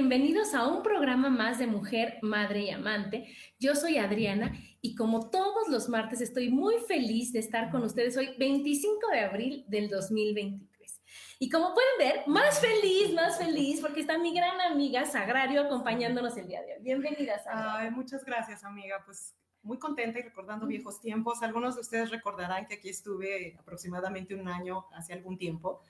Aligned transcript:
Bienvenidos 0.00 0.54
a 0.54 0.64
un 0.68 0.84
programa 0.84 1.28
más 1.28 1.58
de 1.58 1.66
Mujer, 1.66 2.18
Madre 2.22 2.60
y 2.60 2.70
Amante. 2.70 3.34
Yo 3.58 3.74
soy 3.74 3.98
Adriana 3.98 4.56
y 4.80 4.94
como 4.94 5.28
todos 5.28 5.66
los 5.66 5.88
martes 5.88 6.20
estoy 6.20 6.50
muy 6.50 6.76
feliz 6.86 7.32
de 7.32 7.40
estar 7.40 7.72
con 7.72 7.82
ustedes 7.82 8.16
hoy, 8.16 8.32
25 8.38 9.08
de 9.10 9.18
abril 9.18 9.64
del 9.66 9.88
2023. 9.88 11.00
Y 11.40 11.50
como 11.50 11.74
pueden 11.74 11.98
ver, 11.98 12.28
más 12.28 12.60
feliz, 12.60 13.12
más 13.12 13.38
feliz, 13.38 13.80
porque 13.80 14.02
está 14.02 14.16
mi 14.18 14.32
gran 14.32 14.60
amiga 14.60 15.04
Sagrario 15.04 15.62
acompañándonos 15.62 16.36
el 16.36 16.46
día 16.46 16.62
de 16.62 16.74
hoy. 16.74 16.78
Bienvenida, 16.80 17.40
Sagrario. 17.40 17.88
Ay, 17.88 17.90
muchas 17.90 18.24
gracias, 18.24 18.62
amiga. 18.62 19.02
Pues 19.04 19.34
muy 19.62 19.80
contenta 19.80 20.20
y 20.20 20.22
recordando 20.22 20.68
viejos 20.68 21.00
tiempos. 21.00 21.42
Algunos 21.42 21.74
de 21.74 21.80
ustedes 21.80 22.12
recordarán 22.12 22.66
que 22.66 22.74
aquí 22.74 22.88
estuve 22.88 23.56
aproximadamente 23.58 24.36
un 24.36 24.46
año, 24.46 24.86
hace 24.92 25.12
algún 25.12 25.36
tiempo. 25.36 25.82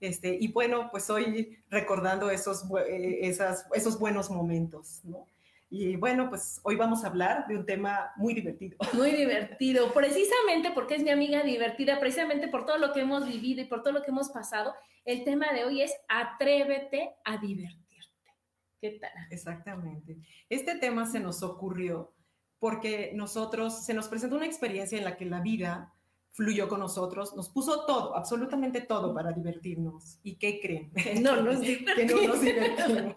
Este, 0.00 0.36
y 0.40 0.48
bueno, 0.48 0.88
pues 0.90 1.10
hoy 1.10 1.58
recordando 1.68 2.30
esos, 2.30 2.64
eh, 2.88 3.18
esas, 3.22 3.66
esos 3.74 3.98
buenos 3.98 4.30
momentos, 4.30 5.00
¿no? 5.04 5.26
Y 5.72 5.94
bueno, 5.94 6.28
pues 6.28 6.60
hoy 6.64 6.74
vamos 6.74 7.04
a 7.04 7.06
hablar 7.06 7.46
de 7.46 7.56
un 7.56 7.64
tema 7.64 8.10
muy 8.16 8.34
divertido. 8.34 8.76
Muy 8.92 9.12
divertido, 9.12 9.92
precisamente 9.92 10.72
porque 10.74 10.96
es 10.96 11.04
mi 11.04 11.10
amiga 11.10 11.44
divertida, 11.44 12.00
precisamente 12.00 12.48
por 12.48 12.66
todo 12.66 12.78
lo 12.78 12.92
que 12.92 13.00
hemos 13.00 13.24
vivido 13.24 13.62
y 13.62 13.66
por 13.66 13.82
todo 13.82 13.92
lo 13.92 14.02
que 14.02 14.10
hemos 14.10 14.30
pasado. 14.30 14.74
El 15.04 15.22
tema 15.22 15.52
de 15.52 15.64
hoy 15.64 15.82
es 15.82 15.92
atrévete 16.08 17.14
a 17.24 17.36
divertirte. 17.36 18.32
¿Qué 18.80 18.98
tal? 19.00 19.12
Exactamente. 19.30 20.16
Este 20.48 20.76
tema 20.76 21.06
se 21.06 21.20
nos 21.20 21.42
ocurrió 21.44 22.12
porque 22.58 23.12
nosotros, 23.14 23.84
se 23.84 23.94
nos 23.94 24.08
presentó 24.08 24.36
una 24.36 24.46
experiencia 24.46 24.98
en 24.98 25.04
la 25.04 25.16
que 25.16 25.24
la 25.24 25.40
vida 25.40 25.94
fluyó 26.32 26.68
con 26.68 26.80
nosotros, 26.80 27.34
nos 27.34 27.48
puso 27.48 27.84
todo, 27.86 28.16
absolutamente 28.16 28.80
todo 28.80 29.12
para 29.12 29.32
divertirnos. 29.32 30.18
¿Y 30.22 30.36
qué 30.36 30.60
creen? 30.60 30.92
No 31.22 31.42
nos 31.42 31.60
que 31.60 32.06
no 32.06 32.22
nos 32.22 32.40
divertimos. 32.40 33.14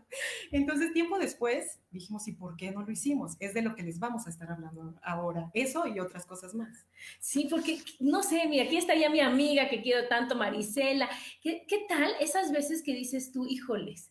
Entonces, 0.50 0.92
tiempo 0.92 1.18
después, 1.18 1.80
dijimos, 1.90 2.26
¿y 2.26 2.32
por 2.32 2.56
qué 2.56 2.70
no 2.70 2.82
lo 2.82 2.90
hicimos? 2.90 3.36
Es 3.40 3.54
de 3.54 3.62
lo 3.62 3.74
que 3.74 3.82
les 3.82 3.98
vamos 3.98 4.26
a 4.26 4.30
estar 4.30 4.50
hablando 4.50 4.94
ahora. 5.02 5.50
Eso 5.52 5.86
y 5.86 6.00
otras 6.00 6.24
cosas 6.26 6.54
más. 6.54 6.86
Sí, 7.20 7.48
porque, 7.50 7.80
no 8.00 8.22
sé, 8.22 8.46
mira, 8.48 8.64
aquí 8.64 8.76
está 8.76 8.94
ya 8.94 9.10
mi 9.10 9.20
amiga 9.20 9.68
que 9.68 9.82
quiero 9.82 10.08
tanto, 10.08 10.34
Marisela. 10.34 11.08
¿Qué, 11.42 11.66
qué 11.68 11.84
tal 11.88 12.12
esas 12.20 12.50
veces 12.50 12.82
que 12.82 12.94
dices 12.94 13.30
tú, 13.30 13.46
híjoles, 13.46 14.10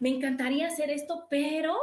me 0.00 0.08
encantaría 0.08 0.66
hacer 0.66 0.90
esto, 0.90 1.26
pero 1.30 1.76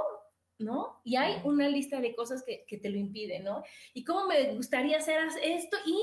¿no? 0.60 1.02
Y 1.04 1.16
hay 1.16 1.42
una 1.44 1.68
lista 1.68 2.00
de 2.00 2.14
cosas 2.14 2.44
que, 2.44 2.66
que, 2.68 2.78
te 2.78 2.90
lo 2.90 2.98
impiden, 2.98 3.46
¿no? 3.46 3.64
Y 3.94 4.04
cómo 4.04 4.28
me 4.28 4.54
gustaría 4.54 4.98
hacer 4.98 5.20
esto 5.42 5.78
y 5.86 5.98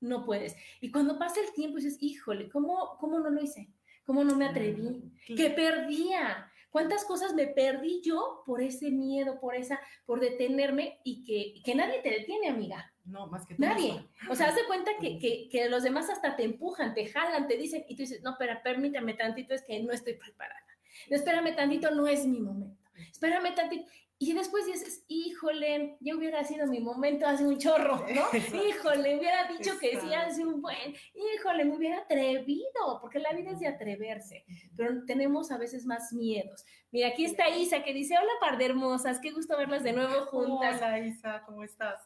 no 0.00 0.24
puedes. 0.24 0.56
Y 0.80 0.90
cuando 0.90 1.18
pasa 1.18 1.40
el 1.40 1.52
tiempo 1.52 1.76
dices, 1.76 1.98
híjole, 2.00 2.48
¿cómo, 2.48 2.96
cómo 2.98 3.18
no 3.18 3.30
lo 3.30 3.42
hice? 3.42 3.68
¿Cómo 4.04 4.22
no 4.22 4.36
me 4.36 4.46
atreví? 4.46 5.12
¿Qué 5.26 5.50
perdía? 5.50 6.50
¿Cuántas 6.70 7.04
cosas 7.04 7.34
me 7.34 7.48
perdí 7.48 8.00
yo 8.02 8.42
por 8.46 8.62
ese 8.62 8.90
miedo, 8.90 9.40
por 9.40 9.56
esa, 9.56 9.80
por 10.04 10.20
detenerme 10.20 11.00
y 11.02 11.24
que, 11.24 11.62
que 11.64 11.74
nadie 11.74 12.00
te 12.00 12.10
detiene, 12.10 12.48
amiga? 12.48 12.92
No, 13.04 13.26
más 13.28 13.46
que 13.46 13.54
tú 13.54 13.62
Nadie. 13.62 14.04
O 14.30 14.34
sea, 14.34 14.48
haz 14.48 14.56
de 14.56 14.66
cuenta 14.66 14.92
que, 15.00 15.18
que, 15.18 15.48
que, 15.48 15.68
los 15.68 15.82
demás 15.82 16.10
hasta 16.10 16.36
te 16.36 16.44
empujan, 16.44 16.94
te 16.94 17.06
jalan, 17.06 17.48
te 17.48 17.56
dicen, 17.56 17.84
y 17.88 17.96
tú 17.96 18.02
dices, 18.02 18.22
no, 18.22 18.36
pero 18.38 18.60
permítame 18.62 19.14
tantito, 19.14 19.54
es 19.54 19.64
que 19.64 19.82
no 19.82 19.92
estoy 19.92 20.14
preparada. 20.14 20.60
No, 21.08 21.16
espérame 21.16 21.56
tantito, 21.56 21.90
no 21.90 22.06
es 22.06 22.26
mi 22.26 22.40
momento 22.40 22.85
espérame 23.10 23.54
tantito. 23.54 23.90
Y 24.18 24.32
después 24.32 24.64
dices, 24.64 25.04
híjole, 25.08 25.98
ya 26.00 26.16
hubiera 26.16 26.42
sido 26.42 26.66
mi 26.66 26.80
momento 26.80 27.26
hace 27.26 27.46
un 27.46 27.58
chorro, 27.58 27.98
¿no? 27.98 28.24
híjole, 28.66 29.18
hubiera 29.18 29.46
dicho 29.46 29.78
que 29.78 30.00
sí 30.00 30.14
hace 30.14 30.42
un 30.42 30.62
buen, 30.62 30.94
híjole, 31.14 31.66
me 31.66 31.76
hubiera 31.76 31.98
atrevido, 31.98 32.98
porque 33.02 33.18
la 33.18 33.34
vida 33.34 33.50
es 33.50 33.60
de 33.60 33.68
atreverse, 33.68 34.46
pero 34.74 35.04
tenemos 35.04 35.50
a 35.50 35.58
veces 35.58 35.84
más 35.84 36.14
miedos. 36.14 36.64
Mira, 36.90 37.08
aquí 37.08 37.26
está 37.26 37.50
Isa 37.50 37.84
que 37.84 37.92
dice, 37.92 38.16
hola 38.16 38.32
par 38.40 38.56
de 38.56 38.64
hermosas, 38.64 39.20
qué 39.20 39.32
gusto 39.32 39.54
verlas 39.54 39.82
de 39.82 39.92
nuevo 39.92 40.24
juntas. 40.26 40.76
Hola 40.78 40.98
Isa, 41.00 41.42
¿cómo 41.44 41.62
estás? 41.62 42.00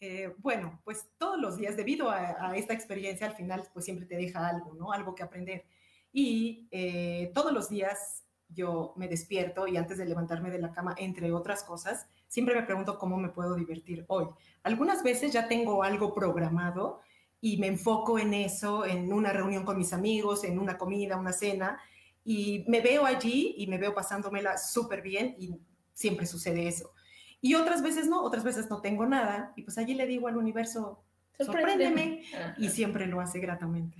Eh, 0.00 0.34
bueno, 0.36 0.82
pues 0.84 1.08
todos 1.16 1.40
los 1.40 1.56
días, 1.56 1.78
debido 1.78 2.10
a, 2.10 2.50
a, 2.50 2.56
esta 2.56 2.74
experiencia, 2.74 3.26
al 3.26 3.34
final, 3.34 3.64
pues 3.72 3.86
siempre 3.86 4.06
te 4.06 4.16
deja 4.16 4.46
algo, 4.46 4.74
¿no? 4.74 4.92
Algo 4.92 5.14
que 5.14 5.22
aprender. 5.22 5.64
Y 6.12 6.68
eh, 6.70 7.32
todos 7.34 7.52
los 7.52 7.68
días 7.68 8.27
yo 8.48 8.94
me 8.96 9.08
despierto 9.08 9.66
y 9.66 9.76
antes 9.76 9.98
de 9.98 10.06
levantarme 10.06 10.50
de 10.50 10.58
la 10.58 10.72
cama, 10.72 10.94
entre 10.98 11.32
otras 11.32 11.62
cosas, 11.62 12.06
siempre 12.28 12.54
me 12.54 12.62
pregunto 12.62 12.98
cómo 12.98 13.16
me 13.16 13.28
puedo 13.28 13.54
divertir 13.54 14.04
hoy. 14.08 14.26
Algunas 14.62 15.02
veces 15.02 15.32
ya 15.32 15.48
tengo 15.48 15.82
algo 15.82 16.14
programado 16.14 17.00
y 17.40 17.58
me 17.58 17.66
enfoco 17.68 18.18
en 18.18 18.34
eso, 18.34 18.84
en 18.84 19.12
una 19.12 19.32
reunión 19.32 19.64
con 19.64 19.78
mis 19.78 19.92
amigos, 19.92 20.44
en 20.44 20.58
una 20.58 20.76
comida, 20.78 21.16
una 21.16 21.32
cena, 21.32 21.78
y 22.24 22.64
me 22.68 22.80
veo 22.80 23.06
allí 23.06 23.54
y 23.58 23.66
me 23.66 23.78
veo 23.78 23.94
pasándomela 23.94 24.58
súper 24.58 25.02
bien 25.02 25.34
y 25.38 25.54
siempre 25.92 26.26
sucede 26.26 26.66
eso. 26.66 26.92
Y 27.40 27.54
otras 27.54 27.82
veces 27.82 28.08
no, 28.08 28.22
otras 28.22 28.44
veces 28.44 28.68
no 28.68 28.80
tengo 28.80 29.06
nada 29.06 29.52
y 29.56 29.62
pues 29.62 29.78
allí 29.78 29.94
le 29.94 30.06
digo 30.06 30.28
al 30.28 30.36
universo, 30.36 31.04
sorpréndeme, 31.38 32.22
y 32.58 32.68
siempre 32.68 33.06
lo 33.06 33.20
hace 33.20 33.38
gratamente. 33.38 33.96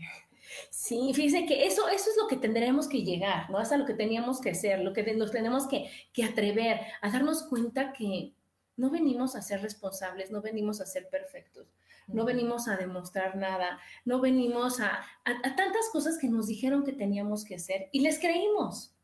Sí, 0.71 1.13
fíjense 1.15 1.47
que 1.47 1.67
eso, 1.67 1.89
eso 1.89 2.11
es 2.11 2.17
lo 2.21 2.27
que 2.27 2.37
tendremos 2.37 2.89
que 2.89 3.03
llegar, 3.03 3.51
¿no? 3.51 3.61
Es 3.61 3.73
a 3.73 3.77
lo 3.77 3.87
que 3.87 3.95
teníamos 3.95 4.41
que 4.41 4.51
hacer, 4.51 4.81
lo 4.81 4.93
que 4.93 5.03
nos 5.15 5.31
tenemos 5.31 5.67
que, 5.67 5.91
que 6.13 6.25
atrever, 6.25 6.81
a 7.01 7.11
darnos 7.11 7.43
cuenta 7.45 7.93
que 7.93 8.33
no 8.77 8.91
venimos 8.91 9.35
a 9.35 9.43
ser 9.43 9.61
responsables, 9.61 10.31
no 10.31 10.41
venimos 10.41 10.81
a 10.81 10.87
ser 10.87 11.09
perfectos, 11.09 11.75
no 12.07 12.25
venimos 12.25 12.69
a 12.69 12.77
demostrar 12.77 13.37
nada, 13.37 13.79
no 14.05 14.21
venimos 14.21 14.81
a, 14.81 15.01
a, 15.25 15.31
a, 15.43 15.57
tantas 15.57 15.91
cosas 15.93 16.17
que 16.19 16.29
nos 16.29 16.47
dijeron 16.47 16.85
que 16.85 16.93
teníamos 16.93 17.45
que 17.45 17.57
hacer 17.57 17.89
y 17.93 18.01
les 18.01 18.19
creímos. 18.19 18.95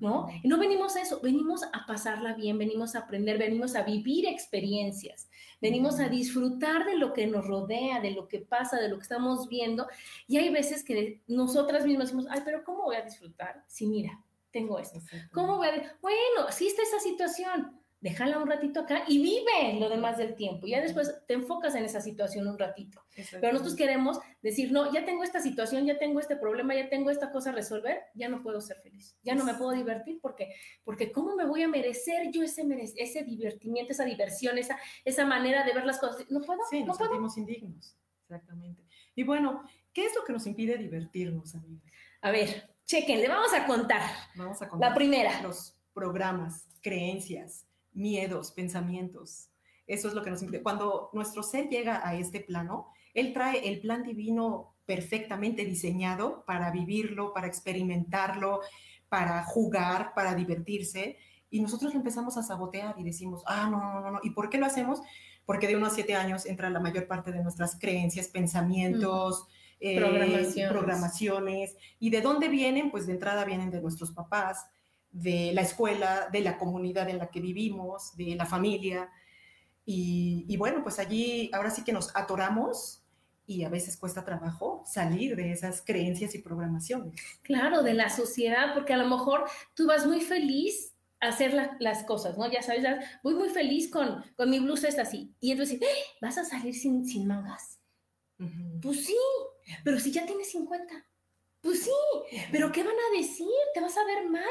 ¿No? 0.00 0.28
Y 0.42 0.48
no 0.48 0.58
venimos 0.58 0.96
a 0.96 1.02
eso, 1.02 1.20
venimos 1.20 1.62
a 1.62 1.84
pasarla 1.86 2.34
bien, 2.34 2.56
venimos 2.56 2.94
a 2.94 3.00
aprender, 3.00 3.38
venimos 3.38 3.74
a 3.74 3.82
vivir 3.82 4.26
experiencias, 4.26 5.28
venimos 5.60 6.00
a 6.00 6.08
disfrutar 6.08 6.86
de 6.86 6.96
lo 6.96 7.12
que 7.12 7.26
nos 7.26 7.46
rodea, 7.46 8.00
de 8.00 8.12
lo 8.12 8.28
que 8.28 8.38
pasa, 8.38 8.80
de 8.80 8.88
lo 8.88 8.96
que 8.96 9.02
estamos 9.02 9.48
viendo. 9.48 9.86
Y 10.26 10.38
hay 10.38 10.50
veces 10.50 10.84
que 10.84 11.20
nosotras 11.26 11.84
mismas 11.84 12.08
decimos, 12.08 12.26
ay, 12.30 12.40
pero 12.44 12.64
¿cómo 12.64 12.84
voy 12.84 12.96
a 12.96 13.02
disfrutar? 13.02 13.62
Si 13.66 13.86
mira, 13.86 14.22
tengo 14.50 14.78
esto. 14.78 15.00
¿Cómo 15.32 15.56
voy 15.58 15.68
a.? 15.68 15.96
Bueno, 16.00 16.50
sí 16.50 16.66
está 16.66 16.82
esa 16.82 17.00
situación 17.00 17.77
déjala 18.00 18.38
un 18.38 18.48
ratito 18.48 18.80
acá 18.80 19.04
y 19.08 19.20
vive 19.20 19.78
lo 19.80 19.88
demás 19.88 20.18
del 20.18 20.34
tiempo. 20.34 20.66
Ya 20.66 20.80
después 20.80 21.14
te 21.26 21.34
enfocas 21.34 21.74
en 21.74 21.84
esa 21.84 22.00
situación 22.00 22.46
un 22.46 22.58
ratito. 22.58 23.02
Pero 23.32 23.52
nosotros 23.52 23.74
queremos 23.74 24.18
decir, 24.40 24.70
no, 24.70 24.92
ya 24.92 25.04
tengo 25.04 25.24
esta 25.24 25.40
situación, 25.40 25.84
ya 25.84 25.98
tengo 25.98 26.20
este 26.20 26.36
problema, 26.36 26.74
ya 26.74 26.88
tengo 26.88 27.10
esta 27.10 27.32
cosa 27.32 27.50
a 27.50 27.52
resolver, 27.52 28.00
ya 28.14 28.28
no 28.28 28.42
puedo 28.42 28.60
ser 28.60 28.78
feliz, 28.78 29.16
ya 29.22 29.34
no 29.34 29.44
me 29.44 29.54
puedo 29.54 29.72
divertir 29.72 30.20
porque, 30.22 30.54
porque 30.84 31.10
¿cómo 31.10 31.34
me 31.34 31.44
voy 31.44 31.62
a 31.62 31.68
merecer 31.68 32.30
yo 32.30 32.42
ese, 32.42 32.64
ese 32.96 33.22
divertimiento, 33.24 33.92
esa 33.92 34.04
diversión, 34.04 34.58
esa, 34.58 34.78
esa 35.04 35.26
manera 35.26 35.64
de 35.64 35.72
ver 35.72 35.84
las 35.84 35.98
cosas? 35.98 36.24
No 36.30 36.40
puedo. 36.42 36.60
Sí, 36.70 36.80
no 36.80 36.86
nos 36.86 36.98
puedo. 36.98 37.10
sentimos 37.10 37.36
indignos. 37.36 37.96
Exactamente. 38.22 38.84
Y 39.14 39.24
bueno, 39.24 39.64
¿qué 39.92 40.04
es 40.04 40.14
lo 40.14 40.24
que 40.24 40.32
nos 40.32 40.46
impide 40.46 40.78
divertirnos, 40.78 41.54
amigos? 41.54 41.82
A 42.20 42.30
ver, 42.30 42.70
chequen, 42.84 43.20
le 43.20 43.28
vamos 43.28 43.52
a 43.52 43.66
contar. 43.66 44.02
Vamos 44.36 44.60
a 44.62 44.68
contar. 44.68 44.90
La 44.90 44.94
primera. 44.94 45.42
Los 45.42 45.74
programas, 45.92 46.68
creencias, 46.80 47.67
miedos, 47.98 48.52
pensamientos. 48.52 49.50
Eso 49.86 50.08
es 50.08 50.14
lo 50.14 50.22
que 50.22 50.30
nos 50.30 50.42
impide. 50.42 50.62
Cuando 50.62 51.10
nuestro 51.12 51.42
ser 51.42 51.68
llega 51.68 52.06
a 52.06 52.14
este 52.14 52.40
plano, 52.40 52.88
él 53.14 53.32
trae 53.32 53.68
el 53.68 53.80
plan 53.80 54.02
divino 54.02 54.76
perfectamente 54.86 55.64
diseñado 55.64 56.44
para 56.46 56.70
vivirlo, 56.70 57.34
para 57.34 57.46
experimentarlo, 57.46 58.60
para 59.08 59.42
jugar, 59.44 60.12
para 60.14 60.34
divertirse. 60.34 61.18
Y 61.50 61.60
nosotros 61.60 61.92
lo 61.92 61.98
empezamos 61.98 62.36
a 62.36 62.42
sabotear 62.42 62.94
y 62.98 63.04
decimos, 63.04 63.42
ah, 63.46 63.68
no, 63.70 63.78
no, 63.80 64.00
no, 64.00 64.10
no. 64.12 64.20
¿Y 64.22 64.30
por 64.30 64.50
qué 64.50 64.58
lo 64.58 64.66
hacemos? 64.66 65.00
Porque 65.44 65.66
de 65.66 65.76
unos 65.76 65.94
siete 65.94 66.14
años 66.14 66.46
entra 66.46 66.70
la 66.70 66.80
mayor 66.80 67.06
parte 67.06 67.32
de 67.32 67.42
nuestras 67.42 67.78
creencias, 67.78 68.28
pensamientos, 68.28 69.46
eh, 69.80 69.96
programaciones. 69.96 70.70
programaciones. 70.70 71.76
¿Y 71.98 72.10
de 72.10 72.20
dónde 72.20 72.48
vienen? 72.48 72.90
Pues 72.90 73.06
de 73.06 73.14
entrada 73.14 73.44
vienen 73.44 73.70
de 73.70 73.80
nuestros 73.80 74.12
papás, 74.12 74.66
de 75.10 75.52
la 75.54 75.62
escuela, 75.62 76.28
de 76.32 76.40
la 76.40 76.58
comunidad 76.58 77.08
en 77.08 77.18
la 77.18 77.30
que 77.30 77.40
vivimos, 77.40 78.16
de 78.16 78.36
la 78.36 78.46
familia. 78.46 79.10
Y, 79.84 80.44
y 80.48 80.56
bueno, 80.56 80.82
pues 80.82 80.98
allí 80.98 81.50
ahora 81.52 81.70
sí 81.70 81.84
que 81.84 81.92
nos 81.92 82.14
atoramos 82.14 83.02
y 83.48 83.64
a 83.64 83.70
veces 83.70 83.96
cuesta 83.96 84.24
trabajo 84.24 84.84
salir 84.86 85.34
de 85.34 85.50
esas 85.52 85.80
creencias 85.80 86.34
y 86.34 86.42
programaciones. 86.42 87.14
Claro, 87.42 87.82
de 87.82 87.94
la 87.94 88.10
sociedad, 88.10 88.74
porque 88.74 88.92
a 88.92 88.98
lo 88.98 89.08
mejor 89.08 89.48
tú 89.74 89.86
vas 89.86 90.06
muy 90.06 90.20
feliz 90.20 90.94
a 91.20 91.28
hacer 91.28 91.54
las 91.80 92.04
cosas, 92.04 92.36
¿no? 92.36 92.48
Ya 92.50 92.62
sabes, 92.62 92.84
voy 93.22 93.34
muy 93.34 93.48
feliz 93.48 93.90
con, 93.90 94.22
con 94.36 94.50
mi 94.50 94.60
blusa, 94.60 94.88
es 94.88 94.98
así. 94.98 95.34
Y 95.40 95.50
entonces, 95.52 95.80
¡Eh! 95.80 95.86
¿vas 96.20 96.36
a 96.36 96.44
salir 96.44 96.74
sin, 96.74 97.06
sin 97.06 97.26
mangas? 97.26 97.80
Pues 98.82 99.06
sí, 99.06 99.16
pero 99.82 99.98
si 99.98 100.12
ya 100.12 100.26
tienes 100.26 100.50
50. 100.50 101.06
Pues 101.62 101.82
sí, 101.82 101.90
pero 102.52 102.70
¿qué 102.70 102.84
van 102.84 102.94
a 102.94 103.18
decir? 103.18 103.48
Te 103.74 103.80
vas 103.80 103.96
a 103.96 104.04
ver 104.04 104.28
mal. 104.28 104.44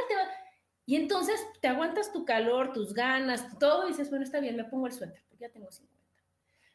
Y 0.87 0.95
entonces 0.95 1.45
te 1.61 1.67
aguantas 1.67 2.13
tu 2.13 2.23
calor, 2.23 2.71
tus 2.71 2.93
ganas, 2.93 3.59
todo, 3.59 3.85
y 3.85 3.89
dices, 3.89 4.09
bueno, 4.09 4.23
está 4.23 4.39
bien, 4.39 4.55
me 4.55 4.63
pongo 4.63 4.87
el 4.87 4.93
suéter, 4.93 5.21
porque 5.27 5.43
ya 5.43 5.51
tengo 5.51 5.69
50. 5.69 5.97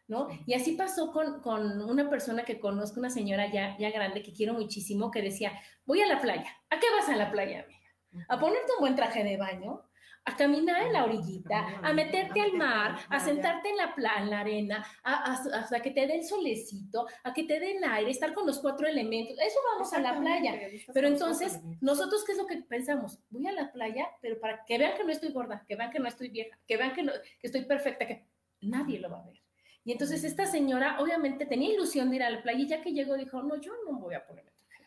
¿no? 0.06 0.28
Y 0.46 0.52
así 0.52 0.72
pasó 0.72 1.10
con, 1.12 1.40
con, 1.40 1.80
una 1.80 2.10
persona 2.10 2.44
que 2.44 2.60
conozco, 2.60 3.00
una 3.00 3.08
señora 3.08 3.50
ya, 3.50 3.74
ya 3.78 3.90
grande 3.90 4.22
que 4.22 4.34
quiero 4.34 4.52
muchísimo, 4.52 5.10
que 5.10 5.22
decía, 5.22 5.58
voy 5.86 6.02
a 6.02 6.06
la 6.06 6.20
playa. 6.20 6.54
¿A 6.68 6.78
qué 6.78 6.86
vas 6.94 7.08
a 7.08 7.16
la 7.16 7.30
playa, 7.30 7.64
amiga? 7.64 8.26
¿A 8.28 8.38
ponerte 8.38 8.72
un 8.76 8.80
buen 8.80 8.96
traje 8.96 9.24
de 9.24 9.38
baño? 9.38 9.82
A 10.24 10.36
caminar 10.36 10.82
en 10.82 10.92
la 10.92 11.04
orillita, 11.04 11.80
a 11.82 11.92
meterte 11.92 12.40
al 12.40 12.52
mar, 12.52 12.96
a 13.08 13.18
sentarte 13.18 13.70
en 13.70 13.76
la, 13.76 13.94
en 14.18 14.30
la 14.30 14.40
arena, 14.40 14.86
a, 15.02 15.80
que 15.82 15.90
te 15.90 16.06
dé 16.06 16.16
el 16.16 16.24
solecito, 16.24 17.06
a 17.24 17.32
que 17.32 17.44
te 17.44 17.58
dé 17.58 17.76
el 17.76 17.84
aire, 17.84 18.10
estar 18.10 18.32
con 18.32 18.46
los 18.46 18.60
cuatro 18.60 18.86
elementos. 18.86 19.36
Eso 19.38 19.58
vamos 19.72 19.92
a 19.92 20.00
la 20.00 20.18
playa. 20.18 20.60
Pero 20.94 21.08
entonces, 21.08 21.60
nosotros, 21.80 22.24
¿qué 22.24 22.32
es 22.32 22.38
lo 22.38 22.46
que 22.46 22.58
pensamos? 22.58 23.18
Voy 23.30 23.46
a 23.46 23.52
la 23.52 23.72
playa, 23.72 24.08
pero 24.20 24.38
para 24.38 24.64
que 24.64 24.78
vean 24.78 24.96
que 24.96 25.04
no 25.04 25.10
estoy 25.10 25.32
gorda, 25.32 25.64
que 25.66 25.74
vean 25.74 25.90
que 25.90 25.98
no 25.98 26.08
estoy 26.08 26.28
vieja, 26.28 26.56
que 26.66 26.76
vean 26.76 26.94
que, 26.94 27.04
que 27.04 27.46
estoy 27.46 27.64
perfecta, 27.64 28.06
que 28.06 28.24
nadie 28.60 29.00
lo 29.00 29.10
va 29.10 29.18
a 29.18 29.26
ver. 29.26 29.42
Y 29.84 29.90
entonces 29.90 30.22
esta 30.22 30.46
señora 30.46 31.00
obviamente 31.00 31.46
tenía 31.46 31.74
ilusión 31.74 32.10
de 32.10 32.16
ir 32.16 32.22
a 32.22 32.30
la 32.30 32.42
playa 32.42 32.60
y 32.60 32.68
ya 32.68 32.80
que 32.80 32.92
llegó 32.92 33.16
dijo, 33.16 33.42
no, 33.42 33.60
yo 33.60 33.72
no 33.84 33.98
voy 33.98 34.14
a 34.14 34.24
ponerme 34.24 34.52
traje 34.68 34.84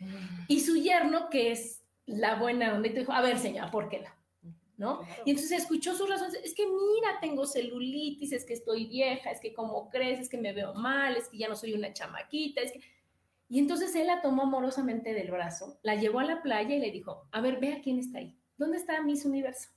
de 0.00 0.12
baño. 0.12 0.44
Y 0.48 0.60
su 0.60 0.76
yerno, 0.76 1.30
que 1.30 1.52
es 1.52 1.84
la 2.06 2.34
buena 2.34 2.74
onda, 2.74 2.88
dijo, 2.88 3.12
a 3.12 3.20
ver 3.20 3.38
señora, 3.38 3.70
¿por 3.70 3.88
qué 3.88 4.00
no? 4.00 4.21
¿No? 4.82 5.00
Y 5.24 5.30
entonces 5.30 5.60
escuchó 5.60 5.94
sus 5.94 6.10
razones, 6.10 6.34
es 6.42 6.54
que 6.54 6.66
mira, 6.66 7.20
tengo 7.20 7.46
celulitis, 7.46 8.32
es 8.32 8.44
que 8.44 8.54
estoy 8.54 8.86
vieja, 8.86 9.30
es 9.30 9.40
que 9.40 9.54
como 9.54 9.88
crees, 9.90 10.18
es 10.18 10.28
que 10.28 10.38
me 10.38 10.52
veo 10.52 10.74
mal, 10.74 11.16
es 11.16 11.28
que 11.28 11.38
ya 11.38 11.48
no 11.48 11.54
soy 11.54 11.72
una 11.72 11.92
chamaquita, 11.92 12.60
es 12.60 12.72
que... 12.72 12.80
Y 13.48 13.60
entonces 13.60 13.94
él 13.94 14.08
la 14.08 14.20
tomó 14.22 14.42
amorosamente 14.42 15.14
del 15.14 15.30
brazo, 15.30 15.78
la 15.84 15.94
llevó 15.94 16.18
a 16.18 16.24
la 16.24 16.42
playa 16.42 16.74
y 16.74 16.80
le 16.80 16.90
dijo, 16.90 17.28
a 17.30 17.40
ver, 17.40 17.60
ve 17.60 17.74
a 17.74 17.80
quién 17.80 18.00
está 18.00 18.18
ahí. 18.18 18.36
¿Dónde 18.56 18.78
está 18.78 19.00
Miss 19.02 19.24
Universo? 19.24 19.68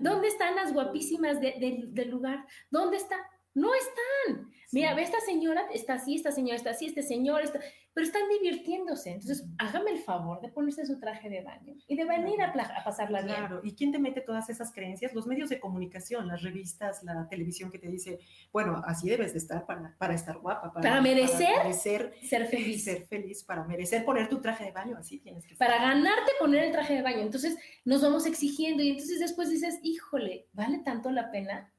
¿Dónde 0.00 0.28
están 0.28 0.56
las 0.56 0.72
guapísimas 0.72 1.40
del 1.40 2.10
lugar? 2.10 2.44
¿Dónde 2.70 2.96
está? 2.96 3.16
No 3.52 3.70
están. 3.72 4.50
Mira, 4.72 4.94
ve 4.94 5.02
esta 5.02 5.20
señora, 5.20 5.64
está 5.72 5.94
así, 5.94 6.16
esta 6.16 6.32
señora 6.32 6.56
está 6.56 6.70
así, 6.70 6.86
este 6.86 7.02
señor 7.02 7.42
está 7.42 7.60
pero 7.94 8.06
están 8.06 8.22
divirtiéndose. 8.28 9.12
Entonces, 9.12 9.46
hágame 9.56 9.92
el 9.92 9.98
favor 9.98 10.40
de 10.40 10.48
ponerse 10.48 10.84
su 10.84 10.98
traje 10.98 11.30
de 11.30 11.42
baño 11.42 11.74
y 11.86 11.96
de 11.96 12.04
venir 12.04 12.42
a, 12.42 12.48
a 12.50 12.84
pasarla 12.84 13.22
bien. 13.22 13.36
Claro, 13.36 13.60
¿y 13.62 13.74
quién 13.74 13.92
te 13.92 14.00
mete 14.00 14.20
todas 14.20 14.50
esas 14.50 14.72
creencias? 14.72 15.14
Los 15.14 15.28
medios 15.28 15.48
de 15.48 15.60
comunicación, 15.60 16.26
las 16.26 16.42
revistas, 16.42 17.04
la 17.04 17.28
televisión 17.28 17.70
que 17.70 17.78
te 17.78 17.86
dice, 17.86 18.18
bueno, 18.52 18.82
así 18.84 19.08
debes 19.08 19.32
de 19.32 19.38
estar 19.38 19.64
para, 19.64 19.94
para 19.96 20.14
estar 20.14 20.38
guapa, 20.38 20.72
para, 20.72 21.00
merecer, 21.00 21.72
ser 21.72 22.12
feliz. 22.50 22.82
Ser 22.82 23.06
feliz, 23.06 23.44
para 23.44 23.62
merecer 23.64 24.04
poner 24.04 24.28
tu 24.28 24.40
traje 24.40 24.64
de 24.64 24.72
baño, 24.72 24.96
así 24.98 25.20
tienes 25.20 25.46
que 25.46 25.54
Para 25.54 25.78
ganarte 25.78 26.32
poner 26.40 26.64
el 26.64 26.72
traje 26.72 26.94
de 26.94 27.02
baño. 27.02 27.20
Entonces, 27.20 27.56
nos 27.84 28.02
vamos 28.02 28.26
exigiendo 28.26 28.82
y 28.82 28.90
entonces 28.90 29.20
después 29.20 29.50
dices, 29.50 29.78
híjole, 29.84 30.48
¿vale 30.52 30.80
tanto 30.80 31.12
la 31.12 31.30
pena? 31.30 31.72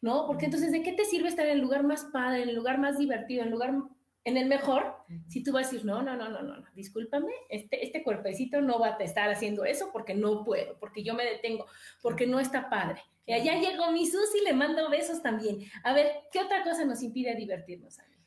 ¿No? 0.00 0.26
Porque 0.26 0.46
entonces, 0.46 0.72
¿de 0.72 0.82
qué 0.82 0.94
te 0.94 1.04
sirve 1.04 1.28
estar 1.28 1.46
en 1.46 1.52
el 1.52 1.60
lugar 1.60 1.84
más 1.84 2.06
padre, 2.06 2.42
en 2.42 2.48
el 2.48 2.56
lugar 2.56 2.78
más 2.78 2.98
divertido, 2.98 3.42
en 3.42 3.48
el 3.48 3.52
lugar 3.52 3.74
en 4.24 4.36
el 4.36 4.46
mejor, 4.48 4.96
si 5.28 5.42
tú 5.42 5.52
vas 5.52 5.66
a 5.66 5.70
decir, 5.70 5.86
no, 5.86 6.02
no, 6.02 6.16
no, 6.16 6.28
no, 6.28 6.42
no, 6.42 6.62
discúlpame, 6.74 7.32
este, 7.48 7.84
este 7.84 8.02
cuerpecito 8.02 8.60
no 8.60 8.78
va 8.78 8.96
a 8.96 9.02
estar 9.02 9.30
haciendo 9.30 9.64
eso 9.64 9.90
porque 9.92 10.14
no 10.14 10.44
puedo, 10.44 10.78
porque 10.78 11.02
yo 11.02 11.14
me 11.14 11.24
detengo, 11.24 11.66
porque 12.02 12.26
no 12.26 12.38
está 12.38 12.68
padre. 12.68 13.02
Y 13.24 13.32
allá 13.32 13.58
llegó 13.58 13.90
mi 13.92 14.06
Susi, 14.06 14.40
le 14.44 14.52
mando 14.52 14.90
besos 14.90 15.22
también. 15.22 15.60
A 15.84 15.92
ver, 15.94 16.24
¿qué 16.32 16.40
otra 16.40 16.62
cosa 16.62 16.84
nos 16.84 17.02
impide 17.02 17.34
divertirnos, 17.34 17.98
amiga? 17.98 18.20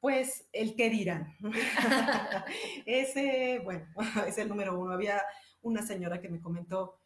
Pues 0.00 0.48
el 0.52 0.74
qué 0.74 0.90
dirán. 0.90 1.36
Ese, 2.86 3.60
bueno, 3.64 3.86
es 4.26 4.38
el 4.38 4.48
número 4.48 4.78
uno. 4.78 4.92
Había 4.92 5.22
una 5.62 5.82
señora 5.82 6.20
que 6.20 6.28
me 6.28 6.40
comentó, 6.40 6.99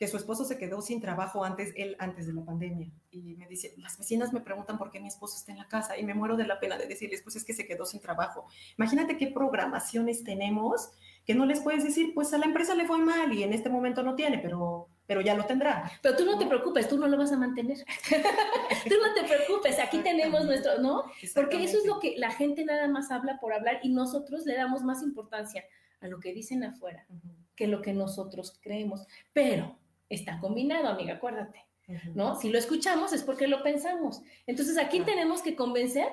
que 0.00 0.08
su 0.08 0.16
esposo 0.16 0.46
se 0.46 0.56
quedó 0.56 0.80
sin 0.80 0.98
trabajo 0.98 1.44
antes, 1.44 1.74
él 1.76 1.94
antes 1.98 2.26
de 2.26 2.32
la 2.32 2.42
pandemia. 2.42 2.90
Y 3.10 3.34
me 3.36 3.46
dice, 3.46 3.74
las 3.76 3.98
vecinas 3.98 4.32
me 4.32 4.40
preguntan 4.40 4.78
por 4.78 4.90
qué 4.90 4.98
mi 4.98 5.08
esposo 5.08 5.36
está 5.36 5.52
en 5.52 5.58
la 5.58 5.68
casa 5.68 5.98
y 5.98 6.04
me 6.04 6.14
muero 6.14 6.38
de 6.38 6.46
la 6.46 6.58
pena 6.58 6.78
de 6.78 6.86
decirles, 6.86 7.20
pues 7.20 7.36
es 7.36 7.44
que 7.44 7.52
se 7.52 7.66
quedó 7.66 7.84
sin 7.84 8.00
trabajo. 8.00 8.46
Imagínate 8.78 9.18
qué 9.18 9.26
programaciones 9.26 10.24
tenemos 10.24 10.90
que 11.26 11.34
no 11.34 11.44
les 11.44 11.60
puedes 11.60 11.84
decir, 11.84 12.14
pues 12.14 12.32
a 12.32 12.38
la 12.38 12.46
empresa 12.46 12.74
le 12.74 12.86
fue 12.86 12.96
mal 12.96 13.30
y 13.34 13.42
en 13.42 13.52
este 13.52 13.68
momento 13.68 14.02
no 14.02 14.14
tiene, 14.14 14.38
pero, 14.38 14.88
pero 15.06 15.20
ya 15.20 15.34
lo 15.34 15.44
tendrá. 15.44 15.92
Pero 16.00 16.16
tú 16.16 16.24
no, 16.24 16.38
te 16.38 16.46
preocupes, 16.46 16.88
tú 16.88 16.96
no 16.96 17.06
lo 17.06 17.18
vas 17.18 17.32
a 17.32 17.36
mantener. 17.36 17.76
tú 18.08 18.94
no 19.06 19.12
te 19.14 19.28
preocupes, 19.28 19.78
aquí 19.80 19.98
tenemos 19.98 20.46
nuestro, 20.46 20.78
¿no? 20.78 21.04
Porque 21.34 21.62
eso 21.62 21.76
es 21.76 21.84
lo 21.84 22.00
que 22.00 22.16
la 22.16 22.30
gente 22.30 22.64
nada 22.64 22.88
más 22.88 23.10
habla 23.10 23.38
por 23.38 23.52
hablar 23.52 23.80
y 23.82 23.90
nosotros 23.90 24.46
le 24.46 24.54
damos 24.54 24.82
más 24.82 25.02
importancia 25.02 25.62
a 26.00 26.08
lo 26.08 26.20
que 26.20 26.32
dicen 26.32 26.64
afuera 26.64 27.06
que 27.54 27.66
lo 27.66 27.82
que 27.82 27.92
nosotros 27.92 28.58
creemos. 28.62 29.06
Pero 29.34 29.78
está 30.10 30.38
combinado, 30.40 30.88
amiga, 30.88 31.14
acuérdate, 31.14 31.64
¿no? 32.14 32.38
Si 32.38 32.50
lo 32.50 32.58
escuchamos 32.58 33.12
es 33.12 33.22
porque 33.22 33.48
lo 33.48 33.62
pensamos. 33.62 34.22
Entonces, 34.46 34.76
¿a 34.76 34.88
quién 34.88 35.06
tenemos 35.06 35.40
que 35.40 35.56
convencer? 35.56 36.08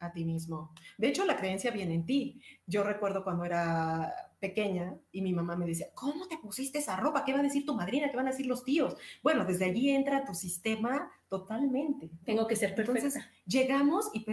A 0.00 0.12
ti 0.12 0.24
mismo. 0.24 0.72
De 0.98 1.08
hecho, 1.08 1.24
la 1.24 1.36
creencia 1.36 1.70
viene 1.70 1.94
en 1.94 2.06
ti. 2.06 2.42
Yo 2.66 2.82
recuerdo 2.82 3.22
cuando 3.22 3.44
era 3.44 4.12
pequeña 4.40 4.96
y 5.12 5.20
mi 5.20 5.32
mamá 5.32 5.56
me 5.56 5.66
decía, 5.66 5.88
¿cómo 5.94 6.26
te 6.26 6.38
pusiste 6.38 6.78
esa 6.78 6.96
ropa? 6.96 7.24
¿Qué 7.24 7.32
va 7.32 7.40
a 7.40 7.42
decir 7.42 7.66
tu 7.66 7.74
madrina? 7.74 8.10
¿Qué 8.10 8.16
van 8.16 8.26
a 8.26 8.30
decir 8.30 8.46
los 8.46 8.64
tíos? 8.64 8.96
Bueno, 9.22 9.44
desde 9.44 9.66
allí 9.66 9.90
entra 9.90 10.24
tu 10.24 10.34
sistema 10.34 11.10
totalmente. 11.28 12.10
Tengo 12.24 12.46
que 12.46 12.56
ser 12.56 12.74
perfecta. 12.74 13.06
Entonces, 13.06 13.30
llegamos 13.46 14.10
y, 14.14 14.24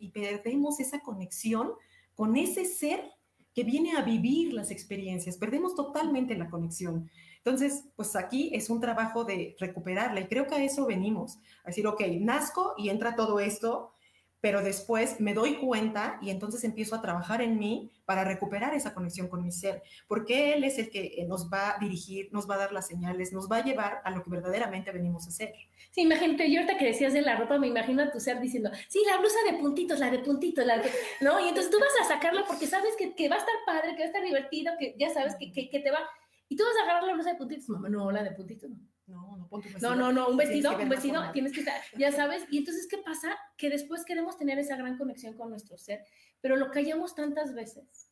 y 0.00 0.10
perdemos 0.10 0.80
esa 0.80 1.00
conexión 1.00 1.72
con 2.14 2.36
ese 2.36 2.66
ser 2.66 3.10
que 3.54 3.64
viene 3.64 3.96
a 3.96 4.02
vivir 4.02 4.52
las 4.52 4.70
experiencias. 4.70 5.38
Perdemos 5.38 5.74
totalmente 5.74 6.36
la 6.36 6.50
conexión. 6.50 7.10
Entonces, 7.46 7.84
pues 7.94 8.16
aquí 8.16 8.50
es 8.52 8.70
un 8.70 8.80
trabajo 8.80 9.22
de 9.22 9.54
recuperarla 9.60 10.18
y 10.18 10.26
creo 10.26 10.48
que 10.48 10.56
a 10.56 10.64
eso 10.64 10.84
venimos, 10.84 11.38
a 11.62 11.68
decir, 11.68 11.86
ok, 11.86 12.02
nazco 12.18 12.74
y 12.76 12.88
entra 12.88 13.14
todo 13.14 13.38
esto, 13.38 13.92
pero 14.40 14.62
después 14.62 15.20
me 15.20 15.32
doy 15.32 15.54
cuenta 15.54 16.18
y 16.20 16.30
entonces 16.30 16.64
empiezo 16.64 16.96
a 16.96 17.02
trabajar 17.02 17.42
en 17.42 17.56
mí 17.56 17.92
para 18.04 18.24
recuperar 18.24 18.74
esa 18.74 18.94
conexión 18.94 19.28
con 19.28 19.44
mi 19.44 19.52
ser, 19.52 19.80
porque 20.08 20.54
Él 20.54 20.64
es 20.64 20.76
el 20.80 20.90
que 20.90 21.24
nos 21.28 21.48
va 21.48 21.76
a 21.76 21.78
dirigir, 21.78 22.30
nos 22.32 22.50
va 22.50 22.56
a 22.56 22.58
dar 22.58 22.72
las 22.72 22.88
señales, 22.88 23.32
nos 23.32 23.48
va 23.48 23.58
a 23.58 23.64
llevar 23.64 24.02
a 24.04 24.10
lo 24.10 24.24
que 24.24 24.30
verdaderamente 24.30 24.90
venimos 24.90 25.26
a 25.26 25.28
hacer. 25.28 25.54
Sí, 25.92 26.00
imagínate, 26.00 26.50
yo 26.50 26.58
ahorita 26.58 26.76
que 26.76 26.86
decías 26.86 27.12
de 27.12 27.22
la 27.22 27.36
ropa, 27.36 27.58
me 27.58 27.68
imagino 27.68 28.02
a 28.02 28.10
tu 28.10 28.18
ser 28.18 28.40
diciendo, 28.40 28.70
sí, 28.88 29.04
la 29.08 29.18
blusa 29.18 29.38
de 29.48 29.56
puntitos, 29.58 30.00
la 30.00 30.10
de 30.10 30.18
puntitos, 30.18 30.66
la 30.66 30.78
de... 30.78 30.90
¿No? 31.20 31.38
Y 31.38 31.50
entonces 31.50 31.70
tú 31.70 31.78
vas 31.78 31.94
a 32.04 32.12
sacarla 32.12 32.44
porque 32.44 32.66
sabes 32.66 32.96
que, 32.98 33.14
que 33.14 33.28
va 33.28 33.36
a 33.36 33.38
estar 33.38 33.54
padre, 33.64 33.92
que 33.92 33.98
va 33.98 34.04
a 34.04 34.06
estar 34.06 34.24
divertido, 34.24 34.72
que 34.80 34.96
ya 34.98 35.10
sabes 35.10 35.36
que, 35.38 35.52
que, 35.52 35.70
que 35.70 35.78
te 35.78 35.92
va 35.92 36.00
y 36.48 36.56
tú 36.56 36.64
vas 36.64 36.76
a 36.76 36.82
agarrar 36.84 37.04
la 37.04 37.14
blusa 37.14 37.32
de 37.32 37.36
puntitos. 37.36 37.68
No, 37.68 37.88
no, 37.88 38.10
la 38.10 38.22
de 38.22 38.32
puntitos 38.32 38.70
no. 38.70 38.78
No, 39.06 39.36
no, 39.36 39.48
vestido. 39.48 39.90
No, 39.90 39.96
no, 39.96 40.12
no, 40.12 40.28
un 40.30 40.36
vestido, 40.36 40.76
un 40.76 40.88
vestido, 40.88 41.22
tienes 41.32 41.52
que 41.52 41.60
estar, 41.60 41.80
ya 41.96 42.10
sabes. 42.10 42.44
Y 42.50 42.58
entonces, 42.58 42.88
¿qué 42.88 42.98
pasa? 42.98 43.36
Que 43.56 43.70
después 43.70 44.04
queremos 44.04 44.36
tener 44.36 44.58
esa 44.58 44.74
gran 44.76 44.98
conexión 44.98 45.34
con 45.34 45.48
nuestro 45.48 45.78
ser, 45.78 46.04
pero 46.40 46.56
lo 46.56 46.72
callamos 46.72 47.14
tantas 47.14 47.54
veces 47.54 48.10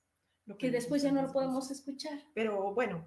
que 0.58 0.70
después 0.70 1.02
ya 1.02 1.10
no 1.10 1.22
lo 1.22 1.32
podemos 1.32 1.70
escuchar. 1.70 2.20
Pero 2.34 2.74
bueno, 2.74 3.04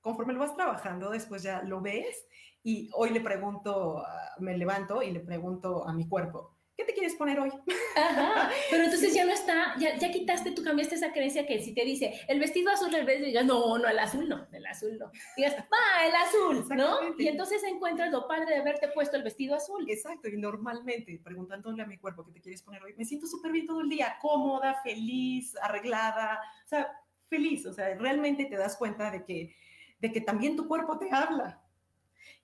conforme 0.00 0.34
lo 0.34 0.40
vas 0.40 0.54
trabajando, 0.54 1.10
después 1.10 1.42
ya 1.42 1.62
lo 1.62 1.80
ves 1.80 2.26
y 2.62 2.90
hoy 2.94 3.10
le 3.10 3.20
pregunto, 3.20 4.04
me 4.38 4.58
levanto 4.58 5.02
y 5.02 5.10
le 5.10 5.20
pregunto 5.20 5.86
a 5.86 5.92
mi 5.92 6.08
cuerpo, 6.08 6.55
¿qué 6.76 6.84
te 6.84 6.92
quieres 6.92 7.14
poner 7.14 7.40
hoy? 7.40 7.50
Ajá, 7.96 8.50
pero 8.70 8.84
entonces 8.84 9.14
ya 9.14 9.24
no 9.24 9.32
está, 9.32 9.74
ya, 9.78 9.96
ya 9.96 10.10
quitaste, 10.10 10.52
tú 10.52 10.62
cambiaste 10.62 10.96
esa 10.96 11.12
creencia 11.12 11.46
que 11.46 11.60
si 11.62 11.72
te 11.72 11.84
dice 11.84 12.20
el 12.28 12.38
vestido 12.38 12.70
azul, 12.70 12.94
el 12.94 13.06
verde, 13.06 13.26
digas, 13.26 13.46
no, 13.46 13.78
no, 13.78 13.88
el 13.88 13.98
azul 13.98 14.28
no, 14.28 14.46
el 14.52 14.66
azul 14.66 14.98
no. 14.98 15.10
Digas, 15.36 15.56
va, 15.56 16.06
el 16.06 16.14
azul, 16.14 16.76
¿no? 16.76 16.98
Y 17.18 17.28
entonces 17.28 17.62
encuentras 17.64 18.10
lo 18.10 18.28
padre 18.28 18.54
de 18.54 18.60
haberte 18.60 18.88
puesto 18.88 19.16
el 19.16 19.22
vestido 19.22 19.54
azul. 19.54 19.88
Exacto, 19.88 20.28
y 20.28 20.36
normalmente 20.36 21.18
preguntándole 21.24 21.82
a 21.82 21.86
mi 21.86 21.98
cuerpo 21.98 22.24
qué 22.24 22.32
te 22.32 22.40
quieres 22.40 22.62
poner 22.62 22.82
hoy, 22.82 22.94
me 22.96 23.04
siento 23.04 23.26
súper 23.26 23.52
bien 23.52 23.66
todo 23.66 23.80
el 23.80 23.88
día, 23.88 24.18
cómoda, 24.20 24.80
feliz, 24.82 25.56
arreglada, 25.62 26.40
o 26.64 26.68
sea, 26.68 26.92
feliz, 27.28 27.64
o 27.66 27.72
sea, 27.72 27.94
realmente 27.94 28.44
te 28.44 28.56
das 28.56 28.76
cuenta 28.76 29.10
de 29.10 29.24
que, 29.24 29.56
de 29.98 30.12
que 30.12 30.20
también 30.20 30.56
tu 30.56 30.68
cuerpo 30.68 30.98
te 30.98 31.08
habla. 31.10 31.62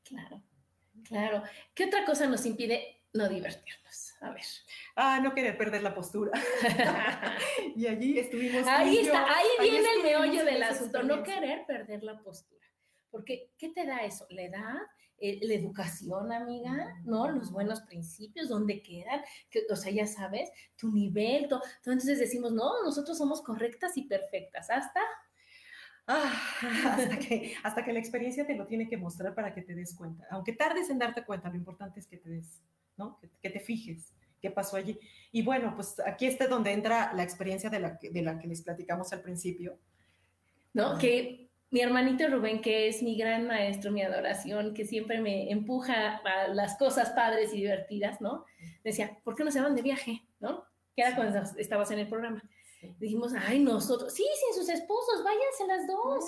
Claro, 0.05 0.43
claro. 1.05 1.43
¿Qué 1.75 1.85
otra 1.85 2.05
cosa 2.05 2.27
nos 2.27 2.47
impide 2.47 3.03
no 3.13 3.29
divertirnos? 3.29 4.12
A 4.23 4.31
ver. 4.31 4.45
Ah, 4.95 5.21
no 5.21 5.35
querer 5.35 5.59
perder 5.59 5.83
la 5.83 5.95
postura. 5.95 6.33
y 7.77 7.87
allí 7.87 8.19
estuvimos. 8.19 8.67
Ahí 8.69 8.99
está, 8.99 9.27
ahí 9.27 9.47
viene 9.61 9.89
el 9.97 10.03
meollo 10.03 10.45
del 10.45 10.63
asunto, 10.63 11.03
no 11.03 11.23
querer 11.23 11.67
perder 11.67 12.05
la 12.05 12.23
postura. 12.23 12.67
Porque, 13.11 13.51
¿qué 13.59 13.71
te 13.71 13.85
da 13.85 13.99
eso? 14.05 14.27
¿Le 14.31 14.49
da 14.49 14.81
eh, 15.19 15.39
la 15.43 15.55
educación, 15.55 16.33
amiga? 16.33 16.95
¿No? 17.05 17.31
Los 17.31 17.51
buenos 17.51 17.83
principios, 17.83 18.49
¿dónde 18.49 18.81
quedan? 18.83 19.23
Que, 19.51 19.65
o 19.69 19.77
sea, 19.77 19.93
ya 19.93 20.07
sabes, 20.07 20.51
tu 20.77 20.93
nivel, 20.93 21.49
todo. 21.49 21.61
Entonces 21.77 22.19
decimos, 22.19 22.53
no, 22.53 22.83
nosotros 22.85 23.19
somos 23.19 23.43
correctas 23.43 23.97
y 23.97 24.03
perfectas. 24.03 24.71
Hasta 24.71 25.01
Ah, 26.07 26.33
hasta, 26.97 27.19
que, 27.19 27.55
hasta 27.63 27.85
que 27.85 27.93
la 27.93 27.99
experiencia 27.99 28.47
te 28.47 28.57
lo 28.57 28.67
tiene 28.67 28.89
que 28.89 28.97
mostrar 28.97 29.35
para 29.35 29.55
que 29.55 29.63
te 29.63 29.75
des 29.75 29.95
cuenta. 29.95 30.27
Aunque 30.31 30.53
tardes 30.53 30.91
en 30.91 30.99
darte 30.99 31.25
cuenta, 31.25 31.49
lo 31.49 31.57
importante 31.57 32.01
es 32.01 32.07
que 32.07 32.17
te 32.17 32.29
des, 32.29 32.63
¿no? 32.97 33.19
Que, 33.41 33.51
te 33.51 33.61
fijes 33.61 34.13
qué 34.41 34.51
pasó 34.51 34.77
allí. 34.77 34.99
Y 35.31 35.43
bueno, 35.43 35.73
pues 35.77 36.01
aquí 36.05 36.27
está 36.27 36.49
donde 36.49 36.73
entra 36.73 37.13
la 37.15 37.23
experiencia 37.23 37.71
de 37.71 37.79
la, 37.79 37.99
de 38.03 38.23
la 38.23 38.39
que 38.39 38.49
les 38.49 38.63
platicamos 38.63 39.13
al 39.13 39.23
principio. 39.23 39.79
¿No? 40.75 40.99
Que 40.99 41.49
mi 41.73 41.81
hermanito 41.81 42.29
Rubén, 42.29 42.61
que 42.61 42.89
es 42.89 43.03
mi 43.03 43.17
gran 43.17 43.47
maestro, 43.47 43.91
mi 43.91 44.03
adoración, 44.03 44.75
que 44.75 44.85
siempre 44.85 45.21
me 45.21 45.51
empuja 45.51 46.17
a 46.17 46.49
las 46.49 46.77
cosas 46.77 47.11
padres 47.11 47.55
y 47.55 47.59
divertidas, 47.59 48.21
¿no? 48.21 48.45
Decía, 48.85 49.19
¿por 49.25 49.35
qué 49.35 49.43
no 49.45 49.51
se 49.51 49.61
van 49.61 49.75
de 49.75 49.81
viaje? 49.81 50.23
¿No? 50.39 50.65
Que 50.95 51.03
era 51.03 51.17
cuando 51.17 51.41
estabas 51.57 51.91
en 51.91 52.01
el 52.01 52.09
programa. 52.09 52.43
Dijimos, 52.99 53.33
ay, 53.39 53.61
nosotros, 53.61 54.13
sí, 54.13 54.25
sin 54.25 54.61
sus 54.61 54.69
esposos, 54.69 55.23
váyanse 55.23 55.67
las 55.69 55.87
dos. 55.87 56.25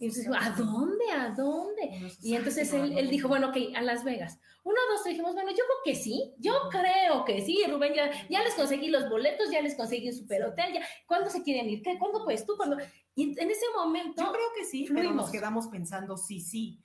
y 0.00 0.06
entonces, 0.06 0.28
¿a 0.38 0.50
dónde? 0.50 1.10
¿A 1.12 1.30
dónde? 1.30 2.10
y 2.22 2.34
entonces 2.34 2.72
él, 2.72 3.08
dijo, 3.08 3.28
bueno, 3.28 3.50
ok, 3.50 3.56
a 3.74 3.82
Las 3.82 4.02
Vegas. 4.02 4.38
Uno, 4.64 4.76
dos, 4.90 5.04
dijimos, 5.04 5.34
bueno, 5.34 5.50
yo 5.50 5.56
creo 5.56 5.78
que 5.84 5.94
sí, 5.94 6.34
yo 6.38 6.52
creo 6.70 7.24
que 7.24 7.40
sí, 7.42 7.62
Rubén, 7.68 7.94
ya, 7.94 8.10
ya 8.28 8.42
les 8.42 8.54
conseguí 8.54 8.88
los 8.88 9.08
boletos, 9.08 9.50
ya 9.50 9.60
les 9.60 9.76
conseguí 9.76 10.08
un 10.08 10.14
super 10.14 10.42
hotel, 10.44 10.74
ya, 10.74 10.80
¿cuándo 11.06 11.30
se 11.30 11.42
quieren 11.42 11.70
ir? 11.70 11.82
¿Qué? 11.82 11.98
¿Cuándo 11.98 12.24
pues 12.24 12.44
tú? 12.44 12.56
cuando 12.56 12.76
Y 13.14 13.38
en 13.38 13.50
ese 13.50 13.66
momento... 13.76 14.22
Yo 14.22 14.32
creo 14.32 14.48
que 14.56 14.64
sí, 14.64 14.88
pero 14.92 15.12
nos 15.12 15.30
quedamos 15.30 15.68
pensando, 15.68 16.16
sí, 16.16 16.40
sí. 16.40 16.80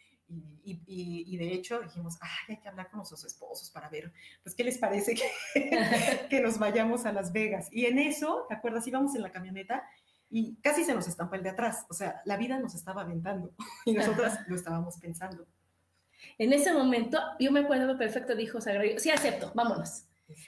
Y, 0.64 0.82
y, 0.86 1.38
de 1.38 1.54
hecho 1.54 1.82
dijimos, 1.82 2.18
hay 2.48 2.58
que 2.58 2.70
hablar 2.70 2.90
con 2.90 3.00
nuestros 3.00 3.26
esposos 3.26 3.70
para 3.72 3.90
ver, 3.90 4.14
pues, 4.44 4.56
¿qué 4.56 4.64
les 4.64 4.78
parece 4.78 5.16
que, 5.16 5.30
que 6.30 6.40
nos 6.40 6.60
vayamos 6.60 7.06
a 7.06 7.12
Las 7.12 7.32
Vegas? 7.32 7.68
Y 7.72 7.86
en 7.86 8.00
eso, 8.00 8.46
¿te 8.48 8.56
acuerdas? 8.56 8.88
Íbamos 8.88 9.16
en 9.16 9.24
la 9.24 9.32
camioneta 9.32 9.84
y 10.30 10.56
casi 10.62 10.84
se 10.86 10.94
nos 10.94 11.08
estampa 11.08 11.36
el 11.36 11.44
de 11.44 11.50
atrás. 11.50 11.86
O 11.90 11.94
sea, 11.94 12.22
la 12.26 12.38
vida 12.38 12.58
nos 12.60 12.74
estaba 12.74 13.02
aventando 13.02 13.54
y 13.86 13.94
nosotras 13.94 14.40
lo 14.48 14.56
estábamos 14.56 14.98
pensando. 14.98 15.46
En 16.38 16.54
ese 16.54 16.72
momento, 16.72 17.20
yo 17.40 17.52
me 17.52 17.62
acuerdo 17.62 17.98
perfecto, 17.98 18.36
dijo 18.36 18.62
Sagrario, 18.62 19.00
sí 19.00 19.10
acepto, 19.10 19.52
vámonos. 19.56 20.06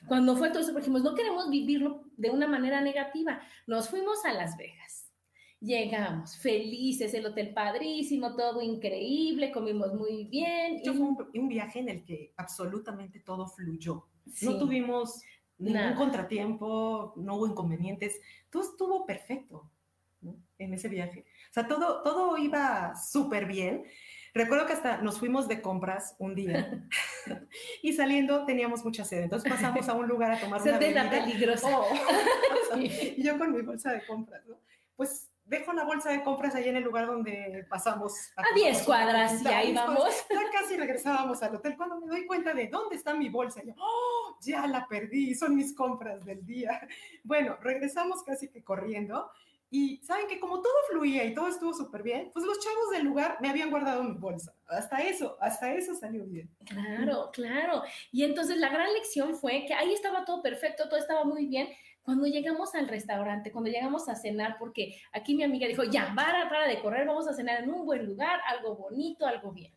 Cuando 0.07 0.37
fue 0.37 0.49
todo 0.49 0.59
eso, 0.61 0.71
dijimos, 0.71 1.03
no 1.03 1.13
queremos 1.13 1.49
vivirlo 1.49 2.05
de 2.15 2.29
una 2.29 2.47
manera 2.47 2.79
negativa. 2.79 3.41
Nos 3.67 3.89
fuimos 3.89 4.23
a 4.23 4.31
Las 4.31 4.55
Vegas 4.55 4.92
Llegamos 5.63 6.35
felices, 6.35 7.13
el 7.13 7.25
hotel 7.25 7.53
padrísimo, 7.53 8.35
todo 8.35 8.61
increíble, 8.61 9.49
comimos 9.49 9.93
muy 9.93 10.25
bien. 10.25 10.81
fue 10.83 11.41
un, 11.41 11.47
viaje 11.47 11.79
en 11.79 11.87
el 11.87 12.03
que 12.03 12.33
absolutamente 12.35 13.21
todo 13.21 13.47
fluyó. 13.47 14.05
No 14.41 14.57
tuvimos 14.57 15.21
ningún 15.57 15.93
contratiempo, 15.93 17.13
no 17.15 17.35
hubo 17.35 17.47
inconvenientes, 17.47 18.19
todo 18.49 18.63
estuvo 18.63 19.05
perfecto 19.05 19.71
en 20.57 20.73
ese 20.73 20.89
viaje. 20.89 21.25
O 21.49 21.53
sea, 21.53 21.65
todo, 21.65 22.03
todo 22.03 22.37
iba 22.37 22.93
súper 22.97 23.45
bien. 23.45 23.85
Recuerdo 24.33 24.65
que 24.65 24.73
hasta 24.73 24.97
nos 24.97 25.17
fuimos 25.17 25.47
de 25.47 25.61
compras 25.61 26.17
un 26.19 26.35
día 26.35 26.89
y 27.81 27.93
saliendo 27.93 28.45
teníamos 28.45 28.83
mucha 28.83 29.05
sed. 29.05 29.21
Entonces 29.21 29.49
pasamos 29.49 29.87
a 29.87 29.93
un 29.93 30.09
lugar 30.09 30.31
a 30.33 30.41
tomar 30.41 30.61
una 30.63 30.77
bebida. 30.77 31.09
peligrosa. 31.09 31.69
Oh. 31.79 31.85
y 32.81 33.23
yo 33.23 33.37
con 33.37 33.53
mi 33.53 33.61
bolsa 33.61 33.93
de 33.93 34.05
compras, 34.05 34.45
¿no? 34.45 34.57
Pues 34.97 35.29
dejo 35.45 35.73
la 35.73 35.83
bolsa 35.83 36.09
de 36.11 36.23
compras 36.23 36.55
ahí 36.55 36.69
en 36.69 36.77
el 36.77 36.83
lugar 36.83 37.07
donde 37.07 37.65
pasamos. 37.69 38.13
A 38.35 38.43
10 38.55 38.83
cuadras 38.83 39.41
y 39.41 39.47
ahí 39.47 39.73
vamos. 39.73 40.09
Ya 40.29 40.41
casi 40.51 40.77
regresábamos 40.77 41.41
al 41.43 41.55
hotel 41.55 41.75
cuando 41.75 41.99
me 41.99 42.07
doy 42.07 42.25
cuenta 42.25 42.53
de 42.53 42.67
dónde 42.67 42.95
está 42.95 43.13
mi 43.13 43.29
bolsa. 43.29 43.61
yo, 43.63 43.73
oh, 43.77 44.37
ya 44.41 44.67
la 44.67 44.87
perdí, 44.87 45.35
son 45.35 45.55
mis 45.55 45.73
compras 45.75 46.23
del 46.25 46.45
día. 46.45 46.87
Bueno, 47.25 47.57
regresamos 47.61 48.21
casi 48.23 48.49
que 48.49 48.63
corriendo. 48.63 49.31
Y 49.75 49.97
saben 50.03 50.27
que 50.27 50.39
como 50.39 50.61
todo 50.61 50.73
fluía 50.91 51.23
y 51.23 51.33
todo 51.33 51.47
estuvo 51.47 51.73
súper 51.73 52.03
bien, 52.03 52.29
pues 52.31 52.45
los 52.45 52.59
chavos 52.59 52.91
del 52.91 53.05
lugar 53.05 53.37
me 53.41 53.49
habían 53.49 53.71
guardado 53.71 54.03
mi 54.03 54.13
bolsa. 54.13 54.53
Hasta 54.67 55.01
eso, 55.01 55.35
hasta 55.41 55.73
eso 55.73 55.95
salió 55.95 56.25
bien. 56.25 56.47
Claro, 56.65 57.31
claro. 57.33 57.81
Y 58.11 58.23
entonces 58.23 58.57
la 58.57 58.69
gran 58.69 58.93
lección 58.93 59.35
fue 59.35 59.65
que 59.65 59.73
ahí 59.73 59.91
estaba 59.91 60.25
todo 60.25 60.43
perfecto, 60.43 60.87
todo 60.89 60.99
estaba 60.99 61.23
muy 61.23 61.47
bien, 61.47 61.69
cuando 62.03 62.27
llegamos 62.27 62.75
al 62.75 62.87
restaurante, 62.87 63.51
cuando 63.51 63.71
llegamos 63.71 64.09
a 64.09 64.15
cenar, 64.15 64.57
porque 64.59 65.01
aquí 65.13 65.35
mi 65.35 65.43
amiga 65.43 65.67
dijo, 65.67 65.83
ya, 65.83 66.13
para, 66.15 66.49
para 66.49 66.67
de 66.67 66.81
correr, 66.81 67.07
vamos 67.07 67.27
a 67.27 67.33
cenar 67.33 67.63
en 67.63 67.71
un 67.71 67.85
buen 67.85 68.05
lugar, 68.05 68.39
algo 68.47 68.75
bonito, 68.75 69.25
algo 69.25 69.51
bien. 69.51 69.71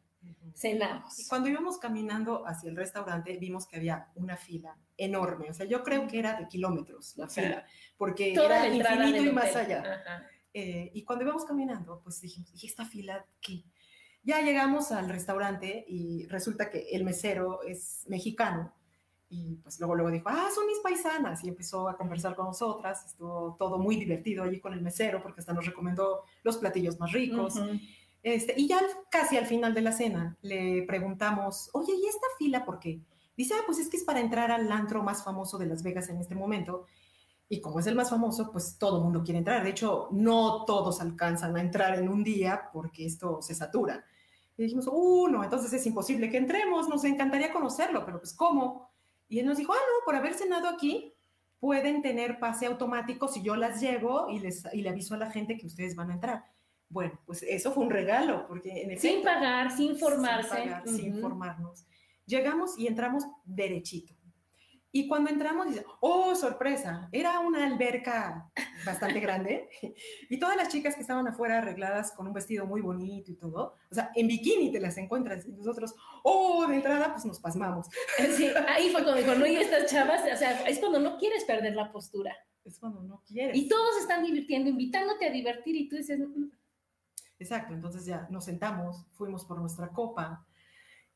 Cenamos. 0.55 1.21
Y 1.21 1.29
cuando 1.29 1.51
íbamos 1.51 1.79
caminando 1.79 2.47
hacia 2.47 2.71
el 2.71 2.77
restaurante, 2.77 3.37
vimos 3.37 3.67
que 3.67 3.77
había 3.77 4.09
una 4.15 4.37
fila 4.37 4.77
enorme. 4.97 5.51
O 5.51 5.55
sea, 5.55 5.67
yo 5.67 5.83
creo 5.83 6.07
que 6.09 6.19
era 6.19 6.35
de 6.41 6.49
kilómetros 6.49 7.17
la 7.17 7.29
fila, 7.29 7.65
porque 7.97 8.33
era 8.33 8.67
infinito 8.67 9.23
y 9.23 9.33
más 9.33 9.55
allá. 9.55 10.27
Eh, 10.53 10.91
y 10.95 11.05
cuando 11.05 11.25
íbamos 11.25 11.45
caminando, 11.45 12.01
pues 12.03 12.21
dijimos, 12.23 12.51
¿y 12.61 12.67
esta 12.67 12.87
fila 12.87 13.27
qué? 13.41 13.65
Ya 14.23 14.41
llegamos 14.41 14.91
al 14.91 15.09
restaurante 15.11 15.85
y 15.87 16.27
resulta 16.27 16.71
que 16.71 16.89
el 16.91 17.05
mesero 17.05 17.63
es 17.63 18.05
mexicano 18.09 18.73
y 19.29 19.57
pues 19.57 19.81
luego, 19.81 19.95
luego 19.95 20.11
dijo, 20.11 20.29
ah, 20.29 20.49
son 20.55 20.67
mis 20.67 20.79
paisanas. 20.79 21.43
Y 21.43 21.49
empezó 21.49 21.89
a 21.89 21.97
conversar 21.97 22.37
con 22.37 22.47
nosotras. 22.47 23.05
Estuvo 23.07 23.57
todo 23.59 23.79
muy 23.79 23.97
divertido 23.97 24.45
allí 24.45 24.61
con 24.61 24.73
el 24.73 24.83
mesero 24.83 25.23
porque 25.23 25.41
hasta 25.41 25.53
nos 25.53 25.67
recomendó 25.67 26.23
los 26.45 26.59
platillos 26.59 26.99
más 27.01 27.13
ricos. 27.13 27.55
este, 28.23 28.55
y 28.57 28.69
ya 28.69 28.81
casi 29.11 29.37
al 29.37 29.47
final 29.47 29.75
de 29.75 29.83
la 29.83 29.93
cena 29.93 30.37
le 30.43 30.83
preguntamos, 30.83 31.71
oye, 31.73 31.93
¿y 31.95 32.07
esta 32.07 32.27
fila 32.39 32.65
por 32.65 32.79
qué? 32.79 33.01
Dice, 33.37 33.55
ah, 33.55 33.63
pues 33.67 33.79
es 33.79 33.89
que 33.89 33.97
es 33.97 34.05
para 34.05 34.21
entrar 34.21 34.51
al 34.51 34.71
antro 34.71 35.03
más 35.03 35.25
famoso 35.25 35.59
de 35.59 35.67
Las 35.67 35.83
Vegas 35.83 36.09
en 36.09 36.19
este 36.19 36.35
momento. 36.35 36.87
Y 37.49 37.61
como 37.61 37.81
es 37.81 37.87
el 37.87 37.95
más 37.95 38.11
famoso, 38.11 38.51
pues 38.51 38.77
todo 38.79 38.99
el 38.99 39.05
mundo 39.05 39.23
quiere 39.23 39.39
entrar. 39.39 39.63
De 39.63 39.71
hecho, 39.71 40.09
no 40.13 40.65
todos 40.65 41.01
alcanzan 41.01 41.57
a 41.57 41.61
entrar 41.61 41.99
en 41.99 42.09
un 42.09 42.25
día 42.25 42.71
porque 42.73 43.07
esto 43.07 43.43
se 43.43 43.55
satura. 43.55 44.05
Y 44.57 44.63
dijimos, 44.63 44.89
uh, 44.91 45.29
no, 45.29 45.45
entonces 45.45 45.73
es 45.73 45.87
imposible 45.87 46.31
que 46.31 46.39
entremos, 46.39 46.89
nos 46.89 47.05
encantaría 47.05 47.53
conocerlo, 47.53 48.05
pero 48.07 48.19
pues 48.19 48.33
¿cómo? 48.33 48.89
Y 49.29 49.41
él 49.41 49.47
nos 49.47 49.59
dijo, 49.59 49.73
ah, 49.73 49.77
no, 49.77 50.05
por 50.05 50.15
haber 50.15 50.35
cenado 50.35 50.69
aquí, 50.69 51.15
pueden 51.59 52.03
tener 52.03 52.39
pase 52.39 52.67
automático 52.67 53.29
si 53.29 53.43
yo 53.43 53.57
las 53.57 53.81
llevo 53.81 54.29
y, 54.31 54.39
les, 54.39 54.65
y 54.73 54.83
le 54.83 54.89
aviso 54.89 55.15
a 55.15 55.19
la 55.19 55.31
gente 55.31 55.57
que 55.57 55.67
ustedes 55.67 55.97
van 55.97 56.11
a 56.11 56.15
entrar. 56.15 56.45
Bueno, 56.89 57.19
pues 57.27 57.43
eso 57.43 57.73
fue 57.73 57.85
un 57.85 57.91
regalo, 57.91 58.47
porque 58.47 58.83
en 58.83 58.99
Sin 58.99 59.23
pagar, 59.25 59.71
sin 59.73 59.97
formarse. 59.97 60.49
Sin 60.49 60.65
pagar, 60.65 60.89
sin 60.89 61.21
formarnos. 61.21 61.87
Llegamos 62.27 62.79
y 62.79 62.87
entramos 62.87 63.25
derechito. 63.45 64.15
Y 64.97 65.09
cuando 65.09 65.29
entramos, 65.29 65.69
dice, 65.69 65.85
oh, 66.01 66.35
sorpresa, 66.35 67.11
era 67.13 67.39
una 67.41 67.67
alberca 67.67 68.51
bastante 68.83 69.21
grande 69.21 69.69
y 70.31 70.39
todas 70.39 70.57
las 70.57 70.71
chicas 70.71 70.95
que 70.95 71.03
estaban 71.03 71.29
afuera 71.29 71.59
arregladas 71.59 72.13
con 72.13 72.27
un 72.27 72.33
vestido 72.33 72.65
muy 72.65 72.81
bonito 72.81 73.31
y 73.31 73.35
todo, 73.35 73.75
o 73.91 73.95
sea, 73.95 74.11
en 74.15 74.27
bikini 74.27 74.73
te 74.73 74.81
las 74.81 74.97
encuentras 74.97 75.45
y 75.45 75.53
nosotros, 75.53 75.95
oh, 76.23 76.67
de 76.67 76.77
entrada, 76.77 77.13
pues 77.13 77.27
nos 77.27 77.39
pasmamos. 77.41 77.89
Sí, 78.39 78.49
ahí 78.69 78.89
fue 78.89 79.03
cuando 79.03 79.21
dijo, 79.21 79.35
no, 79.35 79.47
y 79.47 79.57
estas 79.57 79.91
chavas, 79.91 80.23
o 80.33 80.37
sea, 80.39 80.67
es 80.67 80.79
cuando 80.79 80.99
no 80.99 81.19
quieres 81.19 81.45
perder 81.45 81.75
la 81.75 81.93
postura. 81.93 82.35
Es 82.65 82.79
cuando 82.79 83.03
no 83.03 83.23
quieres. 83.27 83.55
Y 83.55 83.69
todos 83.69 83.99
están 84.01 84.25
divirtiendo, 84.25 84.71
invitándote 84.71 85.27
a 85.27 85.31
divertir 85.31 85.77
y 85.77 85.91
tú 85.91 85.97
dices... 85.97 86.19
Mm". 86.21 86.49
Exacto, 87.39 87.75
entonces 87.75 88.07
ya 88.07 88.27
nos 88.31 88.47
sentamos, 88.47 89.05
fuimos 89.13 89.45
por 89.45 89.61
nuestra 89.61 89.89
copa, 89.89 90.47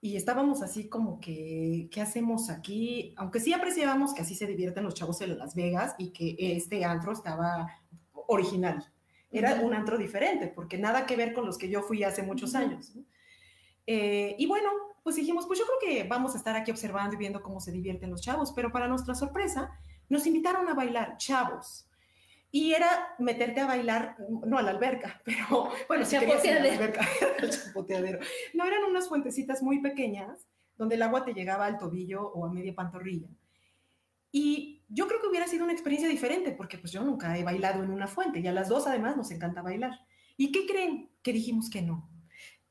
y 0.02 0.16
estábamos 0.16 0.62
así 0.62 0.88
como 0.88 1.21
que, 1.21 1.88
¿qué 1.90 2.00
hacemos 2.00 2.49
aquí? 2.49 3.12
Aunque 3.16 3.38
sí 3.38 3.52
apreciábamos 3.52 4.14
que 4.14 4.23
así 4.23 4.35
se 4.35 4.47
divierten 4.47 4.85
los 4.85 4.95
chavos 4.95 5.21
en 5.21 5.37
Las 5.37 5.54
Vegas 5.54 5.95
y 5.99 6.11
que 6.11 6.37
este 6.38 6.85
antro 6.85 7.12
estaba 7.12 7.69
original. 8.26 8.90
Era 9.30 9.61
un 9.61 9.75
antro 9.75 9.99
diferente, 9.99 10.49
porque 10.49 10.78
nada 10.78 11.04
que 11.04 11.16
ver 11.16 11.35
con 11.35 11.45
los 11.45 11.59
que 11.59 11.69
yo 11.69 11.83
fui 11.83 12.02
hace 12.02 12.23
muchos 12.23 12.54
años. 12.54 12.92
Eh, 13.87 14.37
y 14.38 14.47
bueno, 14.47 14.71
pues 15.02 15.16
dijimos, 15.16 15.47
pues 15.47 15.59
yo 15.59 15.66
creo 15.66 15.78
que 15.80 16.09
vamos 16.09 16.35
a 16.35 16.38
estar 16.38 16.57
aquí 16.57 16.71
observando 16.71 17.14
y 17.14 17.19
viendo 17.19 17.42
cómo 17.42 17.61
se 17.61 17.71
divierten 17.71 18.11
los 18.11 18.23
chavos, 18.23 18.52
pero 18.52 18.73
para 18.73 18.88
nuestra 18.88 19.14
sorpresa, 19.14 19.71
nos 20.09 20.26
invitaron 20.26 20.66
a 20.69 20.75
bailar 20.75 21.19
chavos. 21.19 21.89
Y 22.52 22.73
era 22.73 23.14
meterte 23.19 23.61
a 23.61 23.66
bailar, 23.66 24.16
no 24.45 24.59
a 24.59 24.62
la 24.62 24.71
alberca, 24.71 25.21
pero 25.25 25.71
bueno, 25.87 26.04
si 26.04 26.19
querías 26.19 26.45
ir 26.45 26.52
a 26.52 26.61
la 26.61 26.73
alberca, 26.73 27.07
el 27.38 27.50
chapoteadero. 27.50 28.19
No, 28.54 28.64
eran 28.64 28.85
unas 28.85 29.09
fuentecitas 29.09 29.62
muy 29.62 29.80
pequeñas 29.80 30.47
donde 30.76 30.97
el 30.97 31.02
agua 31.02 31.25
te 31.25 31.35
llegaba 31.35 31.66
al 31.66 31.78
tobillo 31.78 32.23
o 32.23 32.47
a 32.47 32.52
media 32.52 32.75
pantorrilla. 32.75 33.28
Y 34.33 34.83
yo 34.88 35.07
creo 35.07 35.21
que 35.21 35.28
hubiera 35.28 35.47
sido 35.47 35.64
una 35.64 35.73
experiencia 35.73 36.09
diferente, 36.09 36.52
porque 36.52 36.78
pues 36.78 36.92
yo 36.92 37.02
nunca 37.02 37.37
he 37.37 37.45
bailado 37.45 37.85
en 37.85 37.90
una 37.90 38.07
fuente 38.07 38.40
y 38.40 38.47
a 38.47 38.52
las 38.52 38.69
dos 38.69 38.87
además 38.87 39.16
nos 39.16 39.30
encanta 39.30 39.62
bailar. 39.62 40.00
¿Y 40.37 40.52
qué 40.52 40.66
creen? 40.66 41.11
Que 41.23 41.33
dijimos 41.33 41.71
que 41.71 41.83
no. 41.83 42.09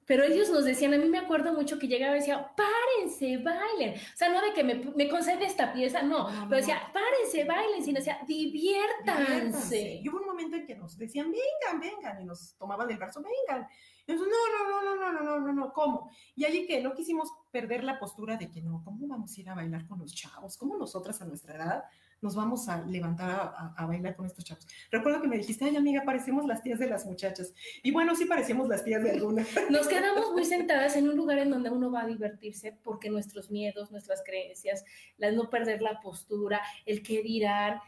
Pero 0.09 0.23
ellos 0.23 0.49
nos 0.49 0.65
decían, 0.65 0.91
a 0.95 0.97
mí 0.97 1.07
me 1.07 1.19
acuerdo 1.19 1.53
mucho 1.53 1.77
que 1.77 1.87
llegaba 1.87 2.15
y 2.15 2.19
decía, 2.19 2.51
párense, 2.55 3.37
bailen. 3.37 3.93
O 3.93 4.17
sea, 4.17 4.29
no 4.29 4.41
de 4.41 4.53
que 4.53 4.63
me, 4.63 4.73
me 4.95 5.07
concede 5.07 5.45
esta 5.45 5.71
pieza, 5.71 6.01
no, 6.01 6.27
pero 6.49 6.61
decía, 6.61 6.81
párense, 6.91 7.43
bailen, 7.43 7.83
sino 7.83 7.99
decía, 7.99 8.17
diviértanse. 8.25 9.99
Y 10.01 10.09
hubo 10.09 10.17
un 10.17 10.25
momento 10.25 10.55
en 10.55 10.65
que 10.65 10.73
nos 10.73 10.97
decían, 10.97 11.31
vengan, 11.31 11.79
vengan, 11.79 12.19
y 12.23 12.25
nos 12.25 12.55
tomaban 12.55 12.87
del 12.87 12.97
brazo, 12.97 13.21
vengan. 13.21 13.67
Y 14.07 14.13
nosotros, 14.13 14.33
no, 14.33 14.67
no, 14.67 14.81
no, 14.81 14.95
no, 14.95 15.11
no, 15.11 15.21
no, 15.21 15.39
no, 15.41 15.53
no, 15.53 15.73
¿cómo? 15.73 16.09
Y 16.35 16.43
allí 16.43 16.65
que 16.65 16.81
no 16.81 16.95
quisimos 16.95 17.31
perder 17.51 17.83
la 17.83 17.99
postura 17.99 18.35
de 18.35 18.49
que 18.49 18.63
no, 18.63 18.81
¿cómo 18.83 19.07
vamos 19.07 19.37
a 19.37 19.39
ir 19.39 19.47
a 19.47 19.53
bailar 19.53 19.85
con 19.85 19.99
los 19.99 20.15
chavos? 20.15 20.57
¿Cómo 20.57 20.75
nosotras 20.75 21.21
a 21.21 21.25
nuestra 21.25 21.53
edad 21.53 21.83
nos 22.21 22.35
vamos 22.35 22.67
a 22.67 22.83
levantar 22.85 23.73
a, 23.75 23.85
bailar 23.85 24.15
con 24.15 24.25
estos 24.25 24.43
chavos. 24.43 24.67
Recuerdo 24.91 25.21
que 25.21 25.27
me 25.27 25.37
dijiste, 25.37 25.65
ay 25.65 25.75
amiga, 25.75 26.03
parecemos 26.05 26.45
las 26.45 26.61
tías 26.61 26.79
de 26.79 26.87
las 26.87 27.05
muchachas. 27.05 27.53
Y 27.81 27.91
bueno, 27.91 28.15
sí 28.15 28.25
parecemos 28.25 28.67
las 28.67 28.83
tías 28.83 29.03
de 29.03 29.11
alguna. 29.11 29.45
Nos 29.69 29.87
quedamos 29.87 30.31
muy 30.33 30.45
sentadas 30.45 30.95
en 30.95 31.07
un 31.07 31.15
lugar 31.15 31.39
en 31.39 31.49
donde 31.49 31.69
uno 31.69 31.91
va 31.91 32.03
a 32.03 32.07
divertirse 32.07 32.77
porque 32.83 33.09
nuestros 33.09 33.51
miedos, 33.51 33.91
nuestras 33.91 34.21
creencias, 34.25 34.83
la 35.17 35.31
no 35.31 35.49
perder 35.49 35.81
la 35.81 36.01
postura, 36.01 36.61
el 36.85 37.03
qué 37.03 37.21
dirán, 37.21 37.79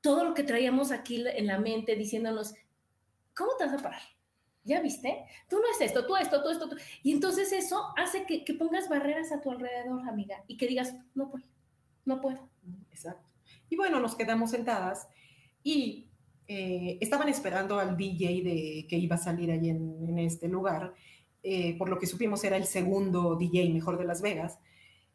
todo 0.00 0.24
lo 0.24 0.34
que 0.34 0.42
traíamos 0.42 0.92
aquí 0.92 1.24
en 1.26 1.46
la 1.46 1.58
mente 1.58 1.96
diciéndonos, 1.96 2.54
¿cómo 3.34 3.52
te 3.56 3.64
vas 3.64 3.74
a 3.74 3.82
parar? 3.82 4.02
¿Ya 4.62 4.80
viste? 4.80 5.24
Tú 5.48 5.56
no 5.56 5.64
es 5.70 5.80
esto, 5.80 6.06
tú 6.06 6.16
esto, 6.16 6.42
tú 6.42 6.50
esto. 6.50 6.68
Tú. 6.68 6.76
Y 7.02 7.12
entonces 7.12 7.50
eso 7.52 7.92
hace 7.96 8.24
que, 8.26 8.44
que 8.44 8.54
pongas 8.54 8.88
barreras 8.90 9.32
a 9.32 9.40
tu 9.40 9.50
alrededor, 9.50 10.06
amiga, 10.06 10.44
y 10.46 10.58
que 10.58 10.66
digas, 10.66 10.94
no 11.14 11.30
puedo, 11.30 11.46
no 12.04 12.20
puedo. 12.20 12.48
Exacto. 12.90 13.29
Y 13.70 13.76
bueno, 13.76 14.00
nos 14.00 14.16
quedamos 14.16 14.50
sentadas 14.50 15.08
y 15.62 16.10
eh, 16.48 16.98
estaban 17.00 17.28
esperando 17.28 17.78
al 17.78 17.96
DJ 17.96 18.42
de, 18.42 18.86
que 18.88 18.98
iba 18.98 19.14
a 19.14 19.18
salir 19.18 19.50
ahí 19.50 19.70
en, 19.70 20.18
este 20.18 20.48
lugar. 20.48 20.94
Eh, 21.42 21.78
por 21.78 21.88
lo 21.88 21.98
que 21.98 22.06
supimos 22.06 22.44
era 22.44 22.56
el 22.56 22.66
segundo 22.66 23.36
DJ 23.36 23.72
mejor 23.72 23.96
de 23.96 24.04
Las 24.04 24.20
Vegas. 24.20 24.58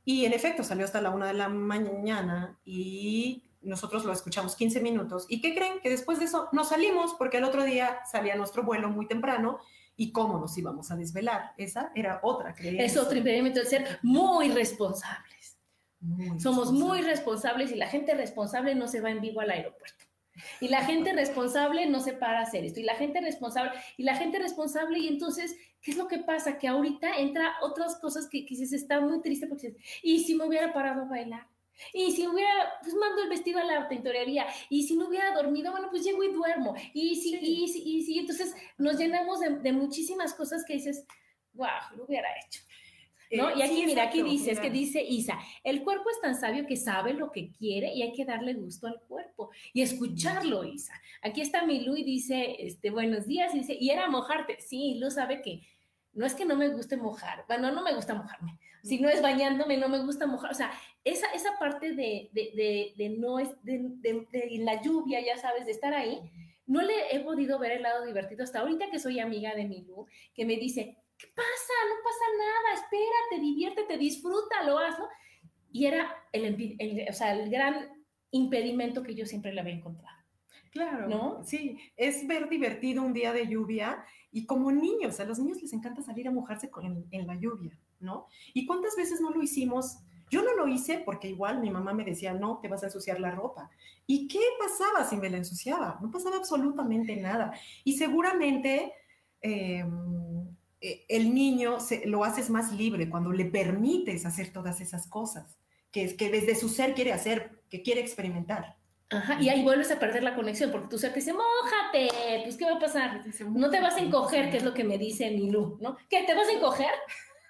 Y 0.05 0.25
en 0.25 0.33
efecto 0.33 0.63
salió 0.63 0.85
hasta 0.85 1.01
la 1.01 1.09
una 1.09 1.27
de 1.27 1.33
la 1.33 1.49
mañana 1.49 2.57
y 2.63 3.43
nosotros 3.61 4.05
lo 4.05 4.13
escuchamos 4.13 4.55
15 4.55 4.79
minutos. 4.79 5.25
¿Y 5.27 5.41
qué 5.41 5.53
creen? 5.53 5.79
Que 5.81 5.89
después 5.89 6.19
de 6.19 6.25
eso 6.25 6.47
nos 6.53 6.69
salimos 6.69 7.15
porque 7.15 7.37
el 7.37 7.43
otro 7.43 7.63
día 7.63 7.99
salía 8.09 8.35
nuestro 8.35 8.63
vuelo 8.63 8.89
muy 8.89 9.07
temprano 9.07 9.59
y 9.97 10.11
cómo 10.11 10.39
nos 10.39 10.57
íbamos 10.57 10.91
a 10.91 10.95
desvelar. 10.95 11.53
Esa 11.57 11.91
era 11.95 12.19
otra 12.23 12.53
creencia. 12.53 12.85
Es 12.85 12.97
otro 12.97 13.17
impedimento 13.17 13.59
de 13.59 13.65
ser 13.65 13.99
muy 14.03 14.49
Somos 16.37 16.71
muy 16.71 17.01
responsables 17.01 17.71
y 17.71 17.75
la 17.75 17.87
gente 17.87 18.13
responsable 18.13 18.75
no 18.75 18.87
se 18.87 19.01
va 19.01 19.11
en 19.11 19.21
vivo 19.21 19.41
al 19.41 19.51
aeropuerto. 19.51 20.05
Y 20.59 20.67
la 20.67 20.83
gente 20.83 21.13
responsable 21.13 21.85
no 21.85 21.99
se 22.01 22.13
para 22.13 22.39
a 22.39 22.43
hacer 22.43 22.65
esto. 22.65 22.79
Y 22.79 22.83
la 22.83 22.95
gente 22.95 23.21
responsable, 23.21 23.71
y 23.97 24.03
la 24.03 24.15
gente 24.15 24.39
responsable, 24.39 24.99
y 24.99 25.07
entonces, 25.07 25.55
¿qué 25.81 25.91
es 25.91 25.97
lo 25.97 26.07
que 26.07 26.19
pasa? 26.19 26.57
Que 26.57 26.67
ahorita 26.67 27.19
entra 27.19 27.55
otras 27.61 27.97
cosas 27.97 28.27
que 28.27 28.45
quizás 28.45 28.73
está 28.73 28.99
muy 28.99 29.21
triste 29.21 29.47
porque 29.47 29.75
¿y 30.03 30.19
si 30.23 30.35
me 30.35 30.45
hubiera 30.45 30.73
parado 30.73 31.03
a 31.03 31.05
bailar? 31.05 31.47
Y 31.93 32.11
si 32.13 32.25
hubiera, 32.27 32.49
pues 32.81 32.95
mando 32.95 33.23
el 33.23 33.29
vestido 33.29 33.59
a 33.59 33.63
la 33.63 33.87
tintorería. 33.87 34.45
Y 34.69 34.83
si 34.83 34.95
no 34.95 35.07
hubiera 35.07 35.33
dormido, 35.33 35.71
bueno, 35.71 35.89
pues 35.89 36.03
llego 36.03 36.23
y 36.23 36.31
duermo. 36.31 36.73
Y 36.93 37.15
si, 37.15 37.35
y 37.35 37.67
si, 37.67 37.81
y 37.83 38.03
si, 38.03 38.19
entonces 38.19 38.55
nos 38.77 38.97
llenamos 38.97 39.39
de, 39.41 39.57
de 39.59 39.73
muchísimas 39.73 40.33
cosas 40.33 40.63
que 40.65 40.73
dices, 40.73 41.05
wow, 41.53 41.67
lo 41.97 42.05
hubiera 42.05 42.29
hecho. 42.45 42.61
¿No? 43.31 43.55
y 43.55 43.61
aquí, 43.61 43.85
mira, 43.85 44.03
aquí 44.03 44.21
dice, 44.23 44.51
es 44.51 44.59
que 44.59 44.69
dice 44.69 45.03
Isa, 45.03 45.39
el 45.63 45.83
cuerpo 45.83 46.09
es 46.09 46.21
tan 46.21 46.35
sabio 46.35 46.65
que 46.65 46.75
sabe 46.75 47.13
lo 47.13 47.31
que 47.31 47.51
quiere 47.51 47.93
y 47.93 48.01
hay 48.01 48.13
que 48.13 48.25
darle 48.25 48.53
gusto 48.53 48.87
al 48.87 48.99
cuerpo 49.01 49.51
y 49.73 49.81
escucharlo, 49.81 50.63
Isa. 50.63 50.93
Aquí 51.21 51.41
está 51.41 51.65
mi 51.65 51.81
Lu 51.81 51.95
y 51.95 52.03
dice, 52.03 52.55
este, 52.59 52.89
buenos 52.89 53.25
días, 53.25 53.53
y 53.53 53.59
dice, 53.59 53.77
y 53.79 53.89
era 53.89 54.09
mojarte. 54.09 54.59
Sí, 54.59 54.95
Lu 54.99 55.09
sabe 55.11 55.41
que 55.41 55.61
no 56.13 56.25
es 56.25 56.33
que 56.33 56.45
no 56.45 56.55
me 56.55 56.69
guste 56.69 56.97
mojar, 56.97 57.45
bueno, 57.47 57.71
no 57.71 57.83
me 57.83 57.93
gusta 57.93 58.13
mojarme. 58.13 58.57
Si 58.83 58.99
no 58.99 59.09
es 59.09 59.21
bañándome, 59.21 59.77
no 59.77 59.89
me 59.89 59.99
gusta 59.99 60.27
mojar. 60.27 60.51
O 60.51 60.53
sea, 60.53 60.71
esa, 61.03 61.25
esa 61.33 61.57
parte 61.59 61.93
de, 61.93 62.29
de, 62.33 62.93
de, 62.95 63.09
no 63.09 63.39
es, 63.39 63.49
de, 63.63 63.79
de, 64.01 64.57
la 64.59 64.81
lluvia, 64.81 65.25
ya 65.25 65.37
sabes, 65.37 65.65
de 65.65 65.71
estar 65.71 65.93
ahí, 65.93 66.21
no 66.67 66.81
le 66.81 66.93
he 67.11 67.19
podido 67.19 67.59
ver 67.59 67.73
el 67.73 67.81
lado 67.81 68.05
divertido 68.05 68.43
hasta 68.43 68.59
ahorita 68.59 68.89
que 68.89 68.99
soy 68.99 69.19
amiga 69.19 69.55
de 69.55 69.65
mi 69.65 69.81
Lu, 69.81 70.05
que 70.33 70.45
me 70.45 70.55
dice, 70.57 70.97
¿qué 71.17 71.27
pasa? 71.35 71.73
No 71.89 71.95
pasa 72.03 72.25
nada, 72.37 72.81
espérate, 72.81 73.41
diviértete, 73.41 73.97
disfrútalo, 73.97 74.79
hazlo. 74.79 75.07
Y 75.71 75.85
era 75.85 76.15
el, 76.31 77.05
o 77.09 77.13
sea, 77.13 77.33
el 77.33 77.49
gran 77.49 77.89
impedimento 78.31 79.03
que 79.03 79.15
yo 79.15 79.25
siempre 79.25 79.53
le 79.53 79.61
había 79.61 79.73
encontrado. 79.73 80.15
Claro, 80.71 81.07
¿no? 81.07 81.43
Sí, 81.43 81.77
es 81.95 82.27
ver 82.27 82.49
divertido 82.49 83.01
un 83.01 83.13
día 83.13 83.31
de 83.31 83.47
lluvia 83.47 84.03
y 84.31 84.45
como 84.45 84.71
niños, 84.71 85.21
a 85.21 85.25
los 85.25 85.39
niños 85.39 85.61
les 85.61 85.71
encanta 85.71 86.01
salir 86.01 86.27
a 86.27 86.31
mojarse 86.31 86.69
con, 86.69 87.07
en, 87.09 87.27
la 87.27 87.35
lluvia, 87.35 87.79
¿no? 88.01 88.27
¿Y 88.53 88.65
cuántas 88.65 88.97
veces 88.97 89.21
no 89.21 89.29
lo 89.29 89.41
hicimos? 89.41 89.99
Yo 90.29 90.41
no 90.41 90.53
lo 90.55 90.67
hice 90.67 91.01
porque 91.05 91.29
igual 91.29 91.61
mi 91.61 91.69
mamá 91.69 91.93
me 91.93 92.03
decía, 92.03 92.33
no, 92.33 92.59
te 92.61 92.67
vas 92.67 92.83
a 92.83 92.87
ensuciar 92.87 93.21
la 93.21 93.31
ropa. 93.31 93.69
¿Y 94.05 94.27
qué 94.27 94.41
pasaba 94.59 95.07
si 95.07 95.15
me 95.15 95.29
la 95.29 95.37
ensuciaba? 95.37 95.97
No 96.01 96.11
pasaba 96.11 96.35
absolutamente 96.35 97.15
nada. 97.15 97.53
Y 97.85 97.97
seguramente 97.97 98.91
eh, 99.41 99.85
el 100.81 101.33
niño 101.33 101.79
se, 101.79 102.05
lo 102.05 102.23
haces 102.23 102.49
más 102.49 102.71
libre 102.71 103.09
cuando 103.09 103.31
le 103.31 103.45
permites 103.45 104.25
hacer 104.25 104.51
todas 104.51 104.81
esas 104.81 105.07
cosas 105.07 105.57
que, 105.95 106.03
es 106.03 106.13
que 106.13 106.29
desde 106.29 106.55
su 106.55 106.67
ser 106.67 106.93
quiere 106.93 107.13
hacer, 107.13 107.61
que 107.69 107.81
quiere 107.81 108.01
experimentar. 108.01 108.75
Ajá, 109.09 109.37
y 109.39 109.47
ahí 109.49 109.63
vuelves 109.63 109.91
a 109.91 109.99
perder 109.99 110.23
la 110.23 110.35
conexión 110.35 110.71
porque 110.71 110.89
tu 110.89 110.97
ser 110.97 111.13
te 111.13 111.19
dice, 111.19 111.31
mojate, 111.31 112.09
pues 112.43 112.57
¿qué 112.57 112.65
va 112.65 112.75
a 112.75 112.79
pasar? 112.79 113.21
No 113.49 113.69
te 113.69 113.79
vas 113.79 113.95
a 113.95 114.01
encoger, 114.01 114.51
que 114.51 114.57
es 114.57 114.63
lo 114.63 114.73
que 114.73 114.83
me 114.83 114.97
dice 114.97 115.31
mi 115.31 115.49
Lu, 115.49 115.77
¿no? 115.79 115.95
¿Qué, 116.09 116.23
te 116.23 116.33
vas 116.33 116.47
a 116.47 116.53
encoger? 116.53 116.91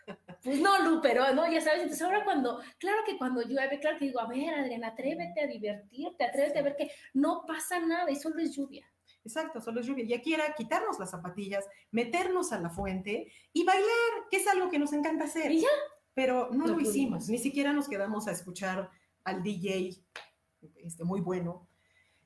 Pues 0.43 0.59
no, 0.59 0.77
Lu, 0.83 1.01
pero 1.01 1.33
no, 1.33 1.51
ya 1.51 1.59
sabes, 1.59 1.81
entonces 1.81 2.03
ahora 2.03 2.23
cuando, 2.23 2.61
claro 2.77 2.99
que 3.03 3.17
cuando 3.17 3.41
llueve, 3.41 3.79
claro 3.79 3.97
que 3.97 4.05
digo, 4.05 4.19
a 4.19 4.27
ver, 4.27 4.53
Adriana, 4.53 4.89
atrévete 4.89 5.41
a 5.41 5.47
divertirte, 5.47 6.23
atrévete 6.23 6.59
a 6.59 6.61
ver 6.61 6.75
que 6.75 6.91
no 7.15 7.45
pasa 7.47 7.79
nada 7.79 8.11
y 8.11 8.15
solo 8.15 8.39
es 8.39 8.55
lluvia. 8.55 8.85
Exacto, 9.25 9.59
solo 9.59 9.81
es 9.81 9.87
lluvia. 9.87 10.05
Y 10.05 10.13
aquí 10.13 10.33
era 10.35 10.53
quitarnos 10.53 10.99
las 10.99 11.09
zapatillas, 11.09 11.65
meternos 11.91 12.51
a 12.51 12.59
la 12.59 12.69
fuente 12.69 13.31
y 13.51 13.63
bailar, 13.63 14.29
que 14.29 14.37
es 14.37 14.47
algo 14.47 14.69
que 14.69 14.77
nos 14.77 14.93
encanta 14.93 15.25
hacer. 15.25 15.51
¿Y 15.51 15.61
ya? 15.61 15.67
Pero 16.13 16.49
no, 16.51 16.67
lo 16.67 16.79
hicimos, 16.79 17.27
ni 17.27 17.39
siquiera 17.39 17.73
nos 17.73 17.89
quedamos 17.89 18.27
a 18.27 18.31
escuchar 18.31 18.89
al 19.25 19.43
DJ, 19.43 19.97
este, 20.77 21.03
muy 21.03 21.19
bueno. 21.19 21.67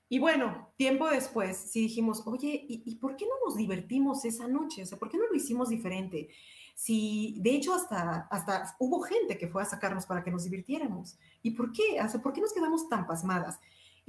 Y 0.10 0.20
bueno, 0.20 0.74
tiempo 0.76 1.08
después 1.08 1.58
sí 1.58 1.82
dijimos, 1.82 2.22
oye, 2.28 2.66
¿y, 2.68 2.96
por 2.96 3.16
qué 3.16 3.26
no 3.26 3.34
nos 3.46 3.56
divertimos 3.56 4.26
esa 4.26 4.48
noche? 4.48 4.84
O 4.84 4.86
sea, 4.86 5.00
¿por 5.00 5.10
qué 5.10 5.18
no 5.18 5.28
lo 5.28 5.36
hicimos 5.36 5.70
diferente? 5.70 6.30
Si, 6.76 7.38
de 7.40 7.52
hecho, 7.52 7.74
hasta, 7.74 8.28
hasta 8.30 8.76
hubo 8.80 9.02
gente 9.02 9.38
que 9.38 9.48
fue 9.48 9.62
a 9.62 9.66
sacarnos 9.66 10.06
para 10.06 10.24
que 10.24 10.32
nos 10.32 10.44
divirtiéramos. 10.44 11.18
¿Y 11.42 11.52
por 11.52 11.72
qué? 11.72 12.02
O 12.04 12.10
sea, 12.10 12.22
¿por 12.22 12.34
qué 12.34 12.42
nos 12.42 12.54
quedamos 12.54 12.90
tan 12.90 13.08
pasmadas? 13.08 13.60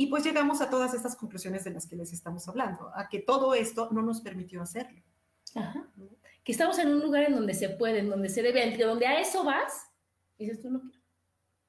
Y 0.00 0.06
pues 0.06 0.24
llegamos 0.24 0.62
a 0.62 0.70
todas 0.70 0.94
estas 0.94 1.14
conclusiones 1.14 1.62
de 1.64 1.72
las 1.72 1.86
que 1.86 1.94
les 1.94 2.10
estamos 2.14 2.48
hablando, 2.48 2.90
a 2.94 3.06
que 3.10 3.18
todo 3.18 3.52
esto 3.52 3.90
no 3.92 4.00
nos 4.00 4.22
permitió 4.22 4.62
hacerlo. 4.62 5.02
Ajá. 5.54 5.86
Que 6.42 6.52
estamos 6.52 6.78
en 6.78 6.88
un 6.88 7.00
lugar 7.00 7.24
en 7.24 7.34
donde 7.34 7.52
se 7.52 7.68
puede, 7.68 7.98
en 7.98 8.08
donde 8.08 8.30
se 8.30 8.40
debe, 8.40 8.78
donde 8.78 9.06
a 9.06 9.20
eso 9.20 9.44
vas, 9.44 9.90
y 10.38 10.46
dices 10.46 10.62
tú 10.62 10.70
no 10.70 10.80
quiero 10.80 11.00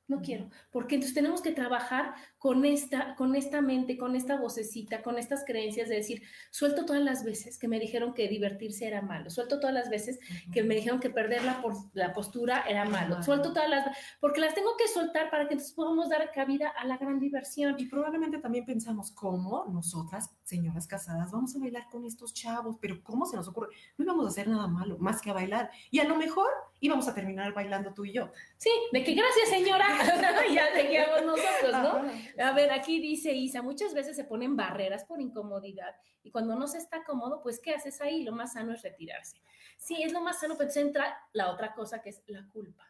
no 0.08 0.22
quiero, 0.22 0.50
porque 0.72 0.96
entonces 0.96 1.14
tenemos 1.14 1.42
que 1.42 1.52
trabajar 1.52 2.16
con 2.42 2.66
esta, 2.66 3.14
con 3.14 3.36
esta 3.36 3.62
mente, 3.62 4.00
con 4.00 4.16
esta 4.16 4.36
vocecita, 4.36 5.04
con 5.04 5.20
estas 5.20 5.46
creencias 5.46 5.90
de 5.90 5.98
decir, 5.98 6.24
suelto 6.50 6.86
todas 6.88 7.04
las 7.04 7.24
veces 7.24 7.60
que 7.60 7.68
me 7.68 7.80
dijeron 7.80 8.16
que 8.16 8.28
divertirse 8.28 8.88
era 8.88 9.04
malo, 9.04 9.30
suelto 9.30 9.60
todas 9.60 9.76
las 9.76 9.92
veces 9.92 10.20
que 10.52 10.64
me 10.64 10.74
dijeron 10.74 11.00
que 11.00 11.12
perder 11.12 11.44
la, 11.44 11.62
la 11.94 12.14
postura 12.14 12.64
era 12.68 12.84
malo, 12.86 13.22
suelto 13.22 13.54
todas 13.54 13.70
las, 13.70 13.96
porque 14.20 14.42
las 14.42 14.56
tengo 14.56 14.76
que 14.76 14.88
soltar 14.88 15.30
para 15.30 15.48
que 15.48 15.54
entonces 15.54 15.76
podamos 15.76 16.10
dar 16.10 16.32
cabida 16.32 16.70
a 16.70 16.84
la 16.86 16.98
gran 16.98 17.20
diversión. 17.20 17.76
Y 17.78 17.86
probablemente 17.86 18.40
también 18.40 18.66
pensamos, 18.66 19.12
¿cómo 19.12 19.68
nosotras, 19.72 20.32
señoras 20.44 20.88
casadas, 20.88 21.30
vamos 21.30 21.56
a 21.56 21.60
bailar 21.60 21.90
con 21.92 22.06
estos 22.06 22.34
chavos? 22.34 22.78
Pero 22.82 23.04
¿cómo 23.04 23.28
se 23.28 23.36
nos 23.36 23.48
ocurre? 23.50 23.70
No 24.00 24.06
íbamos 24.06 24.26
a 24.26 24.30
hacer 24.30 24.48
nada 24.48 24.68
malo, 24.68 24.98
más 24.98 25.22
que 25.22 25.30
a 25.30 25.34
bailar. 25.34 25.70
Y 25.92 26.00
a 26.00 26.06
lo 26.06 26.16
mejor 26.16 26.50
íbamos 26.80 27.08
a 27.08 27.14
terminar 27.14 27.54
bailando 27.54 27.94
tú 27.94 28.04
y 28.06 28.14
yo. 28.14 28.32
Sí, 28.58 28.72
de 28.92 29.04
que 29.04 29.14
gracias 29.14 29.50
señora, 29.50 29.86
ya 30.54 30.74
seguíamos 30.74 31.22
nosotros, 31.24 31.72
¿no? 31.72 32.02
A 32.40 32.54
ver, 32.54 32.72
aquí 32.72 33.00
dice 33.00 33.34
Isa, 33.34 33.62
muchas 33.62 33.94
veces 33.94 34.16
se 34.16 34.24
ponen 34.24 34.56
barreras 34.56 35.06
por 35.06 35.22
incomodidad 35.22 35.96
y 36.24 36.32
cuando 36.32 36.56
no 36.56 36.68
se 36.68 36.78
está 36.78 37.04
cómodo, 37.04 37.42
pues 37.42 37.60
¿qué 37.60 37.72
haces 37.72 38.02
ahí? 38.02 38.24
Lo 38.24 38.32
más 38.32 38.54
sano 38.54 38.74
es 38.74 38.82
retirarse. 38.82 39.42
Sí, 39.78 40.02
es 40.04 40.14
lo 40.14 40.22
más 40.22 40.40
sano, 40.40 40.56
pero 40.58 40.70
entra 40.76 41.18
la 41.34 41.52
otra 41.52 41.74
cosa 41.74 42.02
que 42.02 42.10
es 42.10 42.24
la 42.28 42.48
culpa, 42.50 42.86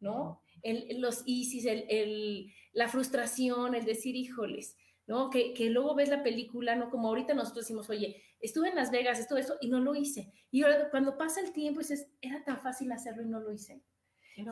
¿no? 0.00 0.42
El, 0.62 1.00
los 1.00 1.22
ISIS, 1.24 1.66
el, 1.66 1.84
el, 1.88 2.52
la 2.72 2.88
frustración, 2.88 3.74
el 3.74 3.84
decir, 3.84 4.16
híjoles, 4.16 4.76
¿no? 5.06 5.30
Que, 5.30 5.54
que, 5.54 5.70
luego 5.70 5.94
ves 5.94 6.08
la 6.08 6.22
película, 6.22 6.74
¿no? 6.74 6.90
Como 6.90 7.08
ahorita 7.08 7.34
nosotros 7.34 7.64
decimos, 7.64 7.88
oye, 7.90 8.22
estuve 8.40 8.68
en 8.68 8.76
Las 8.76 8.90
Vegas, 8.90 9.20
esto, 9.20 9.36
esto, 9.36 9.56
y 9.60 9.68
no 9.68 9.78
lo 9.80 9.94
hice. 9.94 10.32
Y 10.50 10.62
ahora 10.62 10.90
cuando 10.90 11.16
pasa 11.16 11.40
el 11.40 11.52
tiempo, 11.52 11.80
dices, 11.80 12.08
era 12.20 12.42
tan 12.44 12.60
fácil 12.60 12.90
hacerlo 12.90 13.22
y 13.22 13.26
no 13.26 13.40
lo 13.40 13.52
hice. 13.52 13.82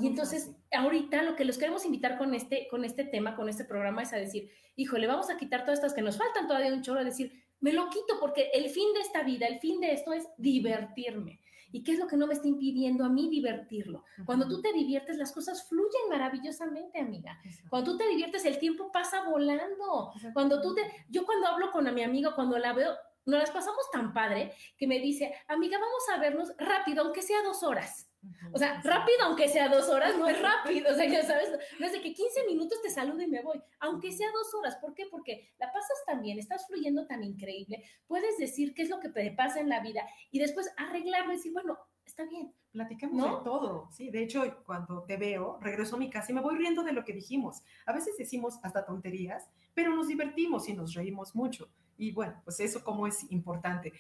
Y 0.01 0.07
entonces, 0.07 0.46
fácil. 0.46 0.57
ahorita 0.72 1.22
lo 1.22 1.37
que 1.37 1.44
los 1.44 1.59
queremos 1.59 1.85
invitar 1.85 2.18
con 2.18 2.35
este, 2.35 2.66
con 2.68 2.85
este 2.85 3.05
tema, 3.05 3.37
con 3.37 3.49
este 3.49 3.64
programa, 3.64 4.03
es 4.03 4.12
a 4.12 4.16
decir, 4.16 4.51
híjole, 4.77 5.07
vamos 5.07 5.31
a 5.31 5.37
quitar 5.37 5.62
todas 5.62 5.79
estas 5.79 5.94
que 5.94 6.03
nos 6.03 6.18
faltan 6.18 6.46
todavía 6.46 6.72
un 6.72 6.83
chorro, 6.83 7.01
a 7.01 7.05
decir, 7.05 7.44
me 7.61 7.72
lo 7.72 7.88
quito 7.88 8.18
porque 8.20 8.51
el 8.53 8.68
fin 8.68 8.92
de 8.94 9.01
esta 9.01 9.22
vida, 9.22 9.46
el 9.46 9.59
fin 9.61 9.81
de 9.81 9.92
esto 9.92 10.12
es 10.12 10.27
divertirme. 10.37 11.40
¿Y 11.72 11.83
qué 11.83 11.92
es 11.92 11.99
lo 11.99 12.07
que 12.07 12.16
no 12.16 12.27
me 12.27 12.35
está 12.35 12.49
impidiendo 12.49 13.05
a 13.05 13.09
mí 13.09 13.29
divertirlo? 13.29 14.05
Cuando 14.25 14.49
tú 14.49 14.62
te 14.62 14.72
diviertes, 14.72 15.18
las 15.18 15.33
cosas 15.33 15.68
fluyen 15.68 16.09
maravillosamente, 16.09 17.01
amiga. 17.01 17.38
Cuando 17.68 17.92
tú 17.92 17.99
te 17.99 18.09
diviertes, 18.09 18.44
el 18.44 18.59
tiempo 18.59 18.90
pasa 18.92 19.29
volando. 19.29 20.12
Cuando 20.33 20.61
tú 20.61 20.75
te... 20.75 20.83
Yo 21.09 21.27
cuando 21.27 21.49
hablo 21.49 21.72
con 21.72 21.87
a 21.87 21.92
mi 21.92 22.03
amiga, 22.03 22.35
cuando 22.35 22.57
la 22.59 22.72
veo, 22.72 22.94
nos 23.27 23.40
las 23.40 23.51
pasamos 23.51 23.90
tan 23.92 24.12
padre 24.12 24.53
que 24.79 24.87
me 24.87 25.01
dice, 25.01 25.35
amiga, 25.49 25.79
vamos 25.79 26.03
a 26.14 26.18
vernos 26.18 26.53
rápido, 26.57 27.03
aunque 27.03 27.22
sea 27.22 27.42
dos 27.42 27.62
horas. 27.62 28.06
O 28.52 28.59
sea, 28.59 28.81
rápido, 28.83 29.18
aunque 29.24 29.48
sea 29.48 29.68
dos 29.68 29.88
horas, 29.88 30.16
no 30.18 30.29
es 30.29 30.40
rápido. 30.40 30.92
O 30.92 30.94
sea, 30.94 31.07
ya 31.07 31.22
sabes, 31.24 31.50
no 31.79 31.87
es 31.87 31.92
de 31.92 32.00
que 32.00 32.12
15 32.12 32.46
minutos 32.46 32.81
te 32.83 32.90
saludo 32.90 33.22
y 33.22 33.29
me 33.29 33.42
voy, 33.42 33.62
aunque 33.81 34.12
sea 34.12 34.29
dos 34.33 34.52
horas. 34.55 34.76
¿Por 34.76 34.94
qué? 34.94 35.05
Porque 35.11 35.55
la 35.59 35.72
pasas 35.72 36.05
tan 36.07 36.22
bien, 36.22 36.38
estás 36.38 36.66
fluyendo 36.66 37.07
tan 37.07 37.22
increíble, 37.22 37.85
puedes 38.07 38.37
decir 38.38 38.74
qué 38.74 38.83
es 38.83 38.90
lo 38.90 39.00
que 39.00 39.09
te 39.09 39.31
pasa 39.33 39.61
en 39.61 39.68
la 39.68 39.81
vida 39.81 40.02
y 40.31 40.38
después 40.38 40.70
arreglarlo 40.76 41.33
y 41.33 41.37
decir, 41.37 41.52
bueno, 41.52 41.79
está 42.05 42.24
bien. 42.24 42.52
Platicamos 42.72 43.16
¿no? 43.16 43.38
de 43.38 43.44
todo, 43.44 43.88
sí. 43.90 44.11
De 44.11 44.22
hecho, 44.22 44.42
cuando 44.64 45.05
te 45.05 45.16
veo, 45.16 45.59
regreso 45.62 45.96
a 45.96 45.98
mi 45.98 46.11
casa 46.11 46.31
y 46.31 46.35
me 46.35 46.42
voy 46.42 46.57
riendo 46.57 46.83
de 46.83 46.92
lo 46.92 47.05
que 47.05 47.14
dijimos. 47.14 47.62
A 47.87 47.92
veces 47.92 48.16
decimos 48.18 48.59
hasta 48.62 48.85
tonterías, 48.85 49.48
pero 49.74 49.94
nos 49.94 50.09
divertimos 50.09 50.68
y 50.68 50.74
nos 50.74 50.92
reímos 50.92 51.35
mucho. 51.35 51.70
Y 51.96 52.12
bueno, 52.12 52.40
pues 52.44 52.61
eso 52.61 52.85
como 52.85 53.07
es 53.07 53.31
importante. 53.31 53.94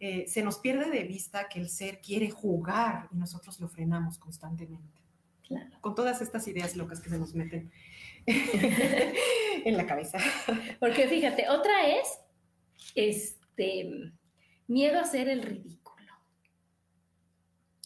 Eh, 0.00 0.26
se 0.28 0.42
nos 0.42 0.58
pierde 0.58 0.90
de 0.90 1.02
vista 1.04 1.48
que 1.48 1.58
el 1.58 1.68
ser 1.68 2.00
quiere 2.00 2.30
jugar 2.30 3.08
y 3.10 3.16
nosotros 3.16 3.58
lo 3.60 3.68
frenamos 3.68 4.18
constantemente. 4.18 5.02
Claro. 5.46 5.70
Con 5.80 5.94
todas 5.94 6.20
estas 6.20 6.46
ideas 6.46 6.76
locas 6.76 7.00
que 7.00 7.08
se 7.08 7.18
nos 7.18 7.34
meten 7.34 7.70
en 8.26 9.76
la 9.76 9.86
cabeza. 9.86 10.18
Porque 10.78 11.08
fíjate, 11.08 11.48
otra 11.48 11.88
es 11.88 12.20
este 12.94 14.12
miedo 14.66 14.98
a 14.98 15.02
hacer 15.02 15.28
el 15.28 15.42
ridículo. 15.42 16.12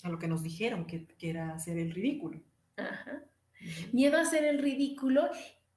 A 0.03 0.09
lo 0.09 0.19
que 0.19 0.29
nos 0.29 0.43
dijeron 0.43 0.87
que, 0.87 1.07
que 1.07 1.31
era 1.31 1.55
hacer 1.55 1.79
el 1.79 1.93
ridículo. 1.93 2.43
Ajá. 2.77 3.23
Miedo 3.93 4.19
a 4.19 4.23
hacer 4.23 4.45
el 4.45 4.59
ridículo 4.59 5.31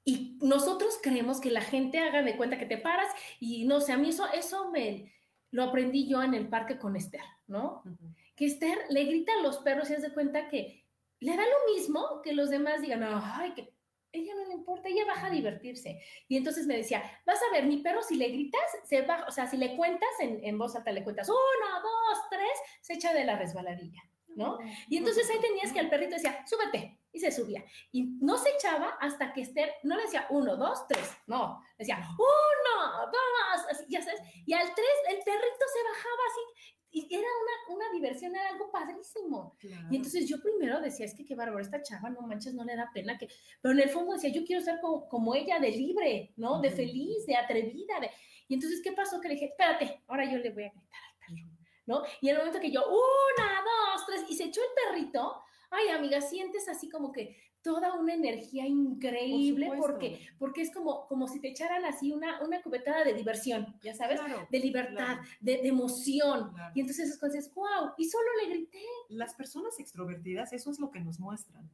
y 0.04 0.38
nosotros 0.40 0.98
creemos 1.02 1.40
que 1.40 1.50
la 1.50 1.60
gente 1.60 1.98
haga 1.98 2.22
de 2.22 2.36
cuenta 2.36 2.58
que 2.58 2.66
te 2.66 2.78
paras 2.78 3.08
y 3.40 3.64
no 3.64 3.80
sé, 3.80 3.92
a 3.92 3.98
mí 3.98 4.10
eso, 4.10 4.26
eso 4.32 4.70
me 4.70 5.12
lo 5.50 5.64
aprendí 5.64 6.08
yo 6.08 6.22
en 6.22 6.34
el 6.34 6.48
parque 6.48 6.78
con 6.78 6.96
Esther, 6.96 7.22
¿no? 7.46 7.82
Uh 7.84 7.88
-huh. 7.88 8.14
Que 8.34 8.46
Esther 8.46 8.78
le 8.90 9.04
grita 9.04 9.32
a 9.34 9.42
los 9.42 9.58
perros 9.58 9.90
y 9.90 9.94
hace 9.94 10.12
cuenta 10.12 10.48
que 10.48 10.84
le 11.20 11.36
da 11.36 11.44
lo 11.44 11.74
mismo 11.74 12.20
que 12.22 12.32
los 12.32 12.50
demás 12.50 12.82
digan, 12.82 13.02
ay, 13.02 13.52
que 13.54 13.72
ella 14.12 14.34
no 14.34 14.46
le 14.46 14.54
importa, 14.54 14.88
ella 14.88 15.04
baja 15.06 15.26
a 15.26 15.30
divertirse. 15.30 16.00
Y 16.28 16.36
entonces 16.36 16.66
me 16.66 16.76
decía, 16.76 17.02
vas 17.26 17.40
a 17.42 17.52
ver, 17.52 17.66
mi 17.66 17.78
perro 17.78 18.02
si 18.02 18.16
le 18.16 18.28
gritas, 18.28 18.60
se 18.84 19.02
baja, 19.02 19.26
o 19.26 19.30
sea, 19.30 19.46
si 19.46 19.56
le 19.56 19.76
cuentas 19.76 20.08
en, 20.20 20.42
en 20.44 20.58
voz 20.58 20.74
alta, 20.76 20.92
le 20.92 21.04
cuentas, 21.04 21.28
uno, 21.28 21.80
dos, 21.82 22.18
tres, 22.30 22.58
se 22.80 22.94
echa 22.94 23.12
de 23.12 23.24
la 23.24 23.36
resbaladilla. 23.38 24.02
¿no? 24.36 24.58
Y 24.88 24.98
entonces 24.98 25.28
ahí 25.30 25.40
tenías 25.40 25.72
que 25.72 25.80
el 25.80 25.88
perrito 25.88 26.14
decía, 26.14 26.44
súbete, 26.46 26.98
y 27.16 27.20
se 27.20 27.32
subía. 27.32 27.64
Y 27.92 28.04
no 28.20 28.36
se 28.36 28.50
echaba 28.50 28.96
hasta 29.00 29.32
que 29.32 29.40
Esther 29.40 29.72
no 29.82 29.96
le 29.96 30.02
decía 30.02 30.26
uno, 30.30 30.56
dos, 30.56 30.86
tres, 30.86 31.10
no, 31.26 31.62
decía 31.78 31.96
uno, 31.96 33.06
dos, 33.06 33.66
así, 33.70 33.84
ya 33.88 34.02
sabes, 34.02 34.20
y 34.44 34.52
al 34.52 34.66
tres 34.74 34.96
el 35.08 35.16
perrito 35.16 35.64
se 35.72 35.82
bajaba 35.82 36.22
así, 36.30 36.76
y 36.90 37.14
era 37.14 37.26
una, 37.26 37.76
una 37.76 37.92
diversión, 37.92 38.34
era 38.34 38.48
algo 38.48 38.70
padrísimo. 38.70 39.56
Claro. 39.58 39.88
Y 39.90 39.96
entonces 39.96 40.26
yo 40.26 40.40
primero 40.40 40.80
decía, 40.80 41.04
es 41.04 41.14
que 41.14 41.26
qué 41.26 41.34
bárbaro, 41.34 41.60
esta 41.60 41.82
chava, 41.82 42.08
no 42.10 42.22
manches, 42.22 42.54
no 42.54 42.64
le 42.64 42.76
da 42.76 42.90
pena 42.92 43.18
que, 43.18 43.28
pero 43.60 43.72
en 43.72 43.80
el 43.80 43.90
fondo 43.90 44.14
decía, 44.14 44.30
yo 44.30 44.44
quiero 44.44 44.62
ser 44.62 44.80
como, 44.80 45.08
como 45.08 45.34
ella, 45.34 45.58
de 45.58 45.70
libre, 45.70 46.32
¿no? 46.36 46.60
De 46.60 46.70
feliz, 46.70 47.26
de 47.26 47.36
atrevida. 47.36 48.00
De... 48.00 48.10
Y 48.48 48.54
entonces, 48.54 48.80
¿qué 48.82 48.92
pasó? 48.92 49.20
Que 49.20 49.28
le 49.28 49.34
dije, 49.34 49.46
espérate, 49.46 50.04
ahora 50.06 50.24
yo 50.24 50.38
le 50.38 50.50
voy 50.50 50.64
a 50.64 50.70
gritar 50.70 51.00
al 51.10 51.18
perro. 51.18 51.50
¿no? 51.86 52.02
Y 52.20 52.28
en 52.28 52.34
el 52.34 52.38
momento 52.38 52.60
que 52.60 52.70
yo, 52.70 52.82
una, 52.88 53.62
dos, 53.62 54.06
tres, 54.06 54.24
y 54.28 54.34
se 54.34 54.44
echó 54.44 54.60
el 54.62 54.90
perrito, 54.90 55.42
ay, 55.70 55.88
amiga, 55.88 56.20
sientes 56.20 56.68
así 56.68 56.88
como 56.88 57.12
que 57.12 57.36
toda 57.66 57.94
una 57.94 58.14
energía 58.14 58.64
increíble 58.64 59.66
Por 59.66 59.78
porque, 59.78 60.20
porque 60.38 60.62
es 60.62 60.72
como, 60.72 61.08
como 61.08 61.26
si 61.26 61.40
te 61.40 61.48
echaran 61.48 61.84
así 61.84 62.12
una, 62.12 62.40
una 62.44 62.62
cubetada 62.62 63.02
de 63.02 63.12
diversión, 63.12 63.66
ya 63.82 63.92
sabes, 63.92 64.20
claro, 64.20 64.46
de 64.48 64.58
libertad, 64.60 64.94
claro. 64.94 65.22
de, 65.40 65.58
de, 65.58 65.68
emoción. 65.68 66.52
Claro. 66.52 66.72
Y 66.76 66.80
entonces 66.80 67.10
es 67.10 67.20
dices, 67.20 67.52
wow, 67.54 67.90
y 67.98 68.04
solo 68.08 68.28
le 68.40 68.50
grité. 68.50 68.78
Las 69.08 69.34
personas 69.34 69.80
extrovertidas, 69.80 70.52
eso 70.52 70.70
es 70.70 70.78
lo 70.78 70.92
que 70.92 71.00
nos 71.00 71.18
muestran. 71.18 71.68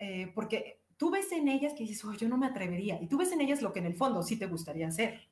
Eh, 0.00 0.32
porque 0.34 0.82
tú 0.96 1.10
ves 1.10 1.30
en 1.30 1.46
ellas 1.46 1.74
que 1.74 1.84
dices, 1.84 2.04
oh, 2.04 2.12
yo 2.12 2.28
no 2.28 2.36
me 2.36 2.46
atrevería. 2.46 3.00
Y 3.00 3.06
tú 3.06 3.16
ves 3.16 3.30
en 3.30 3.40
ellas 3.40 3.62
lo 3.62 3.72
que 3.72 3.78
en 3.78 3.86
el 3.86 3.94
fondo 3.94 4.24
sí 4.24 4.36
te 4.36 4.46
gustaría 4.46 4.88
hacer. 4.88 5.29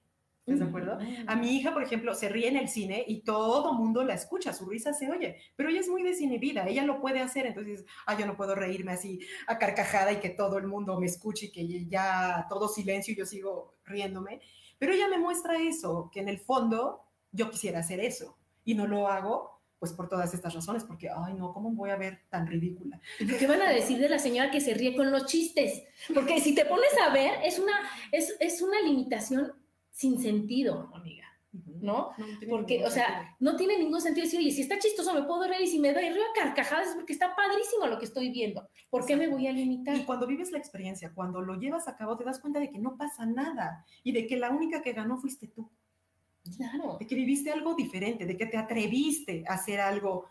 ¿Estás 0.49 0.61
de 0.61 0.65
acuerdo? 0.65 0.99
A 1.27 1.37
mi 1.37 1.57
hija, 1.57 1.75
por 1.75 1.83
ejemplo, 1.83 2.15
se 2.15 2.31
ríe 2.31 2.49
en 2.49 2.57
el 2.57 2.69
cine 2.69 3.05
y 3.07 3.21
todo 3.21 3.75
mundo 3.75 4.03
la 4.03 4.15
escucha, 4.15 4.55
su 4.55 4.65
risa 4.65 4.95
se 4.95 5.11
oye, 5.11 5.37
pero 5.57 5.69
ella 5.69 5.81
es 5.81 5.89
muy 5.89 6.03
desinhibida, 6.03 6.67
ella 6.67 6.85
lo 6.85 7.03
puede 7.03 7.21
hacer, 7.21 7.45
entonces, 7.45 7.85
ah, 8.07 8.19
yo 8.19 8.25
no 8.25 8.35
puedo 8.35 8.55
reírme 8.55 8.93
así 8.93 9.21
a 9.47 9.59
carcajada 9.59 10.11
y 10.13 10.21
que 10.21 10.31
todo 10.31 10.57
el 10.57 10.67
mundo 10.67 10.99
me 10.99 11.05
escuche 11.05 11.47
y 11.47 11.53
que 11.53 11.87
ya 11.87 12.47
todo 12.49 12.67
silencio 12.67 13.13
y 13.13 13.19
yo 13.19 13.27
sigo 13.27 13.75
riéndome, 13.85 14.41
pero 14.79 14.95
ella 14.95 15.09
me 15.09 15.19
muestra 15.19 15.61
eso, 15.61 16.09
que 16.11 16.21
en 16.21 16.31
el 16.31 16.39
fondo 16.39 17.03
yo 17.31 17.51
quisiera 17.51 17.81
hacer 17.81 18.01
eso 18.01 18.39
y 18.65 18.75
no 18.75 18.87
lo 18.87 19.09
hago 19.09 19.59
pues 19.79 19.93
por 19.93 20.09
todas 20.09 20.35
estas 20.35 20.55
razones, 20.55 20.83
porque, 20.83 21.09
ay, 21.09 21.35
no, 21.35 21.53
¿cómo 21.53 21.71
voy 21.71 21.91
a 21.91 21.97
ver 21.97 22.23
tan 22.31 22.49
ridícula? 22.49 23.01
¿Qué 23.19 23.47
van 23.47 23.63
a 23.63 23.71
decir 23.71 23.99
de 23.99 24.09
la 24.09 24.19
señora 24.19 24.51
que 24.51 24.61
se 24.61 24.75
ríe 24.75 24.97
con 24.97 25.13
los 25.13 25.27
chistes? 25.27 25.85
Porque 26.13 26.41
si 26.41 26.53
te 26.53 26.65
pones 26.65 26.91
a 27.07 27.13
ver, 27.13 27.35
es 27.45 27.61
una, 27.61 27.73
es, 28.11 28.35
es 28.41 28.61
una 28.61 28.81
limitación 28.81 29.53
sin 29.99 30.21
sentido, 30.21 30.93
amiga. 30.95 31.25
¿No? 31.81 32.11
no 32.19 32.27
porque, 32.49 32.85
o 32.85 32.91
sea, 32.91 33.07
sentido. 33.07 33.37
no 33.41 33.57
tiene 33.57 33.79
ningún 33.79 34.01
sentido 34.01 34.27
decir, 34.27 34.39
oye, 34.39 34.53
si 34.53 34.61
está 34.61 34.79
chistoso 34.79 35.13
me 35.13 35.23
puedo 35.23 35.49
reír 35.49 35.63
y 35.63 35.67
si 35.67 35.81
me 35.81 35.93
doy 35.93 36.09
río 36.11 36.23
a 36.23 36.41
carcajadas 36.41 36.91
es 36.91 36.95
porque 36.95 37.13
está 37.13 37.35
padrísimo 37.35 37.87
lo 37.87 37.99
que 37.99 38.05
estoy 38.05 38.31
viendo. 38.31 38.69
¿Por 38.91 39.07
qué 39.07 39.17
me 39.17 39.27
voy 39.27 39.49
a 39.49 39.53
limitar? 39.53 39.97
Y 39.97 40.05
cuando 40.05 40.29
vives 40.29 40.53
la 40.53 40.59
experiencia, 40.59 41.13
cuando 41.13 41.41
lo 41.41 41.59
llevas 41.59 41.89
a 41.89 41.97
cabo, 41.97 42.17
te 42.17 42.23
das 42.23 42.39
cuenta 42.39 42.61
de 42.61 42.71
que 42.71 42.79
no 42.79 42.97
pasa 42.97 43.27
nada 43.27 43.85
y 44.05 44.13
de 44.13 44.29
que 44.29 44.37
la 44.37 44.51
única 44.51 44.83
que 44.83 44.93
ganó 44.93 45.19
fuiste 45.19 45.49
tú. 45.49 45.69
Claro. 46.57 46.99
De 47.01 47.07
que 47.07 47.17
viviste 47.17 47.51
algo 47.51 47.75
diferente, 47.75 48.25
de 48.25 48.37
que 48.37 48.47
te 48.47 48.57
atreviste 48.57 49.43
a 49.49 49.55
hacer 49.55 49.81
algo 49.81 50.27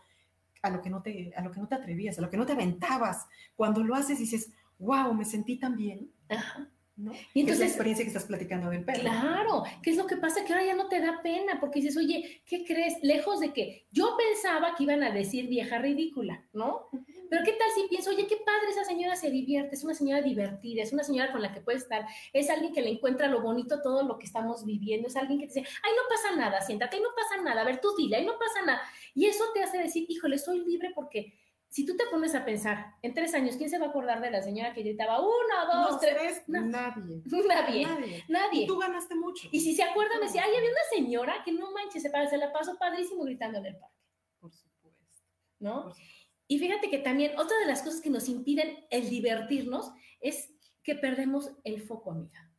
a 0.62 0.70
lo 0.70 0.80
que 0.80 0.88
no 0.88 1.02
te, 1.02 1.34
a 1.36 1.42
lo 1.42 1.50
que 1.50 1.60
no 1.60 1.68
te 1.68 1.74
atrevías, 1.74 2.18
a 2.18 2.22
lo 2.22 2.30
que 2.30 2.38
no 2.38 2.46
te 2.46 2.52
aventabas. 2.52 3.26
Cuando 3.54 3.82
lo 3.84 3.94
haces 3.94 4.18
dices, 4.18 4.50
wow, 4.78 5.12
me 5.12 5.26
sentí 5.26 5.58
tan 5.58 5.76
bien. 5.76 6.10
Ajá. 6.30 6.70
¿No? 6.98 7.12
Y 7.32 7.40
entonces, 7.40 7.52
es 7.52 7.58
la 7.60 7.66
experiencia 7.66 8.04
que 8.04 8.08
estás 8.08 8.24
platicando 8.24 8.70
del 8.70 8.84
perro. 8.84 9.00
Claro, 9.00 9.62
¿qué 9.82 9.90
es 9.90 9.96
lo 9.96 10.06
que 10.06 10.16
pasa? 10.16 10.44
Que 10.44 10.52
ahora 10.52 10.66
ya 10.66 10.74
no 10.74 10.88
te 10.88 11.00
da 11.00 11.22
pena, 11.22 11.60
porque 11.60 11.80
dices, 11.80 11.96
oye, 11.96 12.42
¿qué 12.44 12.64
crees? 12.64 12.94
Lejos 13.02 13.40
de 13.40 13.52
que 13.52 13.86
yo 13.92 14.16
pensaba 14.16 14.74
que 14.76 14.82
iban 14.82 15.02
a 15.04 15.10
decir 15.10 15.46
vieja 15.46 15.78
ridícula, 15.78 16.44
¿no? 16.52 16.88
Pero 17.30 17.44
¿qué 17.44 17.52
tal 17.52 17.68
si 17.74 17.86
pienso, 17.88 18.10
oye, 18.10 18.26
qué 18.26 18.36
padre 18.36 18.70
esa 18.70 18.84
señora 18.84 19.14
se 19.14 19.30
divierte, 19.30 19.76
es 19.76 19.84
una 19.84 19.94
señora 19.94 20.22
divertida, 20.22 20.82
es 20.82 20.92
una 20.92 21.04
señora 21.04 21.30
con 21.30 21.42
la 21.42 21.52
que 21.52 21.60
puede 21.60 21.78
estar, 21.78 22.04
es 22.32 22.50
alguien 22.50 22.72
que 22.72 22.82
le 22.82 22.90
encuentra 22.90 23.28
lo 23.28 23.42
bonito 23.42 23.80
todo 23.82 24.02
lo 24.02 24.18
que 24.18 24.26
estamos 24.26 24.64
viviendo, 24.64 25.08
es 25.08 25.16
alguien 25.16 25.38
que 25.38 25.46
te 25.46 25.60
dice, 25.60 25.70
ay, 25.82 25.92
no 25.94 26.02
pasa 26.08 26.36
nada, 26.36 26.60
siéntate, 26.62 26.96
ay, 26.96 27.02
no 27.02 27.10
pasa 27.14 27.42
nada, 27.42 27.60
a 27.60 27.64
ver, 27.64 27.80
tú 27.80 27.94
dile, 27.96 28.16
ay, 28.16 28.26
no 28.26 28.38
pasa 28.38 28.62
nada. 28.64 28.82
Y 29.14 29.26
eso 29.26 29.44
te 29.54 29.62
hace 29.62 29.78
decir, 29.78 30.06
híjole, 30.08 30.38
soy 30.38 30.64
libre 30.64 30.90
porque 30.94 31.34
si 31.70 31.84
tú 31.84 31.96
te 31.96 32.04
pones 32.10 32.34
a 32.34 32.44
pensar, 32.44 32.94
en 33.02 33.14
tres 33.14 33.34
años, 33.34 33.56
¿quién 33.56 33.68
se 33.68 33.78
va 33.78 33.86
a 33.86 33.88
acordar 33.90 34.20
de 34.20 34.30
la 34.30 34.42
señora 34.42 34.72
que 34.72 34.82
gritaba 34.82 35.20
uno, 35.20 35.72
dos, 35.72 35.92
no, 35.92 35.98
tres? 35.98 36.16
tres 36.16 36.42
no. 36.46 36.60
nadie. 36.62 37.22
nadie. 37.26 37.86
Nadie. 37.86 38.24
Nadie. 38.28 38.62
Y 38.62 38.66
tú 38.66 38.78
ganaste 38.78 39.14
mucho. 39.14 39.48
Y 39.52 39.60
si 39.60 39.74
se 39.74 39.82
acuerdan, 39.82 40.20
me 40.20 40.26
decía, 40.26 40.42
ay, 40.44 40.56
había 40.56 40.70
una 40.70 40.96
señora 40.96 41.42
que 41.44 41.52
no 41.52 41.70
manches, 41.72 42.02
se, 42.02 42.10
se 42.10 42.36
la 42.38 42.52
pasó 42.52 42.78
padrísimo 42.78 43.24
gritando 43.24 43.58
en 43.58 43.66
el 43.66 43.76
parque. 43.76 43.96
Por 44.40 44.52
supuesto. 44.52 45.24
¿No? 45.60 45.84
Por 45.84 45.92
supuesto. 45.92 46.14
Y 46.46 46.58
fíjate 46.58 46.88
que 46.88 46.98
también 46.98 47.38
otra 47.38 47.58
de 47.58 47.66
las 47.66 47.82
cosas 47.82 48.00
que 48.00 48.08
nos 48.08 48.28
impiden 48.28 48.86
el 48.90 49.10
divertirnos 49.10 49.92
es 50.20 50.50
que 50.82 50.94
perdemos 50.94 51.52
el 51.64 51.82
foco, 51.82 52.12
amiga. 52.12 52.50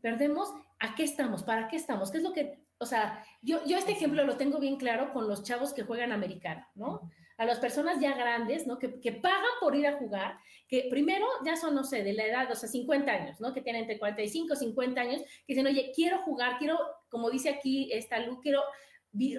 Perdemos 0.00 0.48
a 0.78 0.94
qué 0.94 1.04
estamos, 1.04 1.42
para 1.42 1.68
qué 1.68 1.76
estamos, 1.76 2.10
qué 2.10 2.18
es 2.18 2.24
lo 2.24 2.32
que 2.32 2.66
o 2.80 2.86
sea, 2.86 3.24
yo, 3.42 3.64
yo 3.66 3.76
este 3.76 3.92
ejemplo 3.92 4.24
lo 4.24 4.36
tengo 4.36 4.60
bien 4.60 4.76
claro 4.76 5.12
con 5.12 5.26
los 5.26 5.42
chavos 5.42 5.74
que 5.74 5.82
juegan 5.82 6.12
americano, 6.12 6.64
¿no? 6.74 7.10
A 7.38 7.46
las 7.46 7.58
personas 7.58 8.00
ya 8.00 8.14
grandes, 8.14 8.66
¿no? 8.66 8.78
Que, 8.78 9.00
que, 9.00 9.12
pagan 9.12 9.42
por 9.60 9.74
ir 9.74 9.86
a 9.86 9.96
jugar, 9.96 10.38
que 10.68 10.88
primero 10.90 11.26
ya 11.44 11.56
son, 11.56 11.74
no 11.74 11.84
sé, 11.84 12.04
de 12.04 12.12
la 12.12 12.26
edad, 12.26 12.50
o 12.50 12.54
sea, 12.54 12.68
50 12.68 13.10
años, 13.10 13.40
¿no? 13.40 13.54
Que 13.54 13.62
tienen 13.62 13.82
entre 13.82 13.98
45 13.98 14.52
y 14.52 14.56
50 14.56 15.00
años, 15.00 15.22
que 15.22 15.54
dicen, 15.54 15.66
oye, 15.66 15.92
quiero 15.94 16.18
jugar, 16.24 16.58
quiero, 16.58 16.78
como 17.08 17.30
dice 17.30 17.48
aquí 17.48 17.90
esta 17.92 18.18
Lu, 18.18 18.40
quiero 18.40 18.60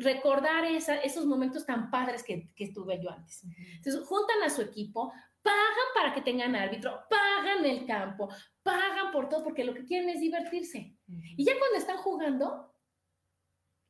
recordar 0.02 0.66
esa, 0.66 0.96
esos 0.96 1.26
momentos 1.26 1.66
tan 1.66 1.92
padres 1.92 2.24
que, 2.24 2.50
que 2.56 2.64
estuve 2.66 3.02
yo 3.02 3.12
antes. 3.12 3.44
Entonces, 3.76 4.02
juntan 4.08 4.42
a 4.44 4.50
su 4.50 4.62
equipo, 4.62 5.14
pagan 5.42 5.88
para 5.94 6.14
que 6.14 6.22
tengan 6.22 6.56
árbitro, 6.56 7.04
pagan 7.10 7.66
el 7.66 7.86
campo, 7.86 8.30
pagan 8.64 9.12
por 9.12 9.30
todo, 9.30 9.44
porque 9.44 9.64
lo 9.64 9.74
que 9.74 9.86
quieren 9.86 10.10
es 10.10 10.20
divertirse. 10.20 10.96
Y 11.08 11.46
ya 11.46 11.58
cuando 11.58 11.78
están 11.78 11.98
jugando, 11.98 12.74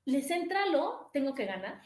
les 0.06 0.30
entra 0.32 0.66
lo, 0.68 1.10
tengo 1.14 1.34
que 1.34 1.46
ganar. 1.46 1.82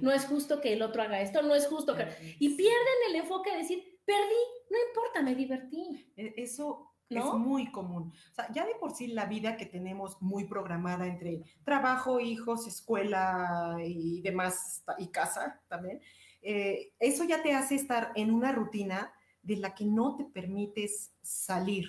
No 0.00 0.12
es 0.12 0.24
justo 0.26 0.60
que 0.60 0.72
el 0.72 0.82
otro 0.82 1.02
haga 1.02 1.20
esto, 1.20 1.42
no 1.42 1.54
es 1.54 1.66
justo 1.66 1.96
que... 1.96 2.36
Y 2.38 2.50
pierden 2.56 2.98
el 3.08 3.16
enfoque 3.16 3.52
de 3.52 3.58
decir, 3.58 4.00
perdí, 4.04 4.42
no 4.70 4.76
importa, 4.88 5.22
me 5.22 5.34
divertí. 5.34 6.12
E, 6.16 6.34
eso 6.36 6.92
es 7.08 7.24
muy 7.34 7.70
común. 7.70 8.12
O 8.30 8.34
sea, 8.34 8.50
ya 8.52 8.66
de 8.66 8.74
por 8.76 8.94
sí 8.94 9.08
la 9.08 9.26
vida 9.26 9.56
que 9.56 9.66
tenemos 9.66 10.20
muy 10.20 10.44
programada 10.44 11.06
entre 11.06 11.42
trabajo, 11.64 12.20
hijos, 12.20 12.66
escuela 12.66 13.76
y 13.84 14.20
demás, 14.22 14.84
y 14.98 15.08
casa 15.08 15.60
también, 15.68 16.00
eh, 16.42 16.92
eso 16.98 17.24
ya 17.24 17.42
te 17.42 17.54
hace 17.54 17.76
estar 17.76 18.12
en 18.14 18.32
una 18.32 18.52
rutina 18.52 19.12
de 19.42 19.56
la 19.56 19.74
que 19.74 19.84
no 19.84 20.16
te 20.16 20.24
permites 20.24 21.12
salir. 21.22 21.86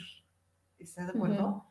¿Estás 0.77 1.07
de 1.07 1.13
acuerdo? 1.13 1.65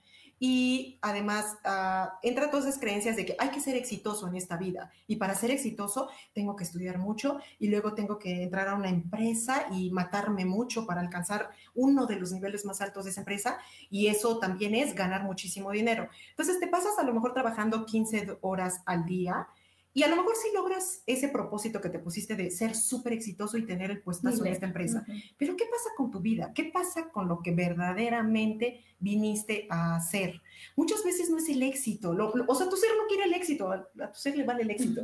Y 0.44 0.98
además 1.02 1.56
uh, 1.64 2.08
entra 2.20 2.50
todas 2.50 2.66
esas 2.66 2.80
creencias 2.80 3.14
de 3.14 3.24
que 3.24 3.36
hay 3.38 3.50
que 3.50 3.60
ser 3.60 3.76
exitoso 3.76 4.26
en 4.26 4.34
esta 4.34 4.56
vida. 4.56 4.90
Y 5.06 5.14
para 5.14 5.36
ser 5.36 5.52
exitoso 5.52 6.08
tengo 6.32 6.56
que 6.56 6.64
estudiar 6.64 6.98
mucho 6.98 7.38
y 7.60 7.68
luego 7.68 7.94
tengo 7.94 8.18
que 8.18 8.42
entrar 8.42 8.66
a 8.66 8.74
una 8.74 8.88
empresa 8.88 9.68
y 9.70 9.92
matarme 9.92 10.44
mucho 10.44 10.84
para 10.84 11.00
alcanzar 11.00 11.50
uno 11.76 12.06
de 12.06 12.16
los 12.16 12.32
niveles 12.32 12.64
más 12.64 12.80
altos 12.80 13.04
de 13.04 13.12
esa 13.12 13.20
empresa. 13.20 13.58
Y 13.88 14.08
eso 14.08 14.40
también 14.40 14.74
es 14.74 14.96
ganar 14.96 15.22
muchísimo 15.22 15.70
dinero. 15.70 16.08
Entonces 16.30 16.58
te 16.58 16.66
pasas 16.66 16.98
a 16.98 17.04
lo 17.04 17.14
mejor 17.14 17.34
trabajando 17.34 17.86
15 17.86 18.38
horas 18.40 18.82
al 18.84 19.06
día 19.06 19.46
y 19.94 20.02
a 20.02 20.08
lo 20.08 20.16
mejor 20.16 20.34
sí 20.36 20.48
logras 20.54 21.02
ese 21.06 21.28
propósito 21.28 21.80
que 21.80 21.90
te 21.90 21.98
pusiste 21.98 22.34
de 22.34 22.50
ser 22.50 22.74
súper 22.74 23.12
exitoso 23.12 23.58
y 23.58 23.66
tener 23.66 23.90
el 23.90 24.00
puestazo 24.00 24.44
en 24.44 24.52
esta 24.52 24.66
empresa. 24.66 25.04
Pero 25.36 25.54
¿qué 25.54 25.64
pasa 25.66 25.90
con 25.96 26.10
tu 26.10 26.20
vida? 26.20 26.52
¿Qué 26.54 26.64
pasa 26.64 27.10
con 27.10 27.28
lo 27.28 27.40
que 27.42 27.52
verdaderamente 27.52 28.82
viniste 28.98 29.66
a 29.68 29.96
hacer? 29.96 30.40
Muchas 30.76 31.04
veces 31.04 31.28
no 31.28 31.36
es 31.36 31.48
el 31.50 31.62
éxito. 31.62 32.10
o 32.10 32.54
sea, 32.54 32.68
tu 32.70 32.76
ser 32.76 32.90
no 32.96 33.06
quiere 33.06 33.24
el 33.24 33.34
éxito, 33.34 33.70
a, 33.70 33.84
tu 33.84 34.18
ser 34.18 34.36
le 34.36 34.44
vale 34.44 34.62
el 34.62 34.70
éxito. 34.70 35.02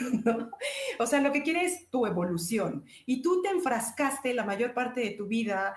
O 0.98 1.06
sea, 1.06 1.20
lo 1.20 1.32
que 1.32 1.42
quiere 1.42 1.64
es 1.64 1.88
tu 1.90 2.06
evolución. 2.06 2.84
Y 3.06 3.22
tú 3.22 3.42
te 3.42 3.48
enfrascaste 3.48 4.34
la 4.34 4.44
mayor 4.44 4.74
parte 4.74 5.00
de 5.00 5.10
tu 5.10 5.26
vida 5.26 5.74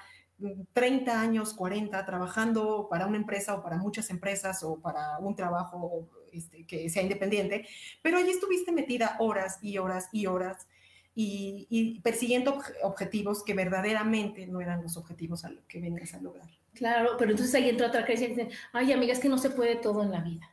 30 0.73 1.19
años, 1.19 1.53
40, 1.53 2.05
trabajando 2.05 2.87
para 2.89 3.07
una 3.07 3.17
empresa 3.17 3.55
o 3.55 3.63
para 3.63 3.77
muchas 3.77 4.09
empresas 4.09 4.63
o 4.63 4.79
para 4.79 5.17
un 5.19 5.35
trabajo 5.35 6.09
este, 6.33 6.65
que 6.65 6.89
sea 6.89 7.03
independiente, 7.03 7.67
pero 8.01 8.17
allí 8.17 8.31
estuviste 8.31 8.71
metida 8.71 9.15
horas 9.19 9.59
y 9.61 9.77
horas 9.77 10.09
y 10.11 10.25
horas 10.25 10.67
y, 11.15 11.99
persiguiendo 12.01 12.59
objetivos 12.81 13.43
que 13.43 13.53
verdaderamente 13.53 14.47
no 14.47 14.61
eran 14.61 14.81
los 14.81 14.97
objetivos 14.97 15.45
a 15.45 15.49
lo 15.49 15.65
que 15.67 15.79
venías 15.79 16.13
a 16.13 16.21
lograr. 16.21 16.49
Claro, 16.73 17.11
pero 17.17 17.31
entonces 17.31 17.53
ahí 17.53 17.69
entra 17.69 17.87
otra 17.87 18.03
creencia 18.03 18.27
que 18.27 18.33
dicen, 18.33 18.51
ay 18.71 18.91
amiga, 18.91 19.13
es 19.13 19.19
que 19.19 19.29
no 19.29 19.37
se 19.37 19.51
puede 19.51 19.75
todo 19.75 20.01
en 20.01 20.11
la 20.11 20.21
vida. 20.21 20.49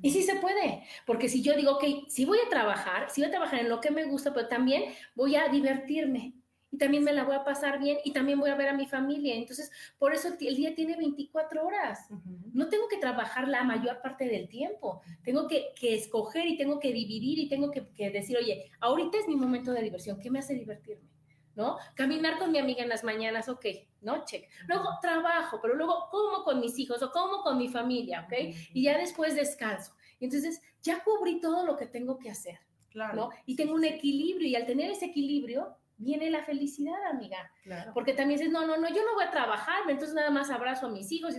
Y 0.00 0.12
sí 0.12 0.22
se 0.22 0.36
puede, 0.36 0.84
porque 1.06 1.28
si 1.28 1.42
yo 1.42 1.56
digo, 1.56 1.72
ok, 1.72 2.08
si 2.08 2.24
voy 2.24 2.38
a 2.38 2.48
trabajar, 2.48 3.10
si 3.10 3.20
voy 3.20 3.28
a 3.28 3.32
trabajar 3.32 3.60
en 3.60 3.68
lo 3.68 3.80
que 3.80 3.90
me 3.90 4.04
gusta, 4.04 4.32
pero 4.32 4.46
también 4.46 4.94
voy 5.16 5.34
a 5.34 5.48
divertirme, 5.48 6.34
y 6.78 6.80
también 6.80 7.02
me 7.02 7.12
la 7.12 7.24
voy 7.24 7.34
a 7.34 7.42
pasar 7.42 7.80
bien 7.80 7.98
y 8.04 8.12
también 8.12 8.38
voy 8.38 8.50
a 8.50 8.54
ver 8.54 8.68
a 8.68 8.72
mi 8.72 8.86
familia. 8.86 9.34
Entonces, 9.34 9.72
por 9.98 10.14
eso 10.14 10.28
el 10.38 10.54
día 10.54 10.76
tiene 10.76 10.96
24 10.96 11.66
horas. 11.66 12.06
No 12.52 12.68
tengo 12.68 12.86
que 12.86 12.98
trabajar 12.98 13.48
la 13.48 13.64
mayor 13.64 14.00
parte 14.00 14.28
del 14.28 14.48
tiempo. 14.48 15.02
Tengo 15.24 15.48
que, 15.48 15.72
escoger 15.82 16.46
y 16.46 16.56
tengo 16.56 16.78
que 16.78 16.92
dividir 16.92 17.40
y 17.40 17.48
tengo 17.48 17.72
que, 17.72 17.80
decir, 18.10 18.36
oye, 18.36 18.70
ahorita 18.78 19.18
es 19.18 19.26
mi 19.26 19.34
momento 19.34 19.72
de 19.72 19.82
diversión. 19.82 20.20
¿Qué 20.20 20.30
me 20.30 20.38
hace 20.38 20.54
divertirme? 20.54 21.10
¿No? 21.56 21.78
Caminar 21.96 22.38
con 22.38 22.52
mi 22.52 22.58
amiga 22.58 22.84
en 22.84 22.88
las 22.88 23.02
mañanas, 23.02 23.48
ok, 23.48 23.66
¿no? 24.02 24.24
Check. 24.24 24.48
Luego 24.68 24.90
trabajo, 25.02 25.58
pero 25.60 25.74
luego 25.74 26.06
como 26.12 26.44
con 26.44 26.60
mis 26.60 26.78
hijos 26.78 27.02
o 27.02 27.10
como 27.10 27.42
con 27.42 27.58
mi 27.58 27.66
familia, 27.66 28.24
¿ok? 28.26 28.54
Y 28.72 28.84
ya 28.84 28.96
después 28.96 29.34
descanso. 29.34 29.94
Entonces, 30.20 30.62
ya 30.80 31.02
cubrí 31.02 31.40
todo 31.40 31.66
lo 31.66 31.76
que 31.76 31.86
tengo 31.86 32.18
que 32.18 32.30
hacer. 32.30 32.60
Claro. 32.90 33.16
¿no? 33.16 33.30
Y 33.46 33.56
tengo 33.56 33.74
un 33.74 33.84
equilibrio 33.84 34.46
y 34.46 34.54
al 34.54 34.64
tener 34.64 34.90
ese 34.90 35.06
equilibrio, 35.06 35.76
viene 35.98 36.30
la 36.30 36.42
felicidad, 36.42 36.96
amiga. 37.10 37.50
Porque 37.92 38.14
también 38.14 38.38
dices, 38.38 38.52
no, 38.52 38.66
no, 38.66 38.78
no, 38.78 38.88
yo 38.88 39.04
no 39.04 39.14
voy 39.14 39.24
a 39.24 39.30
trabajar, 39.30 39.82
entonces 39.88 40.14
nada 40.14 40.30
más 40.30 40.50
abrazo 40.50 40.86
a 40.86 40.90
mis 40.90 41.12
hijos. 41.12 41.34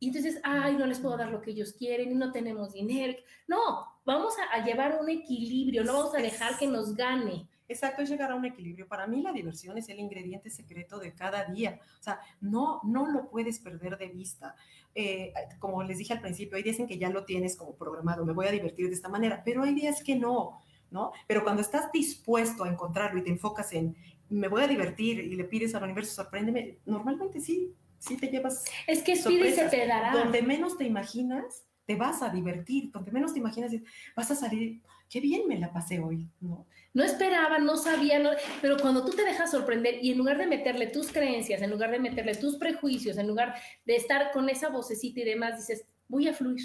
Y 0.00 0.08
entonces, 0.08 0.40
ay, 0.42 0.76
no 0.76 0.86
les 0.86 0.98
puedo 0.98 1.16
dar 1.16 1.30
lo 1.30 1.40
que 1.40 1.52
ellos 1.52 1.74
quieren 1.74 2.10
y 2.10 2.14
no 2.14 2.32
tenemos 2.32 2.72
dinero. 2.72 3.14
No, 3.46 3.86
vamos 4.04 4.34
a, 4.50 4.64
llevar 4.64 4.98
un 5.00 5.08
equilibrio, 5.08 5.84
no 5.84 5.92
vamos 5.92 6.14
a 6.14 6.18
dejar 6.18 6.58
que 6.58 6.66
nos 6.66 6.96
gane. 6.96 7.46
Exacto, 7.68 8.02
es 8.02 8.10
llegar 8.10 8.32
a 8.32 8.34
un 8.34 8.44
equilibrio. 8.44 8.88
Para 8.88 9.06
mí 9.06 9.22
la 9.22 9.32
diversión 9.32 9.78
es 9.78 9.88
el 9.88 10.00
ingrediente 10.00 10.50
secreto 10.50 10.98
de 10.98 11.14
cada 11.14 11.44
día. 11.44 11.78
O 12.00 12.02
sea, 12.02 12.20
no, 12.40 12.80
no 12.82 13.06
lo 13.06 13.30
puedes 13.30 13.60
perder 13.60 13.96
de 13.96 14.08
vista. 14.08 14.56
Eh, 14.94 15.32
como 15.58 15.82
les 15.82 15.98
dije 15.98 16.12
al 16.12 16.20
principio, 16.20 16.56
hay 16.56 16.62
días 16.62 16.80
en 16.80 16.86
que 16.86 16.98
ya 16.98 17.08
lo 17.08 17.24
tienes 17.24 17.56
como 17.56 17.76
programado, 17.76 18.26
me 18.26 18.32
voy 18.32 18.46
a 18.46 18.50
divertir 18.50 18.88
de 18.88 18.94
esta 18.94 19.08
manera, 19.08 19.42
pero 19.44 19.62
hay 19.62 19.74
días 19.74 20.02
que 20.02 20.16
no. 20.16 20.60
¿No? 20.92 21.12
Pero 21.26 21.42
cuando 21.42 21.62
estás 21.62 21.90
dispuesto 21.90 22.64
a 22.64 22.68
encontrarlo 22.68 23.18
y 23.18 23.24
te 23.24 23.30
enfocas 23.30 23.72
en, 23.72 23.96
me 24.28 24.48
voy 24.48 24.62
a 24.62 24.68
divertir 24.68 25.18
y 25.18 25.34
le 25.34 25.44
pides 25.44 25.74
al 25.74 25.84
universo, 25.84 26.14
sorpréndeme, 26.14 26.78
normalmente 26.86 27.40
sí, 27.40 27.74
sí 27.98 28.16
te 28.16 28.28
llevas. 28.28 28.64
Es 28.86 29.02
que 29.02 29.16
pide 29.16 29.52
se 29.52 29.68
te 29.68 29.86
dará. 29.86 30.12
Donde 30.12 30.42
menos 30.42 30.76
te 30.76 30.84
imaginas, 30.84 31.64
te 31.86 31.96
vas 31.96 32.22
a 32.22 32.28
divertir, 32.28 32.90
donde 32.92 33.10
menos 33.10 33.32
te 33.32 33.40
imaginas, 33.40 33.72
vas 34.16 34.30
a 34.30 34.36
salir, 34.36 34.80
qué 35.08 35.20
bien 35.20 35.48
me 35.48 35.58
la 35.58 35.72
pasé 35.72 35.98
hoy, 35.98 36.28
¿no? 36.40 36.66
No 36.94 37.02
esperaba, 37.02 37.58
no 37.58 37.76
sabía, 37.78 38.22
pero 38.60 38.76
cuando 38.78 39.04
tú 39.04 39.12
te 39.12 39.24
dejas 39.24 39.50
sorprender 39.50 40.02
y 40.02 40.12
en 40.12 40.18
lugar 40.18 40.36
de 40.36 40.46
meterle 40.46 40.88
tus 40.88 41.10
creencias, 41.10 41.62
en 41.62 41.70
lugar 41.70 41.90
de 41.90 41.98
meterle 41.98 42.34
tus 42.34 42.56
prejuicios, 42.56 43.16
en 43.16 43.28
lugar 43.28 43.54
de 43.86 43.96
estar 43.96 44.30
con 44.30 44.48
esa 44.50 44.68
vocecita 44.68 45.20
y 45.20 45.24
demás, 45.24 45.56
dices, 45.56 45.86
voy 46.06 46.28
a 46.28 46.34
fluir, 46.34 46.60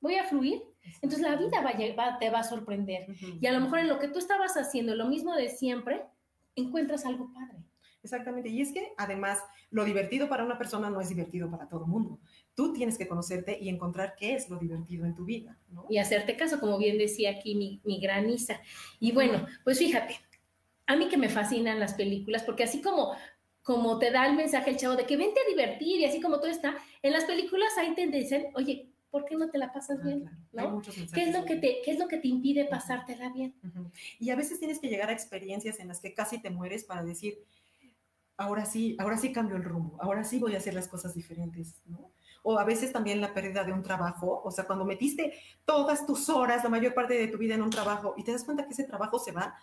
voy 0.00 0.14
a 0.14 0.24
fluir 0.24 0.62
entonces 1.00 1.20
la 1.20 1.36
vida 1.36 1.60
va, 1.60 2.18
te 2.18 2.30
va 2.30 2.40
a 2.40 2.44
sorprender. 2.44 3.06
Y 3.40 3.46
a 3.46 3.52
lo 3.52 3.60
mejor 3.60 3.80
en 3.80 3.88
lo 3.88 3.98
que 3.98 4.08
tú 4.08 4.18
estabas 4.18 4.56
haciendo, 4.56 4.94
lo 4.94 5.06
mismo 5.06 5.34
de 5.34 5.48
siempre, 5.48 6.02
encuentras 6.56 7.04
algo 7.06 7.32
padre. 7.32 7.58
Exactamente. 8.02 8.48
Y 8.48 8.60
es 8.60 8.72
que 8.72 8.92
además 8.96 9.38
lo 9.70 9.84
divertido 9.84 10.28
para 10.28 10.44
una 10.44 10.58
persona 10.58 10.90
no 10.90 11.00
es 11.00 11.08
divertido 11.08 11.50
para 11.50 11.68
todo 11.68 11.84
el 11.84 11.90
mundo. 11.90 12.18
Tú 12.54 12.72
tienes 12.72 12.98
que 12.98 13.06
conocerte 13.06 13.58
y 13.60 13.68
encontrar 13.68 14.14
qué 14.18 14.34
es 14.34 14.50
lo 14.50 14.58
divertido 14.58 15.06
en 15.06 15.14
tu 15.14 15.24
vida. 15.24 15.56
Y 15.88 15.98
hacerte 15.98 16.36
caso, 16.36 16.58
como 16.58 16.78
bien 16.78 16.98
decía 16.98 17.30
aquí 17.30 17.54
mi, 17.54 17.80
mi 17.84 18.00
gran 18.00 18.28
Isa. 18.28 18.60
Y 18.98 19.12
bueno, 19.12 19.46
pues 19.64 19.78
fíjate, 19.78 20.16
a 20.86 20.96
mí 20.96 21.08
que 21.08 21.16
me 21.16 21.28
fascinan 21.28 21.78
las 21.78 21.94
películas, 21.94 22.42
porque 22.42 22.64
así 22.64 22.82
como 22.82 23.14
como 23.62 23.98
te 23.98 24.10
da 24.10 24.26
el 24.26 24.34
mensaje 24.34 24.70
el 24.70 24.76
chavo 24.76 24.96
de 24.96 25.06
que 25.06 25.16
vente 25.16 25.40
a 25.40 25.48
divertir 25.48 26.00
y 26.00 26.04
así 26.04 26.20
como 26.20 26.38
todo 26.38 26.50
está, 26.50 26.76
en 27.00 27.12
las 27.12 27.24
películas 27.24 27.70
ahí 27.78 27.94
te 27.94 28.06
dicen, 28.08 28.48
oye, 28.54 28.91
¿por 29.12 29.26
qué 29.26 29.36
no 29.36 29.50
te 29.50 29.58
la 29.58 29.72
pasas 29.72 29.98
ah, 30.00 30.04
bien? 30.04 30.30
¿Qué 31.12 31.22
es, 31.28 31.38
lo 31.38 31.44
que 31.44 31.56
te, 31.56 31.82
¿Qué 31.84 31.92
es 31.92 31.98
lo 31.98 32.08
que 32.08 32.16
te 32.16 32.28
impide 32.28 32.64
pasártela 32.64 33.30
bien? 33.30 33.54
Y 34.18 34.30
a 34.30 34.36
veces 34.36 34.58
tienes 34.58 34.80
que 34.80 34.88
llegar 34.88 35.10
a 35.10 35.12
experiencias 35.12 35.78
en 35.78 35.88
las 35.88 36.00
que 36.00 36.14
casi 36.14 36.40
te 36.40 36.48
mueres 36.48 36.84
para 36.84 37.04
decir, 37.04 37.44
ahora 38.38 38.64
sí, 38.64 38.96
ahora 38.98 39.18
sí 39.18 39.30
cambio 39.30 39.56
el 39.56 39.64
rumbo, 39.64 39.98
ahora 40.00 40.24
sí 40.24 40.38
voy 40.38 40.54
a 40.54 40.58
hacer 40.58 40.72
las 40.72 40.88
cosas 40.88 41.14
diferentes, 41.14 41.82
¿no? 41.84 42.10
O 42.42 42.58
a 42.58 42.64
veces 42.64 42.90
también 42.90 43.20
la 43.20 43.34
pérdida 43.34 43.62
de 43.62 43.72
un 43.72 43.82
trabajo, 43.82 44.40
o 44.42 44.50
sea, 44.50 44.64
cuando 44.64 44.86
metiste 44.86 45.34
todas 45.66 46.06
tus 46.06 46.30
horas, 46.30 46.64
la 46.64 46.70
mayor 46.70 46.94
parte 46.94 47.14
de 47.14 47.28
tu 47.28 47.36
vida 47.36 47.54
en 47.54 47.62
un 47.62 47.70
trabajo 47.70 48.14
y 48.16 48.24
te 48.24 48.32
das 48.32 48.44
cuenta 48.44 48.66
que 48.66 48.72
ese 48.72 48.84
trabajo 48.84 49.18
se 49.18 49.30
va, 49.30 49.54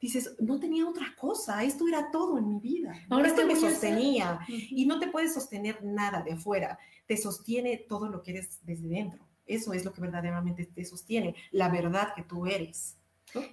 dices, 0.00 0.34
no 0.38 0.60
tenía 0.60 0.88
otra 0.88 1.14
cosa, 1.16 1.62
esto 1.64 1.86
era 1.88 2.10
todo 2.10 2.38
en 2.38 2.48
mi 2.48 2.60
vida. 2.60 2.94
Ahora 3.10 3.28
esto 3.28 3.46
me 3.46 3.56
sostenía 3.56 4.40
y 4.48 4.86
no 4.86 4.98
te 4.98 5.08
puedes 5.08 5.34
sostener 5.34 5.82
nada 5.82 6.22
de 6.22 6.32
afuera, 6.32 6.78
te 7.06 7.16
sostiene 7.16 7.78
todo 7.88 8.08
lo 8.08 8.22
que 8.22 8.32
eres 8.32 8.60
desde 8.64 8.88
dentro. 8.88 9.26
Eso 9.46 9.72
es 9.72 9.84
lo 9.84 9.92
que 9.92 10.00
verdaderamente 10.00 10.66
te 10.66 10.84
sostiene, 10.84 11.34
la 11.50 11.68
verdad 11.68 12.12
que 12.14 12.22
tú 12.22 12.46
eres. 12.46 12.96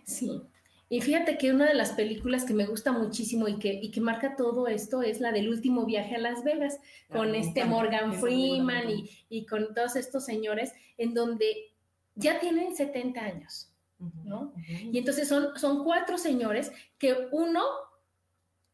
Sí. 0.06 0.42
Y 0.88 1.02
fíjate 1.02 1.38
que 1.38 1.52
una 1.52 1.66
de 1.66 1.74
las 1.74 1.94
películas 1.94 2.46
que 2.46 2.54
me 2.54 2.68
gusta 2.68 2.92
muchísimo 2.92 3.48
y 3.48 3.58
que, 3.58 3.74
y 3.74 3.90
que 3.90 4.02
marca 4.02 4.36
todo 4.36 4.68
esto 4.68 5.02
es 5.02 5.20
la 5.20 5.32
del 5.32 5.50
último 5.50 5.86
viaje 5.86 6.16
a 6.16 6.20
Las 6.20 6.44
Vegas, 6.44 6.80
con 7.10 7.34
este 7.34 7.66
Morgan 7.66 8.14
Freeman 8.14 8.90
y, 8.92 9.10
y 9.28 9.46
con 9.48 9.74
todos 9.74 9.96
estos 9.96 10.26
señores, 10.26 10.74
en 10.98 11.16
donde 11.16 11.74
ya 12.14 12.40
tienen 12.40 12.76
70 12.76 13.20
años 13.20 13.75
¿no? 14.00 14.54
Y 14.68 14.98
entonces 14.98 15.28
son, 15.28 15.58
son 15.58 15.84
cuatro 15.84 16.18
señores 16.18 16.72
que 16.98 17.28
uno 17.32 17.64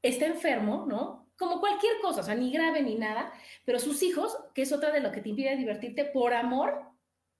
está 0.01 0.25
enfermo, 0.25 0.85
¿no? 0.87 1.29
Como 1.37 1.59
cualquier 1.59 1.93
cosa, 2.01 2.21
o 2.21 2.23
sea, 2.23 2.35
ni 2.35 2.51
grave 2.51 2.81
ni 2.81 2.95
nada, 2.95 3.31
pero 3.65 3.79
sus 3.79 4.03
hijos, 4.03 4.37
que 4.53 4.63
es 4.63 4.71
otra 4.71 4.91
de 4.91 4.99
lo 4.99 5.11
que 5.11 5.21
te 5.21 5.29
impide 5.29 5.55
divertirte, 5.55 6.05
por 6.05 6.33
amor, 6.33 6.90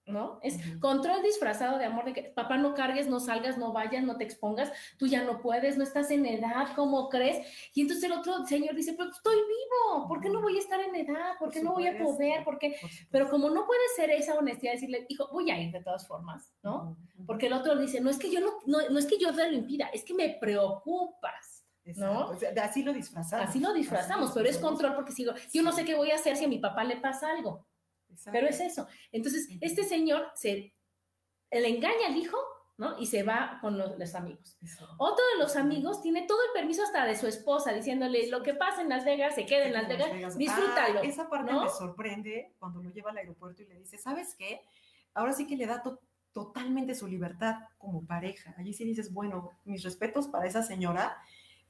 ¿no? 0.06 0.40
Es 0.42 0.58
control 0.80 1.22
disfrazado 1.22 1.78
de 1.78 1.84
amor 1.84 2.04
de 2.04 2.12
que 2.12 2.22
papá 2.22 2.56
no 2.56 2.74
cargues, 2.74 3.08
no 3.08 3.20
salgas, 3.20 3.56
no 3.56 3.72
vayas, 3.72 4.02
no 4.02 4.16
te 4.16 4.24
expongas, 4.24 4.72
tú 4.98 5.06
ya 5.06 5.22
no 5.22 5.40
puedes, 5.40 5.76
no 5.76 5.84
estás 5.84 6.10
en 6.10 6.26
edad, 6.26 6.68
¿cómo 6.74 7.08
crees? 7.08 7.46
Y 7.74 7.82
entonces 7.82 8.04
el 8.04 8.12
otro 8.12 8.44
señor 8.46 8.74
dice, 8.74 8.94
pero 8.96 9.10
estoy 9.10 9.36
vivo, 9.36 10.08
¿por 10.08 10.20
qué 10.20 10.28
no 10.28 10.42
voy 10.42 10.56
a 10.56 10.60
estar 10.60 10.80
en 10.80 10.94
edad? 10.94 11.32
¿Por 11.38 11.50
qué 11.50 11.62
no 11.62 11.72
voy 11.72 11.86
a 11.86 11.96
poder? 11.98 12.44
¿Por 12.44 12.58
qué? 12.58 12.76
Pero 13.10 13.28
como 13.28 13.48
no 13.50 13.66
puede 13.66 13.80
ser 13.94 14.10
esa 14.10 14.34
honestidad, 14.34 14.72
decirle, 14.72 15.06
hijo, 15.08 15.28
voy 15.32 15.50
a 15.50 15.60
ir 15.60 15.72
de 15.72 15.82
todas 15.82 16.06
formas, 16.06 16.52
¿no? 16.62 16.96
Porque 17.26 17.46
el 17.46 17.52
otro 17.52 17.76
dice, 17.76 18.00
no 18.00 18.10
es 18.10 18.18
que 18.18 18.30
yo 18.30 18.40
no, 18.40 18.50
no, 18.66 18.98
es 18.98 19.06
que 19.06 19.18
yo 19.18 19.32
te 19.32 19.48
lo 19.50 19.56
impida, 19.56 19.86
es 19.92 20.04
que 20.04 20.14
me 20.14 20.30
preocupas. 20.30 21.60
¿No? 21.96 22.30
así 22.62 22.84
lo 22.84 22.92
disfrazamos. 22.92 23.48
Así 23.48 23.58
lo 23.58 23.72
disfrazamos, 23.72 24.30
pero 24.32 24.48
es 24.48 24.58
control 24.58 24.94
porque 24.94 25.10
sigo, 25.10 25.32
yo 25.52 25.62
no 25.64 25.72
sé 25.72 25.84
qué 25.84 25.96
voy 25.96 26.12
a 26.12 26.14
hacer 26.14 26.36
si 26.36 26.44
a 26.44 26.48
mi 26.48 26.60
papá 26.60 26.84
le 26.84 26.98
pasa 26.98 27.28
algo. 27.32 27.66
Pero 28.30 28.48
es 28.48 28.60
eso. 28.60 28.86
Entonces, 29.10 29.48
este 29.60 29.84
señor 29.84 30.30
se 30.34 30.74
le 31.50 31.68
engaña 31.68 32.06
al 32.08 32.16
hijo, 32.16 32.36
¿no? 32.78 32.98
Y 32.98 33.06
se 33.06 33.22
va 33.22 33.58
con 33.60 33.78
los, 33.78 34.14
amigos. 34.14 34.58
Otro 34.98 35.24
de 35.34 35.38
los 35.38 35.56
amigos 35.56 36.02
tiene 36.02 36.26
todo 36.26 36.38
el 36.42 36.52
permiso 36.52 36.82
hasta 36.82 37.04
de 37.04 37.16
su 37.16 37.26
esposa, 37.26 37.72
diciéndole 37.72 38.28
lo 38.28 38.42
que 38.42 38.54
pasa 38.54 38.82
en 38.82 38.88
Las 38.88 39.04
Vegas, 39.04 39.34
se 39.34 39.46
queda 39.46 39.66
en 39.66 39.72
Las 39.72 39.88
Vegas, 39.88 40.36
disfrútalo. 40.36 41.00
Ah, 41.00 41.04
esa 41.04 41.28
parte 41.28 41.52
me 41.52 41.68
sorprende 41.68 42.54
cuando 42.58 42.82
lo 42.82 42.90
lleva 42.90 43.10
al 43.10 43.18
aeropuerto 43.18 43.62
y 43.62 43.66
le 43.66 43.78
dice, 43.78 43.98
¿sabes 43.98 44.34
qué? 44.36 44.62
Ahora 45.14 45.32
sí 45.32 45.46
que 45.46 45.56
le 45.56 45.66
da 45.66 45.82
totalmente 46.32 46.94
su 46.94 47.06
libertad 47.06 47.56
como 47.78 48.06
pareja. 48.06 48.54
Allí 48.56 48.72
sí 48.72 48.84
dices, 48.84 49.12
bueno, 49.12 49.52
mis 49.64 49.82
respetos 49.82 50.28
para 50.28 50.46
esa 50.46 50.62
señora 50.62 51.16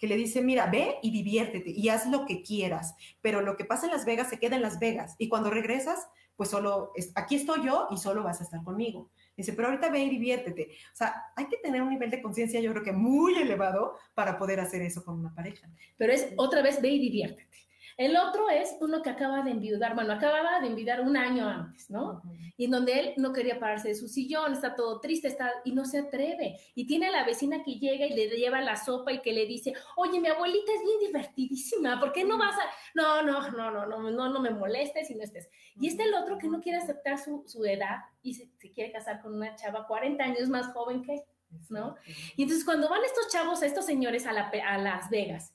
que 0.03 0.09
le 0.09 0.17
dice, 0.17 0.43
mira, 0.43 0.67
ve 0.67 0.97
y 1.01 1.13
diviértete 1.13 1.71
y 1.71 1.89
haz 1.89 2.09
lo 2.09 2.27
que 2.27 2.43
quieras, 2.43 2.97
pero 3.21 3.41
lo 3.41 3.57
que 3.57 3.65
pasa 3.65 3.87
en 3.87 3.93
Las 3.93 4.05
Vegas 4.05 4.29
se 4.31 4.41
queda 4.41 4.57
en 4.57 4.63
Las 4.63 4.81
Vegas 4.81 5.15
y 5.17 5.29
cuando 5.29 5.49
regresas 5.49 6.09
pues 6.35 6.51
solo, 6.51 6.91
aquí 7.15 7.37
estoy 7.37 7.65
yo 7.65 7.87
y 7.89 7.99
solo 7.99 8.25
vas 8.25 8.41
a 8.41 8.43
estar 8.43 8.65
conmigo. 8.65 9.13
Dice, 9.37 9.53
pero 9.53 9.69
ahorita 9.69 9.91
ve 9.91 10.01
y 10.01 10.11
diviértete. 10.11 10.71
O 10.93 10.97
sea, 10.97 11.15
hay 11.37 11.47
que 11.47 11.59
tener 11.59 11.83
un 11.83 11.91
nivel 11.91 12.11
de 12.11 12.21
conciencia, 12.21 12.59
yo 12.59 12.73
creo 12.73 12.83
que 12.83 12.91
muy 12.91 13.37
elevado 13.37 13.97
para 14.13 14.37
poder 14.39 14.59
hacer 14.59 14.83
eso 14.83 15.05
con 15.05 15.21
una 15.21 15.33
pareja. 15.33 15.71
Pero 15.97 16.13
es 16.13 16.33
otra 16.37 16.63
vez 16.63 16.83
ve 16.83 16.89
y 16.89 16.99
diviértete. 16.99 17.59
El 17.97 18.17
otro 18.17 18.49
es 18.49 18.77
uno 18.81 19.03
que 19.03 19.11
acaba 19.11 19.43
de 19.43 19.51
enviudar, 19.51 19.95
bueno, 19.95 20.13
acababa 20.13 20.61
de 20.61 20.69
enviudar 20.69 21.01
un 21.01 21.17
año 21.17 21.49
antes, 21.49 21.91
¿no? 21.91 22.23
Y 22.57 22.67
en 22.67 22.71
donde 22.71 22.99
él 22.99 23.15
no 23.17 23.33
quería 23.33 23.59
pararse 23.59 23.89
de 23.89 23.95
su 23.95 24.09
sillón, 24.09 24.53
está 24.53 24.75
todo 24.75 25.01
triste, 25.01 25.29
está 25.29 25.53
y 25.65 25.73
no 25.73 25.85
se 25.85 25.99
atreve. 25.99 26.59
Y 26.75 26.87
tiene 26.87 27.07
a 27.07 27.11
la 27.11 27.25
vecina 27.25 27.63
que 27.63 27.75
llega 27.75 28.07
y 28.07 28.15
le 28.15 28.29
lleva 28.29 28.61
la 28.61 28.77
sopa 28.77 29.13
y 29.13 29.21
que 29.21 29.33
le 29.33 29.47
dice, 29.47 29.75
oye, 29.97 30.21
mi 30.21 30.29
abuelita 30.29 30.73
es 30.73 30.83
bien 30.83 31.13
divertidísima, 31.13 32.01
¿por 32.01 32.13
qué 32.13 32.25
no 32.25 32.39
vas 32.39 32.55
a...? 32.55 32.63
No, 32.95 33.23
no, 33.23 33.51
no, 33.51 33.71
no, 33.71 33.87
no, 33.87 34.11
no, 34.11 34.29
no 34.29 34.41
me 34.41 34.51
molestes 34.51 35.11
y 35.11 35.15
no 35.15 35.23
estés. 35.23 35.49
Y 35.81 35.89
está 35.89 36.05
el 36.05 36.15
otro 36.15 36.39
que 36.39 36.49
no 36.49 36.61
quiere 36.61 36.79
aceptar 36.79 37.19
su, 37.19 37.45
su 37.47 37.65
edad 37.65 37.99
y 38.23 38.35
se, 38.35 38.51
quiere 38.75 38.93
casar 38.93 39.21
con 39.21 39.35
una 39.35 39.55
chava 39.57 39.87
40 39.87 40.23
años 40.23 40.49
más 40.49 40.73
joven 40.73 41.03
que 41.03 41.15
él, 41.15 41.23
¿no? 41.69 41.97
Y 42.37 42.43
entonces 42.43 42.65
cuando 42.65 42.89
van 42.89 43.05
estos 43.05 43.29
chavos, 43.29 43.63
estos 43.63 43.85
señores 43.85 44.27
a, 44.27 44.33
la, 44.33 44.51
a 44.67 44.79
Las 44.79 45.11
Vegas 45.11 45.55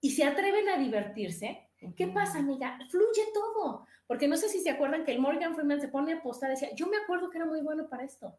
y 0.00 0.10
se 0.12 0.24
atreven 0.24 0.68
a 0.68 0.78
divertirse, 0.78 1.69
¿Qué 1.96 2.06
pasa, 2.08 2.38
amiga? 2.38 2.78
Fluye 2.90 3.22
todo. 3.32 3.86
Porque 4.06 4.28
no 4.28 4.36
sé 4.36 4.48
si 4.48 4.60
se 4.60 4.70
acuerdan 4.70 5.04
que 5.04 5.12
el 5.12 5.20
Morgan 5.20 5.54
Freeman 5.54 5.80
se 5.80 5.88
pone 5.88 6.12
a 6.14 6.22
postar, 6.22 6.50
decía, 6.50 6.74
yo 6.74 6.88
me 6.88 6.96
acuerdo 6.96 7.30
que 7.30 7.38
era 7.38 7.46
muy 7.46 7.60
bueno 7.60 7.88
para 7.88 8.04
esto. 8.04 8.36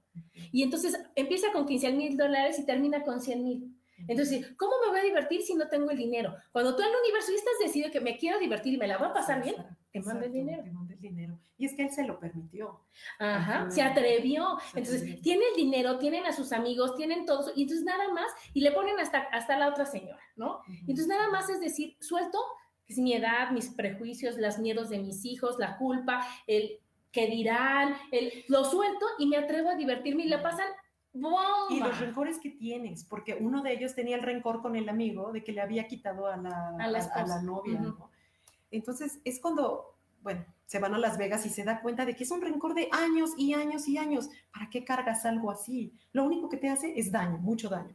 Y 0.51 0.63
entonces 0.63 0.99
empieza 1.15 1.51
con 1.53 1.65
15 1.65 1.93
mil 1.93 2.17
dólares 2.17 2.59
y 2.59 2.65
termina 2.65 3.03
con 3.03 3.21
100 3.21 3.43
mil. 3.43 3.81
Entonces, 4.07 4.53
¿cómo 4.57 4.73
me 4.83 4.91
voy 4.91 4.99
a 4.99 5.03
divertir 5.03 5.41
si 5.41 5.53
no 5.53 5.67
tengo 5.69 5.91
el 5.91 5.97
dinero? 5.97 6.35
Cuando 6.51 6.75
tú 6.75 6.81
en 6.81 6.89
el 6.89 6.95
universo 7.03 7.31
ya 7.31 7.37
estás 7.37 7.53
decidido 7.63 7.91
que 7.91 8.01
me 8.01 8.17
quiero 8.17 8.39
divertir 8.39 8.73
y 8.73 8.77
me 8.77 8.87
la 8.87 8.97
voy 8.97 9.07
a 9.07 9.13
pasar 9.13 9.43
bien, 9.43 9.55
te 9.91 9.99
manda 10.01 10.25
el 10.25 10.33
dinero. 10.33 10.63
Te 10.63 10.71
manda 10.71 10.93
el 10.93 10.99
dinero. 10.99 11.39
Y 11.57 11.65
es 11.65 11.73
que 11.73 11.83
él 11.83 11.91
se 11.91 12.05
lo 12.05 12.19
permitió. 12.19 12.81
Ajá, 13.19 13.69
se 13.69 13.81
atrevió. 13.81 14.57
entonces, 14.73 15.21
tiene 15.21 15.43
el 15.51 15.55
dinero, 15.55 15.99
tienen 15.99 16.25
a 16.25 16.33
sus 16.33 16.51
amigos, 16.51 16.95
tienen 16.95 17.25
todos, 17.25 17.51
y 17.55 17.63
entonces 17.63 17.85
nada 17.85 18.11
más, 18.11 18.31
y 18.53 18.61
le 18.61 18.71
ponen 18.71 18.99
hasta, 18.99 19.19
hasta 19.19 19.57
la 19.57 19.69
otra 19.69 19.85
señora, 19.85 20.19
¿no? 20.35 20.61
Entonces, 20.67 21.07
nada 21.07 21.29
más 21.29 21.49
es 21.49 21.59
decir, 21.59 21.95
suelto, 21.99 22.39
es 22.91 22.97
mi 22.97 23.13
edad, 23.13 23.51
mis 23.51 23.69
prejuicios, 23.69 24.37
los 24.37 24.59
miedos 24.59 24.89
de 24.89 24.99
mis 24.99 25.25
hijos, 25.25 25.57
la 25.59 25.77
culpa, 25.77 26.25
el 26.45 26.79
que 27.11 27.27
dirán, 27.27 27.95
el, 28.11 28.45
lo 28.47 28.63
suelto 28.63 29.05
y 29.17 29.27
me 29.27 29.37
atrevo 29.37 29.69
a 29.69 29.75
divertirme 29.75 30.23
y 30.23 30.29
le 30.29 30.37
pasan 30.37 30.67
y 31.69 31.79
los 31.79 31.99
rencores 31.99 32.39
que 32.39 32.51
tienes, 32.51 33.03
porque 33.03 33.35
uno 33.35 33.61
de 33.61 33.73
ellos 33.73 33.95
tenía 33.95 34.15
el 34.15 34.23
rencor 34.23 34.61
con 34.61 34.77
el 34.77 34.87
amigo 34.87 35.33
de 35.33 35.43
que 35.43 35.51
le 35.51 35.59
había 35.59 35.85
quitado 35.87 36.27
a 36.27 36.37
la, 36.37 36.69
a 36.79 37.27
la, 37.27 37.41
novia. 37.41 37.81
Entonces 38.71 39.19
es 39.25 39.41
cuando, 39.41 39.97
bueno, 40.21 40.45
se 40.65 40.79
van 40.79 40.93
a 40.93 40.97
Las 40.97 41.17
Vegas 41.17 41.45
y 41.45 41.49
se 41.49 41.65
da 41.65 41.81
cuenta 41.81 42.05
de 42.05 42.15
que 42.15 42.23
es 42.23 42.31
un 42.31 42.41
rencor 42.41 42.73
de 42.73 42.87
años 42.93 43.31
y 43.37 43.53
años 43.53 43.89
y 43.89 43.97
años. 43.97 44.29
¿Para 44.53 44.69
qué 44.69 44.85
cargas 44.85 45.25
algo 45.25 45.51
así? 45.51 45.93
Lo 46.13 46.23
único 46.23 46.47
que 46.47 46.55
te 46.55 46.69
hace 46.69 46.97
es 46.97 47.11
daño, 47.11 47.37
mucho 47.39 47.67
daño. 47.67 47.93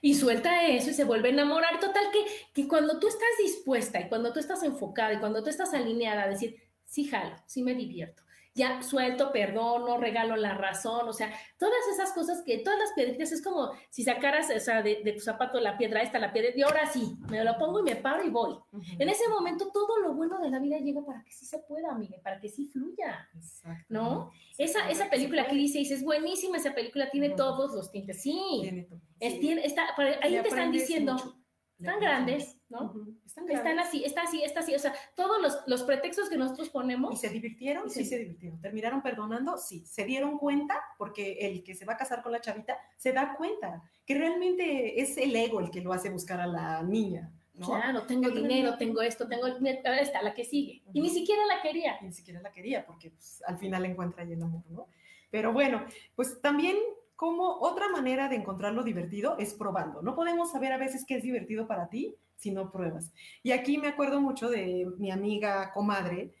Y 0.00 0.14
suelta 0.14 0.66
eso 0.66 0.90
y 0.90 0.94
se 0.94 1.04
vuelve 1.04 1.28
a 1.28 1.32
enamorar. 1.32 1.80
Total 1.80 2.04
que, 2.12 2.24
que 2.52 2.68
cuando 2.68 2.98
tú 2.98 3.08
estás 3.08 3.28
dispuesta 3.42 4.00
y 4.00 4.08
cuando 4.08 4.32
tú 4.32 4.40
estás 4.40 4.62
enfocada 4.62 5.14
y 5.14 5.18
cuando 5.18 5.42
tú 5.42 5.50
estás 5.50 5.74
alineada 5.74 6.24
a 6.24 6.28
decir, 6.28 6.56
sí 6.84 7.04
jalo, 7.04 7.36
sí 7.46 7.62
me 7.62 7.74
divierto, 7.74 8.22
ya 8.54 8.82
suelto, 8.82 9.32
perdono, 9.32 9.96
regalo 9.96 10.36
la 10.36 10.54
razón, 10.54 11.08
o 11.08 11.12
sea, 11.12 11.32
todas 11.58 11.80
esas 11.92 12.12
cosas 12.12 12.42
que, 12.44 12.58
todas 12.58 12.78
las 12.78 12.92
piedritas, 12.92 13.32
es 13.32 13.42
como 13.42 13.72
si 13.88 14.02
sacaras, 14.02 14.50
o 14.54 14.60
sea, 14.60 14.82
de, 14.82 14.96
tu 15.16 15.20
zapato 15.20 15.58
la 15.58 15.78
piedra 15.78 16.02
esta, 16.02 16.18
la 16.18 16.32
piedra, 16.32 16.50
y 16.54 16.62
ahora 16.62 16.86
sí, 16.86 17.16
me 17.30 17.42
lo 17.44 17.56
pongo 17.56 17.80
y 17.80 17.82
me 17.82 17.96
paro 17.96 18.24
y 18.24 18.30
voy. 18.30 18.56
En 18.98 19.08
ese 19.08 19.28
momento 19.28 19.70
todo 19.72 19.98
lo 20.00 20.14
bueno 20.14 20.38
de 20.38 20.50
la 20.50 20.58
vida 20.58 20.78
llega 20.78 21.04
para 21.04 21.22
que 21.22 21.32
sí 21.32 21.46
se 21.46 21.60
pueda, 21.60 21.94
Miguel, 21.94 22.20
para 22.22 22.40
que 22.40 22.48
sí 22.48 22.66
fluya, 22.66 23.28
¿no? 23.88 24.30
Esa, 24.58 24.90
esa 24.90 25.08
película 25.08 25.46
que 25.46 25.54
dice, 25.54 25.80
es 25.80 26.04
buenísima 26.04 26.58
esa 26.58 26.74
película, 26.74 27.10
tiene 27.10 27.30
todos 27.30 27.72
los 27.72 27.90
tintes, 27.90 28.20
sí, 28.20 28.38
tiene 28.60 28.88
Es, 29.18 29.40
tiene, 29.40 29.64
está, 29.64 29.94
ahí 30.20 30.40
te 30.42 30.48
están 30.48 30.72
diciendo, 30.72 31.16
están 31.78 32.00
grandes, 32.00 32.58
¿no? 32.68 32.94
Están, 33.36 33.78
así, 33.78 34.04
está 34.04 34.22
así, 34.22 34.42
está 34.42 34.60
así. 34.60 34.74
O 34.74 34.78
sea, 34.78 34.94
todos 35.14 35.40
los, 35.40 35.58
los 35.66 35.82
pretextos 35.84 36.28
que 36.28 36.36
nosotros 36.36 36.68
ponemos. 36.68 37.12
¿Y 37.12 37.16
se 37.16 37.28
divirtieron? 37.28 37.88
Sí, 37.88 38.04
se... 38.04 38.18
divirtieron. 38.18 38.60
¿Terminaron 38.60 39.02
perdonando? 39.02 39.56
Sí. 39.56 39.84
¿Se 39.86 40.04
dieron 40.04 40.38
cuenta? 40.38 40.80
Porque 40.98 41.38
el 41.40 41.62
que 41.62 41.74
se 41.74 41.84
va 41.84 41.94
a 41.94 41.96
casar 41.96 42.22
con 42.22 42.32
la 42.32 42.40
chavita 42.40 42.76
se 42.96 43.12
da 43.12 43.34
cuenta 43.34 43.82
que 44.04 44.14
realmente 44.14 45.00
es 45.00 45.16
el 45.16 45.34
ego 45.34 45.60
el 45.60 45.70
que 45.70 45.80
lo 45.80 45.92
hace 45.92 46.10
buscar 46.10 46.40
a 46.40 46.46
la 46.46 46.82
niña. 46.82 47.30
¿no? 47.54 47.66
Claro, 47.66 48.02
tengo 48.02 48.30
dinero, 48.30 48.76
tengo 48.78 49.02
esto, 49.02 49.28
tengo 49.28 49.46
esta, 49.46 50.22
la 50.22 50.34
que 50.34 50.44
sigue. 50.44 50.82
Y 50.92 51.00
ni 51.00 51.10
siquiera 51.10 51.42
la 51.46 51.60
quería. 51.62 51.98
ni 52.00 52.12
siquiera 52.12 52.40
la 52.40 52.50
quería, 52.50 52.84
porque 52.86 53.10
pues, 53.10 53.42
al 53.46 53.58
final 53.58 53.84
encuentra 53.84 54.22
ahí 54.22 54.32
el 54.32 54.42
amor, 54.42 54.62
¿no? 54.70 54.88
Pero 55.30 55.52
bueno, 55.52 55.84
pues 56.14 56.40
también 56.40 56.76
como 57.16 57.58
otra 57.60 57.88
manera 57.88 58.28
de 58.28 58.36
encontrarlo 58.36 58.82
divertido 58.82 59.36
es 59.38 59.54
probando. 59.54 60.02
No 60.02 60.14
podemos 60.14 60.50
saber 60.50 60.72
a 60.72 60.76
veces 60.76 61.04
qué 61.06 61.16
es 61.16 61.22
divertido 61.22 61.66
para 61.66 61.88
ti 61.88 62.16
si 62.42 62.50
no 62.50 62.70
pruebas. 62.70 63.12
Y 63.42 63.52
aquí 63.52 63.78
me 63.78 63.88
acuerdo 63.88 64.20
mucho 64.20 64.50
de 64.50 64.90
mi 64.98 65.10
amiga 65.10 65.72
comadre, 65.72 66.34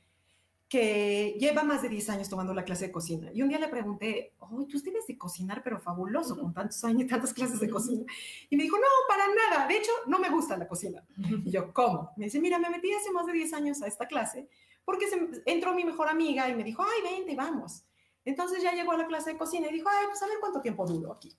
que 0.68 1.36
lleva 1.38 1.62
más 1.62 1.82
de 1.82 1.90
10 1.90 2.08
años 2.10 2.28
tomando 2.30 2.54
la 2.54 2.64
clase 2.64 2.86
de 2.86 2.92
cocina. 2.92 3.30
Y 3.34 3.42
un 3.42 3.50
día 3.50 3.58
le 3.58 3.68
pregunté, 3.68 4.32
oh, 4.38 4.66
tú 4.66 4.80
debes 4.80 5.06
de 5.06 5.18
cocinar, 5.18 5.62
pero 5.62 5.78
fabuloso, 5.78 6.34
con 6.34 6.54
tantos 6.54 6.82
años 6.84 7.02
y 7.02 7.06
tantas 7.06 7.34
clases 7.34 7.60
de 7.60 7.68
cocina. 7.68 8.04
Y 8.48 8.56
me 8.56 8.62
dijo, 8.62 8.78
no, 8.78 8.86
para 9.06 9.26
nada, 9.26 9.68
de 9.68 9.76
hecho, 9.76 9.92
no 10.06 10.18
me 10.18 10.30
gusta 10.30 10.56
la 10.56 10.66
cocina. 10.66 11.04
Y 11.44 11.50
yo, 11.50 11.72
¿cómo? 11.74 12.12
Me 12.16 12.24
dice, 12.24 12.40
mira, 12.40 12.58
me 12.58 12.70
metí 12.70 12.90
hace 12.90 13.12
más 13.12 13.26
de 13.26 13.34
10 13.34 13.52
años 13.52 13.82
a 13.82 13.86
esta 13.86 14.06
clase 14.06 14.48
porque 14.84 15.08
se, 15.08 15.42
entró 15.46 15.74
mi 15.74 15.84
mejor 15.84 16.08
amiga 16.08 16.48
y 16.48 16.54
me 16.54 16.64
dijo, 16.64 16.82
ay, 16.82 17.16
vente, 17.16 17.36
vamos. 17.36 17.84
Entonces 18.24 18.62
ya 18.62 18.72
llegó 18.72 18.92
a 18.92 18.96
la 18.96 19.06
clase 19.06 19.32
de 19.32 19.38
cocina 19.38 19.68
y 19.68 19.74
dijo, 19.74 19.88
ay, 19.90 20.06
pues 20.08 20.22
a 20.22 20.26
ver 20.26 20.38
cuánto 20.40 20.60
tiempo 20.60 20.86
duro 20.86 21.12
aquí. 21.12 21.36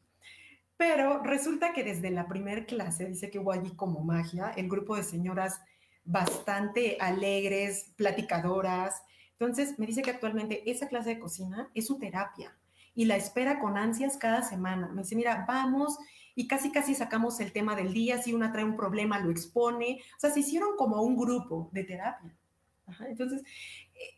Pero 0.85 1.23
resulta 1.23 1.71
que 1.71 1.81
desde 1.81 2.11
la 2.11 2.27
primera 2.27 2.65
clase, 2.65 3.05
dice 3.05 3.31
que 3.31 3.39
hubo 3.39 3.53
allí 3.53 3.71
como 3.71 4.01
magia, 4.01 4.51
el 4.57 4.67
grupo 4.67 4.97
de 4.97 5.03
señoras 5.03 5.61
bastante 6.03 6.97
alegres, 6.99 7.93
platicadoras. 7.95 9.01
Entonces 9.39 9.79
me 9.79 9.85
dice 9.85 10.01
que 10.01 10.11
actualmente 10.11 10.69
esa 10.69 10.89
clase 10.89 11.11
de 11.11 11.19
cocina 11.21 11.71
es 11.73 11.87
su 11.87 11.99
terapia 11.99 12.53
y 12.93 13.05
la 13.05 13.15
espera 13.15 13.61
con 13.61 13.77
ansias 13.77 14.17
cada 14.17 14.43
semana. 14.43 14.89
Me 14.89 15.03
dice, 15.03 15.15
mira, 15.15 15.45
vamos 15.47 15.97
y 16.35 16.47
casi 16.49 16.69
casi 16.69 16.95
sacamos 16.95 17.39
el 17.39 17.53
tema 17.53 17.77
del 17.77 17.93
día, 17.93 18.21
si 18.21 18.33
una 18.33 18.51
trae 18.51 18.65
un 18.65 18.75
problema, 18.75 19.19
lo 19.19 19.31
expone. 19.31 20.01
O 20.17 20.19
sea, 20.19 20.31
se 20.31 20.41
hicieron 20.41 20.75
como 20.75 21.01
un 21.01 21.15
grupo 21.15 21.69
de 21.71 21.85
terapia. 21.85 22.35
entonces, 23.07 23.41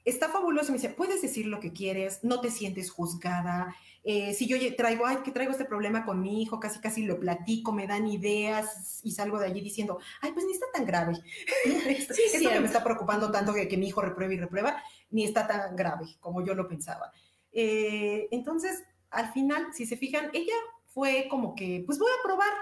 está 0.03 0.29
fabuloso. 0.29 0.71
Me 0.71 0.79
dice, 0.79 0.89
puedes 0.89 1.21
decir 1.21 1.45
lo 1.45 1.59
que 1.59 1.73
quieres, 1.73 2.23
no 2.23 2.41
te 2.41 2.49
sientes 2.49 2.89
juzgada. 2.89 3.75
Eh, 4.07 4.35
si 4.35 4.47
yo 4.47 4.57
traigo, 4.75 5.05
ay, 5.05 5.17
que 5.23 5.31
traigo 5.31 5.51
este 5.51 5.65
problema 5.65 6.05
con 6.05 6.21
mi 6.21 6.43
hijo, 6.43 6.59
casi 6.59 6.79
casi 6.79 7.03
lo 7.03 7.19
platico, 7.19 7.73
me 7.73 7.87
dan 7.87 8.07
ideas 8.07 9.01
y 9.03 9.11
salgo 9.11 9.39
de 9.39 9.47
allí 9.47 9.61
diciendo, 9.61 9.99
ay, 10.21 10.31
pues 10.31 10.45
ni 10.45 10.53
está 10.53 10.67
tan 10.71 10.85
grave. 10.85 11.15
sí, 11.63 12.21
Esto 12.33 12.49
que 12.49 12.59
me 12.59 12.67
está 12.67 12.83
preocupando 12.83 13.31
tanto 13.31 13.53
que, 13.53 13.67
que, 13.67 13.77
mi 13.77 13.87
hijo 13.87 14.01
repruebe 14.01 14.35
y 14.35 14.39
reprueba, 14.39 14.81
ni 15.09 15.25
está 15.25 15.47
tan 15.47 15.75
grave 15.75 16.05
como 16.19 16.45
yo 16.45 16.53
lo 16.53 16.67
pensaba. 16.67 17.11
Eh, 17.51 18.27
entonces, 18.29 18.83
al 19.09 19.33
final, 19.33 19.73
si 19.73 19.87
se 19.87 19.97
fijan, 19.97 20.29
ella 20.33 20.55
fue 20.87 21.27
como 21.29 21.55
que, 21.55 21.83
pues 21.85 21.97
voy 21.97 22.11
a 22.11 22.23
probar. 22.23 22.53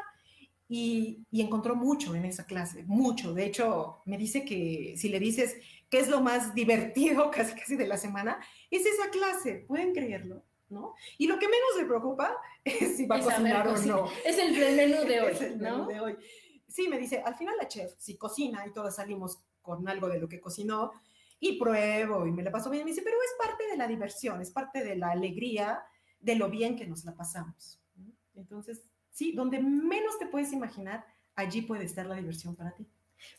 Y, 0.69 1.27
y, 1.29 1.41
encontró 1.41 1.75
mucho 1.75 2.15
en 2.15 2.25
esa 2.25 2.45
clase, 2.45 2.83
mucho. 2.87 3.33
De 3.33 3.45
hecho, 3.45 3.99
me 4.05 4.17
dice 4.17 4.43
que 4.43 4.95
si 4.97 5.09
le 5.09 5.19
dices, 5.19 5.57
¿Qué 5.93 5.99
es 5.99 6.07
lo 6.07 6.21
más 6.21 6.55
divertido 6.55 7.29
casi 7.29 7.53
casi 7.53 7.75
de 7.75 7.85
la 7.85 7.97
semana? 7.97 8.39
Es 8.71 8.83
esa 8.83 9.11
clase, 9.11 9.63
¿pueden 9.67 9.93
creerlo? 9.93 10.43
¿No? 10.73 10.95
Y 11.17 11.27
lo 11.27 11.39
que 11.39 11.47
menos 11.47 11.77
le 11.77 11.85
preocupa 11.85 12.35
es 12.65 12.97
si 12.97 13.05
va 13.05 13.17
a 13.17 13.21
cocinar 13.21 13.67
o 13.67 13.77
no. 13.77 14.09
Es 14.25 14.37
el 14.37 14.51
menú 14.75 15.05
de 15.05 15.21
hoy, 15.21 15.31
Es 15.31 15.41
el 15.41 15.57
menú 15.57 15.77
¿no? 15.77 15.87
de 15.87 15.99
hoy. 15.99 16.17
Sí, 16.67 16.87
me 16.87 16.97
dice, 16.97 17.21
al 17.23 17.35
final 17.35 17.55
la 17.57 17.67
chef, 17.67 17.93
si 17.97 18.17
cocina 18.17 18.65
y 18.65 18.73
todas 18.73 18.95
salimos 18.95 19.39
con 19.61 19.87
algo 19.87 20.09
de 20.09 20.19
lo 20.19 20.27
que 20.27 20.41
cocinó 20.41 20.91
y 21.39 21.59
pruebo 21.59 22.25
y 22.25 22.31
me 22.31 22.41
la 22.41 22.51
paso 22.51 22.69
bien, 22.69 22.83
me 22.83 22.91
dice, 22.91 23.03
pero 23.03 23.17
es 23.17 23.35
parte 23.37 23.67
de 23.67 23.77
la 23.77 23.87
diversión, 23.87 24.41
es 24.41 24.49
parte 24.49 24.83
de 24.83 24.95
la 24.95 25.11
alegría, 25.11 25.83
de 26.19 26.35
lo 26.35 26.49
bien 26.49 26.75
que 26.75 26.87
nos 26.87 27.05
la 27.05 27.13
pasamos. 27.15 27.79
Entonces, 28.33 28.83
sí, 29.11 29.33
donde 29.33 29.59
menos 29.59 30.17
te 30.17 30.25
puedes 30.25 30.51
imaginar, 30.53 31.05
allí 31.35 31.61
puede 31.61 31.83
estar 31.83 32.05
la 32.05 32.15
diversión 32.15 32.55
para 32.55 32.73
ti. 32.73 32.87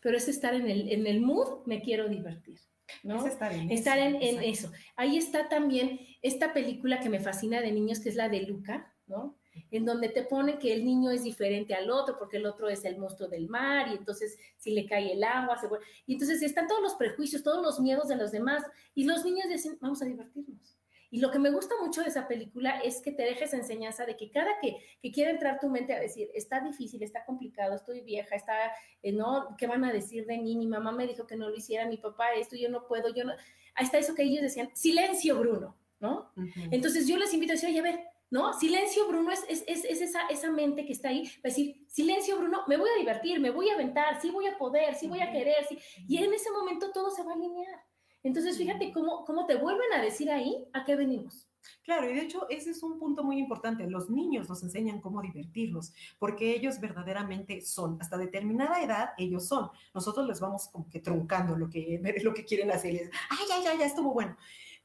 Pero 0.01 0.16
es 0.16 0.28
estar 0.28 0.55
en 0.55 0.68
el, 0.68 0.91
en 0.91 1.07
el 1.07 1.20
mood, 1.20 1.66
me 1.66 1.82
quiero 1.82 2.09
divertir, 2.09 2.61
¿no? 3.03 3.24
Es 3.26 3.32
estar 3.32 3.53
en 3.53 3.70
Estar 3.70 3.99
eso, 3.99 4.18
en, 4.20 4.43
eso. 4.43 4.72
Ahí 4.97 5.16
está 5.16 5.49
también 5.49 6.01
esta 6.22 6.53
película 6.53 7.01
que 7.01 7.09
me 7.09 7.20
fascina 7.20 7.61
de 7.61 7.72
niños, 7.72 8.01
que 8.01 8.09
es 8.09 8.16
la 8.16 8.28
de 8.28 8.43
Luca, 8.43 8.93
¿no? 9.07 9.37
En 9.70 9.85
donde 9.85 10.09
te 10.09 10.22
pone 10.22 10.59
que 10.59 10.72
el 10.72 10.85
niño 10.85 11.11
es 11.11 11.22
diferente 11.22 11.74
al 11.74 11.91
otro, 11.91 12.18
porque 12.18 12.39
el 12.39 12.47
otro 12.47 12.68
es 12.68 12.85
el 12.85 12.99
monstruo 12.99 13.28
del 13.28 13.49
mar, 13.49 13.89
y 13.89 13.97
entonces 13.97 14.37
si 14.57 14.72
le 14.72 14.87
cae 14.87 15.12
el 15.12 15.22
agua, 15.22 15.59
se 15.61 15.68
vuelve... 15.68 15.85
Y 16.07 16.14
entonces 16.14 16.43
están 16.43 16.66
todos 16.66 16.82
los 16.82 16.95
prejuicios, 16.95 17.43
todos 17.43 17.62
los 17.62 17.80
miedos 17.80 18.09
de 18.09 18.16
los 18.16 18.32
demás, 18.32 18.64
y 18.95 19.05
los 19.05 19.24
niños 19.24 19.49
dicen, 19.49 19.78
vamos 19.80 20.03
a 20.03 20.07
divertirnos. 20.07 20.74
Y 21.15 21.21
lo 21.21 21.31
que 21.31 21.39
me 21.39 21.53
gusta 21.53 21.77
mucho 21.81 22.03
de 22.03 22.09
esa 22.09 22.27
película 22.27 22.81
es 22.81 23.01
que 23.01 23.12
te 23.12 23.23
dejes 23.23 23.55
enseñanza 23.55 24.05
de 24.05 24.17
que 24.17 24.33
cada 24.33 24.59
que, 24.61 24.79
que 25.01 25.12
quiera 25.12 25.31
entrar 25.31 25.61
tu 25.61 25.69
mente 25.69 25.95
a 25.95 26.01
decir, 26.01 26.29
está 26.35 26.59
difícil, 26.59 27.01
está 27.05 27.25
complicado, 27.25 27.77
estoy 27.77 28.01
vieja, 28.01 28.35
está, 28.35 28.73
eh, 29.01 29.12
¿no? 29.12 29.55
¿Qué 29.57 29.69
van 29.69 29.85
a 29.85 29.93
decir 29.93 30.27
de 30.27 30.39
mí? 30.39 30.57
Mi 30.57 30.67
mamá 30.67 30.91
me 30.91 31.07
dijo 31.07 31.25
que 31.25 31.37
no 31.37 31.49
lo 31.49 31.55
hiciera, 31.55 31.87
mi 31.87 31.99
papá 31.99 32.33
esto, 32.35 32.57
yo 32.57 32.69
no 32.69 32.89
puedo, 32.89 33.15
yo 33.15 33.23
no... 33.23 33.33
Está 33.81 33.99
eso 33.99 34.17
que 34.17 34.25
ellos 34.25 34.43
decían, 34.43 34.71
silencio, 34.75 35.39
Bruno, 35.39 35.77
¿no? 36.01 36.33
Ujú. 36.37 36.69
Entonces 36.73 37.07
yo 37.07 37.17
les 37.17 37.33
invito 37.33 37.53
a 37.53 37.55
decir, 37.55 37.69
oye, 37.69 37.79
a 37.79 37.83
ver, 37.83 38.01
¿no? 38.31 38.53
Silencio, 38.53 39.07
Bruno, 39.07 39.31
es, 39.31 39.45
es, 39.49 39.62
es, 39.69 39.85
es 39.85 40.01
esa, 40.01 40.27
esa 40.31 40.51
mente 40.51 40.85
que 40.85 40.95
está 40.95 41.11
ahí, 41.11 41.23
va 41.23 41.43
a 41.45 41.49
decir, 41.51 41.87
silencio, 41.87 42.37
Bruno, 42.39 42.65
me 42.67 42.77
voy 42.77 42.91
a 42.91 42.99
divertir, 42.99 43.39
me 43.39 43.53
voy 43.53 43.71
a 43.71 43.75
aventar, 43.75 44.21
sí 44.21 44.33
voy 44.33 44.49
a 44.49 44.59
poder, 44.59 44.97
sí 44.97 45.07
voy 45.07 45.21
a 45.21 45.31
querer, 45.31 45.65
sí. 45.69 45.79
Y 46.09 46.17
en 46.17 46.35
ese 46.35 46.51
momento 46.51 46.91
todo 46.91 47.09
se 47.12 47.23
va 47.23 47.31
a 47.31 47.35
alinear. 47.37 47.85
Entonces, 48.25 48.59
fíjate 48.59 48.91
cómo, 48.93 49.25
cómo 49.25 49.47
te 49.47 49.55
vuelven 49.57 49.93
a 49.95 50.03
decir 50.03 50.31
ahí 50.31 50.66
a 50.72 50.85
qué 50.85 50.97
venimos. 50.97 51.47
Claro, 51.83 52.11
y 52.11 52.14
de 52.14 52.22
hecho 52.22 52.47
ese 52.49 52.70
es 52.70 52.83
un 52.83 52.99
punto 52.99 53.22
muy 53.22 53.39
importante. 53.39 53.87
Los 53.87 54.11
niños 54.11 54.49
nos 54.49 54.62
enseñan 54.62 55.01
cómo 55.01 55.20
divertirnos, 55.20 55.93
porque 56.18 56.55
ellos 56.55 56.81
verdaderamente 56.81 57.61
son, 57.61 57.99
hasta 58.01 58.16
determinada 58.16 58.83
edad 58.83 59.11
ellos 59.18 59.47
son. 59.47 59.70
Nosotros 59.95 60.27
les 60.27 60.41
vamos 60.41 60.68
como 60.68 60.89
que 60.89 61.01
truncando 61.01 61.57
lo 61.57 61.68
que, 61.68 62.01
lo 62.22 62.35
que 62.35 62.45
quieren 62.45 62.70
hacer. 62.70 62.95
es, 62.95 63.11
ay, 63.31 63.47
ya, 63.49 63.62
ya, 63.62 63.79
ya 63.79 63.87
estuvo 63.87 64.12
bueno. 64.12 64.37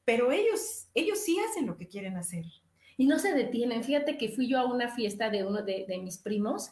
Pero 0.04 0.32
ellos, 0.32 0.88
ellos 0.94 1.20
sí 1.20 1.38
hacen 1.40 1.68
lo 1.68 1.78
que 1.78 1.88
quieren 1.88 2.18
hacer. 2.18 2.46
Y 2.98 3.06
no 3.06 3.20
se 3.20 3.34
detienen. 3.34 3.84
Fíjate 3.84 4.18
que 4.18 4.30
fui 4.30 4.48
yo 4.48 4.60
a 4.60 4.66
una 4.66 4.90
fiesta 4.90 5.30
de 5.30 5.46
uno 5.46 5.62
de, 5.62 5.86
de 5.88 5.98
mis 6.00 6.18
primos 6.18 6.72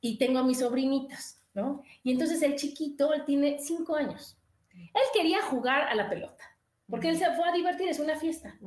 y 0.00 0.18
tengo 0.18 0.38
a 0.38 0.44
mis 0.44 0.60
sobrinitos, 0.60 1.38
¿no? 1.54 1.82
Y 2.04 2.12
entonces 2.12 2.42
el 2.42 2.54
chiquito, 2.54 3.12
él 3.12 3.24
tiene 3.24 3.58
cinco 3.58 3.96
años. 3.96 4.37
Él 4.78 5.02
quería 5.12 5.42
jugar 5.42 5.88
a 5.88 5.94
la 5.94 6.08
pelota, 6.08 6.44
porque 6.88 7.08
él 7.08 7.18
se 7.18 7.30
fue 7.32 7.48
a 7.48 7.52
divertir, 7.52 7.88
es 7.88 7.98
una 7.98 8.16
fiesta. 8.16 8.58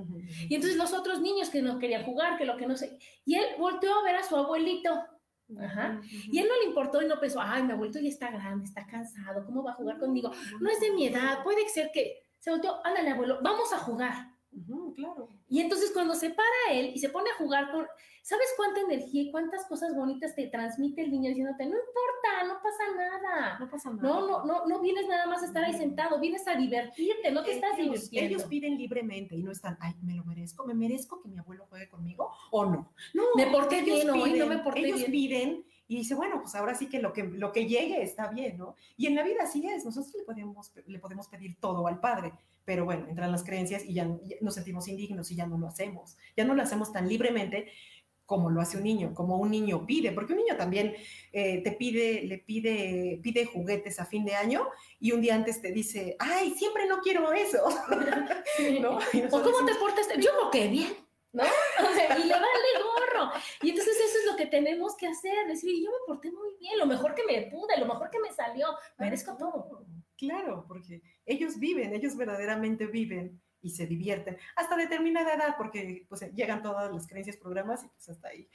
Y 0.50 0.56
entonces 0.56 0.78
los 0.78 0.94
otros 0.94 1.22
niños 1.22 1.50
que 1.50 1.62
no 1.62 1.80
querían 1.80 2.04
jugar, 2.04 2.38
que 2.38 2.46
lo 2.46 2.58
que 2.58 2.68
no 2.68 2.76
sé. 2.76 2.98
Y 3.26 3.36
él 3.36 3.46
volteó 3.58 3.94
a 4.00 4.04
ver 4.04 4.16
a 4.16 4.24
su 4.24 4.36
abuelito. 4.36 4.92
Ajá. 5.60 6.00
Y 6.32 6.40
él 6.40 6.48
no 6.48 6.56
le 6.62 6.70
importó 6.70 7.02
y 7.02 7.08
no 7.08 7.20
pensó, 7.20 7.42
ay, 7.42 7.64
mi 7.64 7.74
abuelito 7.74 8.00
ya 8.00 8.08
está 8.08 8.32
grande, 8.32 8.66
está 8.66 8.86
cansado, 8.88 9.46
¿cómo 9.46 9.64
va 9.64 9.72
a 9.72 9.76
jugar 9.76 10.00
conmigo? 10.00 10.32
No 10.62 10.70
es 10.70 10.80
de 10.80 10.92
mi 10.92 11.08
edad, 11.08 11.44
puede 11.44 11.68
ser 11.68 11.92
que 11.94 12.24
se 12.40 12.52
volteó, 12.52 12.80
ándale, 12.86 13.10
abuelo, 13.12 13.40
vamos 13.44 13.72
a 13.74 13.78
jugar. 13.78 14.31
Claro. 14.96 15.30
Y 15.48 15.62
entonces 15.62 15.92
cuando 15.92 16.14
se 16.16 16.30
para 16.30 16.48
él 16.72 16.92
y 16.94 17.00
se 17.00 17.10
pone 17.10 17.30
a 17.30 17.36
jugar 17.38 17.72
con, 17.72 17.86
¿sabes 18.22 18.48
cuánta 18.58 18.82
energía 18.82 19.24
y 19.24 19.32
cuántas 19.32 19.66
cosas 19.66 19.96
bonitas 19.96 20.36
te 20.36 20.48
transmite 20.48 21.02
el 21.02 21.12
niño 21.12 21.30
diciéndote, 21.30 21.64
no 21.66 21.76
importa, 21.78 22.48
no 22.48 22.54
pasa 22.62 22.84
nada? 22.96 23.60
No 23.60 23.70
pasa 23.70 23.90
nada. 23.92 24.02
No, 24.10 24.28
no, 24.28 24.46
no, 24.46 24.66
no 24.68 24.80
vienes 24.82 25.08
nada 25.08 25.26
más 25.28 25.42
a 25.42 25.46
estar 25.46 25.64
ahí 25.64 25.74
sentado, 25.74 26.20
vienes 26.20 26.48
a 26.48 26.56
divertirte, 26.56 27.32
no 27.32 27.44
te 27.44 27.54
estás 27.54 27.80
ellos, 27.80 27.96
divirtiendo. 28.10 28.28
ellos 28.36 28.44
piden 28.44 28.78
libremente 28.78 29.36
y 29.36 29.44
no 29.44 29.52
están, 29.52 29.78
ay, 29.80 29.94
me 30.02 30.16
lo 30.16 30.24
merezco, 30.26 30.66
me 30.66 30.74
merezco 30.74 31.22
que 31.22 31.30
mi 31.30 31.38
abuelo 31.40 31.66
juegue 31.70 31.90
conmigo 31.90 32.30
o 32.52 32.66
no. 32.66 32.94
No, 33.14 33.24
Me 33.36 33.48
porté 33.48 33.80
ellos 33.80 33.96
bien 34.04 34.10
hoy, 34.12 34.20
no 34.34 34.46
piden- 34.46 34.50
me 34.50 34.58
porté 34.60 34.80
ellos 34.82 34.98
bien. 35.00 35.12
piden 35.12 35.66
y 35.88 35.96
dice, 35.98 36.16
bueno, 36.16 36.40
pues 36.42 36.56
ahora 36.56 36.76
sí 36.76 36.88
que 36.88 37.00
lo 37.02 37.12
que 37.14 37.24
lo 37.24 37.52
que 37.52 37.68
llegue 37.68 38.02
está 38.02 38.28
bien, 38.30 38.58
¿no? 38.58 38.76
Y 38.98 39.08
en 39.08 39.16
la 39.16 39.24
vida 39.24 39.44
así 39.44 39.66
es, 39.68 39.84
nosotros 39.84 40.14
le 40.16 40.24
podemos 40.24 40.72
le 40.86 41.00
podemos 41.00 41.28
pedir 41.28 41.58
todo 41.60 41.86
al 41.88 42.00
padre, 42.00 42.32
pero 42.66 42.86
bueno, 42.86 43.08
entran 43.08 43.32
las 43.32 43.44
creencias 43.44 43.84
y 43.86 43.94
ya, 43.94 44.08
nos 44.42 44.56
sentimos 44.56 44.88
indignos 44.88 45.32
y 45.32 45.36
ya 45.36 45.46
no 45.46 45.58
lo 45.58 45.68
hacemos. 45.68 46.18
Ya 46.36 46.46
no 46.46 46.54
lo 46.54 46.62
hacemos 46.62 46.92
tan 46.92 47.08
libremente 47.08 47.72
como 48.26 48.50
lo 48.50 48.62
hace 48.62 48.78
un 48.78 48.84
niño, 48.84 49.14
como 49.14 49.36
un 49.36 49.52
niño 49.52 49.86
pide, 49.86 50.14
porque 50.14 50.32
un 50.32 50.40
niño 50.40 50.56
también 50.56 50.96
eh, 51.34 51.62
te 51.64 51.74
pide, 51.74 52.24
le 52.24 52.38
pide, 52.38 53.20
pide 53.22 53.46
juguetes 53.46 54.00
a 54.00 54.06
fin 54.06 54.24
de 54.24 54.36
año 54.36 54.70
y 55.02 55.12
un 55.12 55.20
día 55.20 55.36
antes 55.36 55.62
te 55.62 55.74
dice, 55.74 56.16
ay, 56.18 56.52
siempre 56.52 56.86
no 56.88 57.02
quiero 57.02 57.34
eso, 57.34 57.58
Sí. 58.56 58.80
¿no? 58.80 59.00
¿O 59.00 59.42
cómo 59.42 59.66
te 59.66 59.76
portaste? 59.76 60.22
Yo 60.22 60.32
creo 60.32 60.50
que 60.50 60.68
bien, 60.70 60.94
¿no? 61.34 61.44
O 61.44 61.94
sea, 61.94 62.18
y 62.18 62.24
le 62.24 62.34
vale 62.34 62.48
gorro. 62.82 63.32
Y 63.64 63.72
entonces 63.72 63.98
eso 64.00 64.18
es 64.20 64.26
lo 64.32 64.38
que 64.38 64.46
tenemos 64.46 64.96
que 64.96 65.08
hacer, 65.08 65.48
decir, 65.48 65.84
yo 65.84 65.92
me 65.92 66.06
porté 66.08 66.32
muy 66.32 66.56
bien, 66.58 66.80
lo 66.80 66.86
mejor 66.86 67.14
que 67.14 67.26
me 67.26 67.42
pude, 67.52 67.78
lo 67.78 67.86
mejor 67.86 68.10
que 68.10 68.20
me 68.20 68.32
salió, 68.32 68.68
merezco 68.98 69.36
todo. 69.36 69.86
Claro, 70.22 70.66
porque 70.68 71.02
ellos 71.26 71.58
viven, 71.58 71.96
ellos 71.96 72.16
verdaderamente 72.16 72.86
viven 72.86 73.42
y 73.60 73.72
se 73.72 73.88
divierten 73.88 74.38
hasta 74.56 74.78
determinada 74.78 75.34
edad, 75.34 75.56
porque 75.58 76.06
pues 76.08 76.22
llegan 76.36 76.62
todas 76.62 76.94
las 76.94 77.08
creencias, 77.08 77.38
programas 77.38 77.84
y 77.84 77.88
pues 77.88 78.08
hasta 78.08 78.28
ahí. 78.28 78.48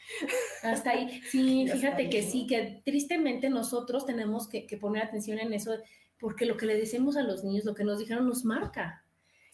Hasta 0.62 0.91
ahí. 0.91 1.21
Sí, 1.31 1.67
fíjate 1.69 2.09
que 2.09 2.23
sí, 2.23 2.47
que 2.47 2.83
tristemente 2.85 3.51
nosotros 3.51 4.07
tenemos 4.07 4.49
que, 4.49 4.64
que 4.64 4.77
poner 4.77 5.03
atención 5.03 5.41
en 5.41 5.53
eso, 5.55 5.77
porque 6.21 6.47
lo 6.47 6.57
que 6.57 6.67
le 6.67 6.77
decimos 6.77 7.17
a 7.17 7.23
los 7.23 7.43
niños, 7.43 7.64
lo 7.64 7.75
que 7.75 7.83
nos 7.83 7.99
dijeron, 7.99 8.29
nos 8.29 8.45
marca. 8.45 9.05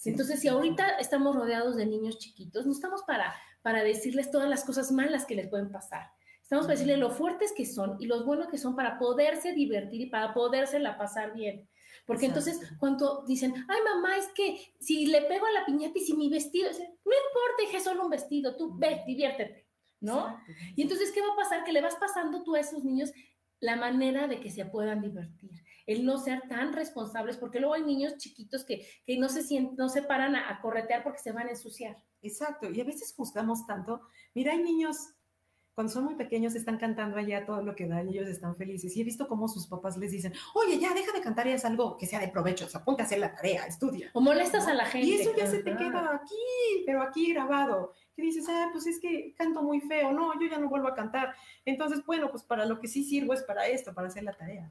Entonces, 0.05 0.41
si 0.41 0.49
ahorita 0.49 0.99
estamos 0.99 1.35
rodeados 1.35 1.77
de 1.77 1.87
niños 1.87 2.19
chiquitos, 2.19 2.67
no 2.67 2.73
estamos 2.73 3.05
para, 3.05 3.35
para 3.63 3.83
decirles 3.83 4.31
todas 4.31 4.51
las 4.51 4.65
cosas 4.65 4.93
malas 4.93 5.25
que 5.25 5.35
les 5.35 5.49
pueden 5.49 5.71
pasar. 5.71 6.11
Estamos 6.53 6.67
para 6.67 6.79
decirles 6.79 6.99
lo 6.99 7.09
fuertes 7.09 7.55
que 7.57 7.65
son 7.65 7.97
y 7.99 8.05
lo 8.05 8.27
buenos 8.27 8.49
que 8.49 8.59
son 8.59 8.77
para 8.77 8.99
poderse 8.99 9.55
divertir 9.55 10.03
y 10.03 10.11
para 10.11 10.35
poderse 10.35 10.79
la 10.79 10.99
pasar 10.99 11.33
bien. 11.33 11.67
Porque 12.05 12.27
entonces, 12.27 12.61
cuando 12.79 13.25
dicen, 13.27 13.55
ay, 13.67 13.81
mamá, 13.83 14.19
es 14.19 14.29
que 14.35 14.75
si 14.79 15.07
le 15.07 15.23
pego 15.23 15.47
a 15.47 15.51
la 15.51 15.65
piñata 15.65 15.99
y 15.99 16.03
si 16.03 16.15
mi 16.15 16.29
vestido, 16.29 16.69
no 16.69 16.77
importa, 16.77 17.57
dije 17.59 17.81
solo 17.81 18.05
un 18.05 18.11
vestido, 18.11 18.55
tú 18.55 18.77
ve, 18.77 19.03
diviértete, 19.07 19.67
¿no? 20.01 20.29
Exacto. 20.29 20.53
Y 20.77 20.83
entonces, 20.83 21.11
¿qué 21.13 21.23
va 21.23 21.33
a 21.33 21.37
pasar? 21.37 21.65
Que 21.65 21.73
le 21.73 21.81
vas 21.81 21.97
pasando 21.97 22.43
tú 22.43 22.55
a 22.55 22.61
esos 22.61 22.85
niños 22.85 23.15
la 23.59 23.77
manera 23.77 24.29
de 24.29 24.39
que 24.39 24.51
se 24.51 24.67
puedan 24.67 25.01
divertir, 25.01 25.53
el 25.87 26.05
no 26.05 26.19
ser 26.19 26.43
tan 26.51 26.75
responsables, 26.75 27.39
porque 27.39 27.61
luego 27.61 27.77
hay 27.77 27.83
niños 27.83 28.19
chiquitos 28.19 28.67
que, 28.67 28.87
que 29.07 29.17
no, 29.17 29.31
se 29.31 29.43
sienten, 29.43 29.77
no 29.77 29.89
se 29.89 30.03
paran 30.03 30.37
a, 30.37 30.51
a 30.51 30.61
corretear 30.61 31.03
porque 31.03 31.21
se 31.21 31.33
van 31.33 31.47
a 31.47 31.53
ensuciar. 31.53 31.97
Exacto, 32.21 32.71
y 32.71 32.79
a 32.79 32.85
veces 32.85 33.15
juzgamos 33.17 33.67
tanto. 33.67 34.03
Mira, 34.35 34.53
hay 34.53 34.63
niños, 34.63 35.15
cuando 35.75 35.93
son 35.93 36.05
muy 36.05 36.17
pequeños, 36.17 36.55
están 36.55 36.77
cantando 36.77 37.17
allá 37.17 37.47
todo 37.47 37.63
lo 37.63 37.75
que 37.75 37.87
dan 37.87 38.09
y 38.09 38.13
ellos 38.19 38.29
están 38.29 38.57
felices. 38.57 38.95
Y 38.95 39.01
he 39.01 39.05
visto 39.05 39.27
cómo 39.27 39.49
sus 39.49 39.67
papás 39.67 39.97
les 39.97 40.11
dicen, 40.11 40.33
oye, 40.55 40.79
ya, 40.79 40.93
deja 40.93 41.13
de 41.13 41.23
cantar 41.23 41.47
y 41.47 41.53
haz 41.53 41.65
algo 41.65 41.97
que 41.97 42.07
sea 42.07 42.21
de 42.21 42.29
provecho, 42.29 42.67
o 42.67 42.69
sea, 42.69 42.85
ponte 42.85 43.03
a 43.03 43.07
hacer 43.07 43.19
la 43.19 43.35
tarea, 43.35 43.65
estudia. 43.67 44.11
O 44.13 44.21
molestas 44.21 44.67
a 44.67 44.75
la 44.75 44.85
gente. 44.85 45.09
Y 45.09 45.15
eso 45.15 45.35
ya 45.35 45.47
se 45.47 45.63
te 45.63 45.75
queda 45.75 46.15
aquí, 46.15 46.83
pero 46.85 47.03
aquí 47.03 47.33
grabado. 47.33 47.95
Que 48.15 48.21
dices, 48.21 48.47
ah, 48.51 48.69
pues 48.71 48.87
es 48.87 49.01
que 49.01 49.35
canto 49.35 49.63
muy 49.63 49.81
feo, 49.81 50.13
no, 50.13 50.39
yo 50.39 50.47
ya 50.51 50.59
no 50.59 50.69
vuelvo 50.69 50.89
a 50.89 50.95
cantar. 50.95 51.35
Entonces, 51.65 52.05
bueno, 52.05 52.31
pues 52.31 52.43
para 52.43 52.67
lo 52.67 52.79
que 52.79 52.89
sí 52.89 53.03
sirvo 53.05 53.33
es 53.33 53.43
para 53.43 53.67
esto, 53.67 53.95
para 53.95 54.09
hacer 54.09 54.25
la 54.25 54.35
tarea. 54.35 54.71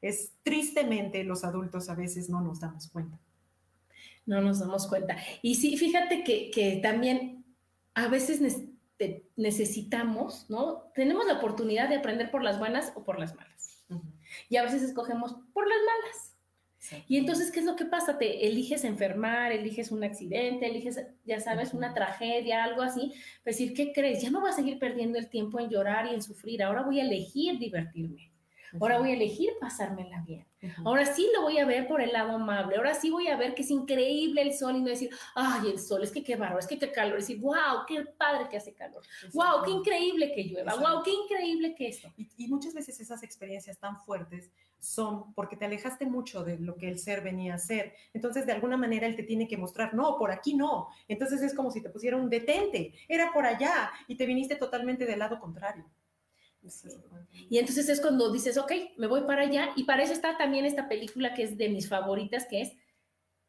Es 0.00 0.32
tristemente 0.44 1.24
los 1.24 1.42
adultos 1.42 1.88
a 1.90 1.96
veces 1.96 2.30
no 2.30 2.40
nos 2.40 2.60
damos 2.60 2.88
cuenta. 2.88 3.18
No 4.26 4.40
nos 4.40 4.60
damos 4.60 4.86
cuenta. 4.86 5.16
Y 5.42 5.56
sí, 5.56 5.76
fíjate 5.76 6.22
que, 6.22 6.52
que 6.52 6.78
también 6.80 7.44
a 7.94 8.06
veces 8.06 8.40
te- 8.98 9.30
necesitamos, 9.36 10.50
¿no? 10.50 10.90
Tenemos 10.94 11.26
la 11.26 11.34
oportunidad 11.38 11.88
de 11.88 11.96
aprender 11.96 12.30
por 12.30 12.42
las 12.42 12.58
buenas 12.58 12.92
o 12.96 13.04
por 13.04 13.18
las 13.18 13.34
malas. 13.34 13.84
Y 14.50 14.56
a 14.56 14.62
veces 14.62 14.82
escogemos 14.82 15.34
por 15.54 15.66
las 15.66 15.78
malas. 15.78 16.34
Y 17.08 17.16
entonces, 17.18 17.50
¿qué 17.50 17.60
es 17.60 17.66
lo 17.66 17.74
que 17.76 17.86
pasa? 17.86 18.18
Te 18.18 18.46
eliges 18.46 18.84
enfermar, 18.84 19.52
eliges 19.52 19.90
un 19.90 20.04
accidente, 20.04 20.66
eliges, 20.66 21.00
ya 21.24 21.40
sabes, 21.40 21.74
una 21.74 21.92
tragedia, 21.94 22.62
algo 22.64 22.82
así. 22.82 23.12
Pues 23.42 23.58
decir, 23.58 23.74
¿qué 23.74 23.92
crees? 23.92 24.22
Ya 24.22 24.30
no 24.30 24.40
voy 24.40 24.50
a 24.50 24.54
seguir 24.54 24.78
perdiendo 24.78 25.18
el 25.18 25.28
tiempo 25.28 25.58
en 25.58 25.70
llorar 25.70 26.06
y 26.06 26.14
en 26.14 26.22
sufrir. 26.22 26.62
Ahora 26.62 26.82
voy 26.82 27.00
a 27.00 27.04
elegir 27.04 27.58
divertirme. 27.58 28.32
Ahora 28.80 28.98
voy 28.98 29.10
a 29.10 29.14
elegir 29.14 29.50
pasármela 29.60 30.22
bien. 30.22 30.46
Ahora 30.84 31.06
sí 31.06 31.28
lo 31.34 31.42
voy 31.42 31.58
a 31.58 31.64
ver 31.64 31.86
por 31.86 32.00
el 32.00 32.12
lado 32.12 32.32
amable. 32.32 32.76
Ahora 32.76 32.94
sí 32.94 33.10
voy 33.10 33.28
a 33.28 33.36
ver 33.36 33.54
que 33.54 33.62
es 33.62 33.70
increíble 33.70 34.42
el 34.42 34.52
sol 34.52 34.76
y 34.76 34.80
no 34.80 34.88
decir, 34.88 35.10
ay, 35.34 35.70
el 35.70 35.78
sol, 35.78 36.02
es 36.02 36.10
que 36.10 36.24
qué 36.24 36.36
barro, 36.36 36.58
es 36.58 36.66
que 36.66 36.78
qué 36.78 36.90
calor. 36.90 37.18
Es 37.18 37.28
decir, 37.28 37.40
wow, 37.40 37.84
qué 37.86 38.04
padre 38.04 38.48
que 38.48 38.56
hace 38.56 38.74
calor. 38.74 39.02
Wow, 39.32 39.62
qué 39.64 39.70
increíble 39.70 40.32
que 40.32 40.44
llueva. 40.44 40.74
Wow, 40.74 41.02
qué 41.02 41.12
increíble 41.12 41.74
que 41.74 41.88
esto. 41.88 42.12
Y, 42.16 42.28
y, 42.36 42.48
muchas 42.48 42.74
veces 42.74 42.98
esas 43.00 43.22
experiencias 43.22 43.78
tan 43.78 43.98
fuertes 44.00 44.50
son 44.80 45.32
porque 45.34 45.56
te 45.56 45.64
alejaste 45.64 46.06
mucho 46.06 46.44
de 46.44 46.58
lo 46.58 46.76
que 46.76 46.88
el 46.88 46.98
ser 46.98 47.22
venía 47.22 47.54
a 47.54 47.58
ser. 47.58 47.94
Entonces, 48.12 48.46
de 48.46 48.52
alguna 48.52 48.76
manera, 48.76 49.06
él 49.06 49.16
te 49.16 49.22
tiene 49.22 49.48
que 49.48 49.56
mostrar, 49.56 49.94
no, 49.94 50.16
por 50.18 50.30
aquí 50.30 50.54
no. 50.54 50.88
Entonces 51.08 51.42
es 51.42 51.54
como 51.54 51.70
si 51.70 51.82
te 51.82 51.90
pusiera 51.90 52.16
un 52.16 52.30
detente, 52.30 52.94
era 53.08 53.32
por 53.32 53.46
allá 53.46 53.90
y 54.06 54.16
te 54.16 54.26
viniste 54.26 54.56
totalmente 54.56 55.06
del 55.06 55.18
lado 55.18 55.38
contrario. 55.38 55.84
Y 57.50 57.58
entonces 57.58 57.88
es 57.88 58.00
cuando 58.00 58.32
dices, 58.32 58.58
ok, 58.58 58.72
me 58.96 59.06
voy 59.06 59.22
para 59.22 59.42
allá. 59.42 59.70
Y 59.76 59.84
para 59.84 60.02
eso 60.02 60.12
está 60.12 60.36
también 60.36 60.64
esta 60.64 60.88
película 60.88 61.34
que 61.34 61.44
es 61.44 61.56
de 61.56 61.68
mis 61.68 61.88
favoritas, 61.88 62.46
que 62.48 62.62
es 62.62 62.72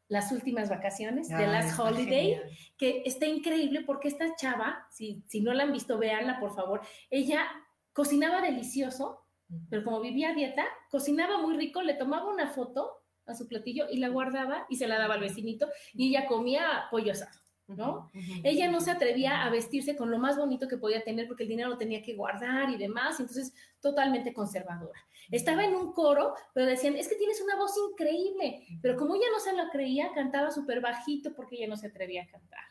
Las 0.08 0.32
últimas 0.32 0.68
vacaciones, 0.68 1.28
de 1.28 1.46
Last 1.46 1.78
Holiday, 1.78 2.40
que 2.76 3.02
está 3.04 3.26
increíble 3.26 3.82
porque 3.82 4.08
esta 4.08 4.34
chava, 4.34 4.88
si, 4.90 5.22
si 5.28 5.40
no 5.40 5.54
la 5.54 5.62
han 5.62 5.72
visto, 5.72 5.98
véanla, 5.98 6.40
por 6.40 6.54
favor. 6.54 6.80
Ella 7.10 7.46
cocinaba 7.92 8.40
delicioso, 8.40 9.24
pero 9.68 9.84
como 9.84 10.00
vivía 10.00 10.30
a 10.30 10.34
dieta, 10.34 10.64
cocinaba 10.90 11.38
muy 11.38 11.56
rico, 11.56 11.82
le 11.82 11.94
tomaba 11.94 12.28
una 12.28 12.48
foto 12.48 13.00
a 13.26 13.34
su 13.34 13.46
platillo 13.46 13.86
y 13.90 13.98
la 13.98 14.08
guardaba 14.08 14.66
y 14.68 14.76
se 14.76 14.86
la 14.86 14.98
daba 14.98 15.14
al 15.14 15.20
vecinito 15.20 15.68
y 15.94 16.08
ella 16.08 16.26
comía 16.26 16.86
pollo 16.90 17.12
asado. 17.12 17.39
¿No? 17.76 18.10
Ella 18.42 18.70
no 18.70 18.80
se 18.80 18.90
atrevía 18.90 19.44
a 19.44 19.50
vestirse 19.50 19.96
con 19.96 20.10
lo 20.10 20.18
más 20.18 20.36
bonito 20.36 20.68
que 20.68 20.76
podía 20.76 21.02
tener 21.02 21.26
porque 21.26 21.44
el 21.44 21.48
dinero 21.48 21.70
lo 21.70 21.78
tenía 21.78 22.02
que 22.02 22.14
guardar 22.14 22.70
y 22.70 22.76
demás, 22.76 23.20
entonces 23.20 23.54
totalmente 23.80 24.32
conservadora. 24.32 24.98
Estaba 25.30 25.64
en 25.64 25.74
un 25.74 25.92
coro, 25.92 26.34
pero 26.52 26.66
decían, 26.66 26.96
es 26.96 27.08
que 27.08 27.14
tienes 27.14 27.40
una 27.40 27.56
voz 27.56 27.72
increíble, 27.90 28.66
pero 28.82 28.96
como 28.96 29.14
ella 29.14 29.26
no 29.32 29.38
se 29.38 29.54
lo 29.54 29.68
creía, 29.70 30.10
cantaba 30.14 30.50
súper 30.50 30.80
bajito 30.80 31.34
porque 31.34 31.56
ella 31.56 31.68
no 31.68 31.76
se 31.76 31.86
atrevía 31.86 32.24
a 32.24 32.26
cantar, 32.26 32.64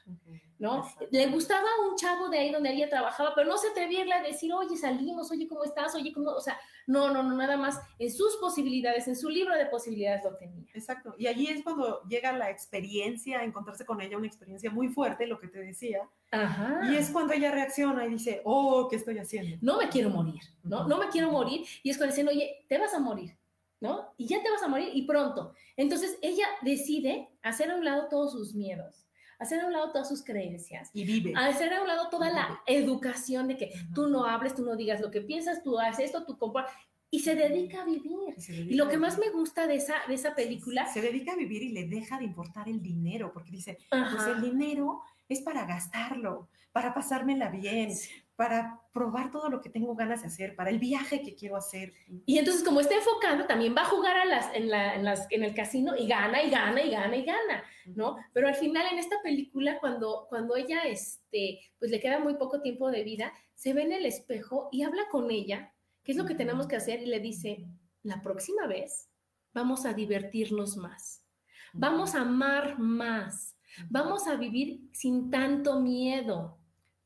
¿no? 0.60 0.86
Le 1.10 1.28
gustaba 1.28 1.68
un 1.90 1.96
chavo 1.96 2.28
de 2.28 2.38
ahí 2.38 2.52
donde 2.52 2.72
ella 2.74 2.90
trabajaba, 2.90 3.34
pero 3.34 3.48
no 3.48 3.58
se 3.58 3.70
atrevía 3.70 4.04
a 4.14 4.22
decir, 4.22 4.52
oye, 4.54 4.76
salimos, 4.76 5.32
oye, 5.32 5.48
¿cómo 5.48 5.64
estás? 5.64 5.96
Oye, 5.96 6.12
¿cómo? 6.12 6.32
O 6.32 6.42
sea, 6.42 6.60
no, 6.86 7.14
no, 7.14 7.24
no, 7.24 7.34
nada 7.36 7.56
más 7.56 7.80
en 7.98 8.12
sus 8.12 8.36
posibilidades, 8.38 9.08
en 9.08 9.16
su 9.16 9.30
libro 9.30 9.56
de 9.56 9.66
posibilidades 9.68 10.24
lo 10.26 10.36
tenía. 10.36 10.66
Exacto. 10.74 11.16
Y 11.18 11.28
allí 11.28 11.48
es 11.48 11.64
cuando 11.64 12.04
llega 12.04 12.34
la 12.34 12.50
experiencia, 12.50 13.42
encontrarse 13.44 13.86
con 13.86 14.02
ella, 14.02 14.18
una 14.18 14.28
experiencia 14.28 14.70
muy 14.70 14.90
fuerte, 14.90 15.28
lo 15.28 15.40
que 15.40 15.48
te 15.48 15.60
decía. 15.60 16.08
Ajá. 16.32 16.82
Y 16.92 16.98
es 16.98 17.10
cuando 17.10 17.34
ella 17.34 17.52
reacciona 17.52 18.06
y 18.06 18.10
dice, 18.10 18.42
oh, 18.44 18.88
¿qué 18.90 18.98
estoy 18.98 19.18
haciendo? 19.18 19.58
No 19.62 19.78
me 19.78 19.88
quiero 19.88 20.10
morir, 20.10 20.42
¿no? 20.64 20.86
No 20.88 20.98
me 20.98 21.08
quiero 21.08 21.32
morir. 21.32 21.66
Y 21.84 21.90
es 21.90 21.98
cuando 21.98 22.14
dicen, 22.14 22.28
oye, 22.28 22.66
te 22.68 22.78
vas 22.78 22.94
a 22.94 23.00
morir, 23.00 23.38
¿no? 23.80 24.14
Y 24.18 24.28
ya 24.28 24.44
te 24.44 24.52
vas 24.52 24.62
a 24.62 24.68
morir 24.68 24.90
y 24.94 25.04
pronto. 25.04 25.54
Entonces 25.78 26.18
ella 26.22 26.48
decide 26.64 27.30
hacer 27.42 27.72
a 27.72 27.76
un 27.76 27.86
lado 27.86 28.10
todos 28.10 28.34
sus 28.34 28.54
miedos 28.54 29.09
hacer 29.40 29.62
a 29.62 29.66
un 29.66 29.74
lado 29.74 29.92
todas 29.92 30.08
sus 30.08 30.24
creencias. 30.24 30.90
Y 30.94 31.06
vive. 31.06 31.34
Hacer 31.36 31.74
a 31.74 31.82
un 31.82 31.88
lado 31.88 32.10
toda 32.10 32.30
la 32.30 32.62
educación 32.68 33.48
de 33.48 33.58
que 33.58 33.72
tú 33.96 34.08
no 34.08 34.26
hables, 34.26 34.54
tú 34.54 34.64
no 34.64 34.76
digas 34.76 35.02
lo 35.02 35.10
que 35.10 35.22
piensas, 35.22 35.64
tú 35.64 35.80
haces 35.80 36.06
esto, 36.06 36.26
tú 36.26 36.38
compras. 36.38 36.72
Y 37.10 37.22
se 37.22 37.34
dedica 37.34 37.82
a 37.82 37.86
vivir. 37.86 38.36
Y, 38.48 38.76
lo 38.76 38.88
que 38.88 38.98
más 38.98 39.18
me 39.18 39.32
gusta 39.32 39.66
de 39.66 39.76
esa, 39.76 39.96
de 40.08 40.14
esa 40.14 40.36
película... 40.36 40.86
Se 40.94 41.02
dedica 41.02 41.32
a 41.32 41.36
vivir 41.36 41.64
y 41.64 41.70
le 41.70 41.88
deja 41.88 42.20
de 42.20 42.26
importar 42.26 42.70
el 42.70 42.84
dinero, 42.84 43.32
porque 43.34 43.50
dice, 43.50 43.80
pues 43.90 44.28
el 44.28 44.42
dinero 44.42 45.02
es 45.28 45.42
para 45.42 45.66
gastarlo, 45.66 46.50
para 46.72 46.94
pasármela 46.94 47.50
bien, 47.50 47.92
para 48.40 48.80
probar 48.94 49.32
todo 49.32 49.50
lo 49.50 49.60
que 49.60 49.70
tengo 49.70 49.96
ganas 49.96 50.22
de 50.22 50.28
hacer, 50.28 50.56
para 50.56 50.70
el 50.70 50.80
viaje 50.80 51.22
que 51.22 51.36
quiero 51.36 51.58
hacer. 51.58 51.94
Y 52.26 52.38
entonces, 52.38 52.64
como 52.64 52.80
está 52.80 52.96
enfocando, 52.96 53.46
también 53.46 53.76
va 53.76 53.82
a 53.82 53.90
jugar 53.90 54.16
a 54.16 54.24
las, 54.24 54.56
en, 54.56 54.70
la, 54.70 54.96
en, 54.96 55.04
las, 55.04 55.28
en 55.30 55.44
el 55.44 55.54
casino 55.54 55.98
y 55.98 56.08
gana 56.08 56.42
y 56.42 56.50
gana 56.50 56.82
y 56.82 56.90
gana 56.90 57.18
y 57.18 57.26
gana. 57.26 57.64
¿no? 57.96 58.16
Pero 58.32 58.48
al 58.48 58.56
final 58.56 58.86
en 58.94 58.98
esta 58.98 59.18
película, 59.22 59.78
cuando, 59.82 60.26
cuando 60.30 60.56
ella, 60.56 60.84
este, 60.84 61.60
pues 61.80 61.92
le 61.92 62.00
queda 62.00 62.20
muy 62.20 62.36
poco 62.36 62.62
tiempo 62.62 62.90
de 62.90 63.04
vida, 63.04 63.34
se 63.56 63.74
ve 63.74 63.82
en 63.82 63.92
el 63.92 64.06
espejo 64.06 64.70
y 64.72 64.84
habla 64.84 65.10
con 65.12 65.30
ella, 65.32 65.74
qué 66.06 66.14
es 66.14 66.18
lo 66.18 66.26
que 66.26 66.36
tenemos 66.36 66.66
que 66.66 66.78
hacer, 66.78 67.02
y 67.02 67.08
le 67.08 67.20
dice, 67.20 67.66
la 68.04 68.22
próxima 68.22 68.68
vez 68.68 69.10
vamos 69.54 69.86
a 69.86 69.94
divertirnos 69.94 70.78
más, 70.78 71.26
vamos 71.74 72.16
a 72.16 72.22
amar 72.22 72.80
más, 72.80 73.58
vamos 73.90 74.28
a 74.28 74.38
vivir 74.38 74.80
sin 74.94 75.30
tanto 75.30 75.82
miedo. 75.82 76.59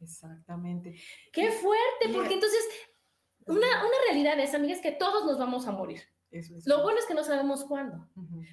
Exactamente. 0.04 0.96
Qué 1.32 1.52
fuerte, 1.52 2.10
porque 2.14 2.34
entonces 2.34 2.64
una, 3.46 3.58
una 3.58 3.98
realidad 4.08 4.40
es, 4.40 4.54
amigas, 4.54 4.82
que 4.82 4.92
todos 4.92 5.26
nos 5.26 5.38
vamos 5.38 5.68
a 5.68 5.72
morir. 5.72 6.02
Lo 6.66 6.82
bueno 6.82 6.98
es 6.98 7.06
que 7.06 7.14
no 7.14 7.24
sabemos 7.24 7.64
cuándo, 7.64 8.10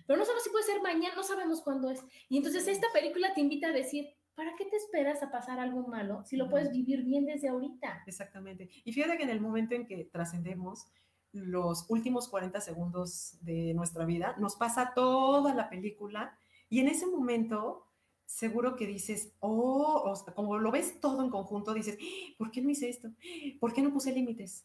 pero 0.06 0.18
no 0.18 0.24
sabemos 0.24 0.44
si 0.44 0.50
puede 0.50 0.64
ser 0.64 0.82
mañana, 0.82 1.14
no 1.14 1.22
sabemos 1.22 1.62
cuándo 1.62 1.90
es. 1.90 2.04
Y 2.28 2.36
entonces 2.36 2.68
esta 2.68 2.86
película 2.92 3.32
te 3.32 3.40
invita 3.40 3.68
a 3.68 3.72
decir, 3.72 4.08
¿para 4.34 4.54
qué 4.56 4.66
te 4.66 4.76
esperas 4.76 5.22
a 5.22 5.30
pasar 5.30 5.58
algo 5.58 5.86
malo 5.88 6.22
si 6.26 6.36
lo 6.36 6.50
puedes 6.50 6.70
vivir 6.70 7.02
bien 7.04 7.24
desde 7.24 7.48
ahorita? 7.48 8.02
Exactamente. 8.06 8.68
Y 8.84 8.92
fíjate 8.92 9.16
que 9.16 9.22
en 9.22 9.30
el 9.30 9.40
momento 9.40 9.74
en 9.74 9.86
que 9.86 10.04
trascendemos 10.12 10.88
los 11.32 11.86
últimos 11.88 12.28
40 12.28 12.60
segundos 12.60 13.38
de 13.40 13.72
nuestra 13.72 14.04
vida, 14.04 14.34
nos 14.38 14.56
pasa 14.56 14.92
toda 14.94 15.54
la 15.54 15.70
película 15.70 16.36
y 16.68 16.80
en 16.80 16.88
ese 16.88 17.06
momento 17.06 17.86
seguro 18.30 18.76
que 18.76 18.86
dices, 18.86 19.32
oh, 19.40 20.14
como 20.34 20.58
lo 20.58 20.70
ves 20.70 21.00
todo 21.00 21.22
en 21.22 21.30
conjunto, 21.30 21.74
dices, 21.74 21.98
¿por 22.38 22.50
qué 22.50 22.62
no 22.62 22.70
hice 22.70 22.88
esto? 22.88 23.10
¿Por 23.58 23.72
qué 23.72 23.82
no 23.82 23.92
puse 23.92 24.12
límites? 24.12 24.64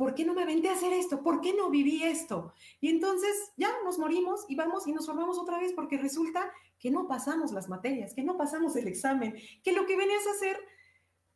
¿por 0.00 0.14
qué 0.14 0.24
no 0.24 0.32
me 0.32 0.44
aventé 0.44 0.70
a 0.70 0.72
hacer 0.72 0.94
esto? 0.94 1.22
¿Por 1.22 1.42
qué 1.42 1.52
no 1.52 1.68
viví 1.68 2.02
esto? 2.02 2.54
Y 2.80 2.88
entonces 2.88 3.52
ya 3.58 3.68
nos 3.84 3.98
morimos 3.98 4.46
y 4.48 4.56
vamos 4.56 4.86
y 4.86 4.92
nos 4.94 5.04
formamos 5.04 5.38
otra 5.38 5.58
vez 5.58 5.74
porque 5.74 5.98
resulta 5.98 6.50
que 6.78 6.90
no 6.90 7.06
pasamos 7.06 7.52
las 7.52 7.68
materias, 7.68 8.14
que 8.14 8.22
no 8.22 8.38
pasamos 8.38 8.74
el 8.76 8.88
examen, 8.88 9.36
que 9.62 9.72
lo 9.72 9.84
que 9.84 9.98
venías 9.98 10.26
a 10.26 10.30
hacer 10.30 10.56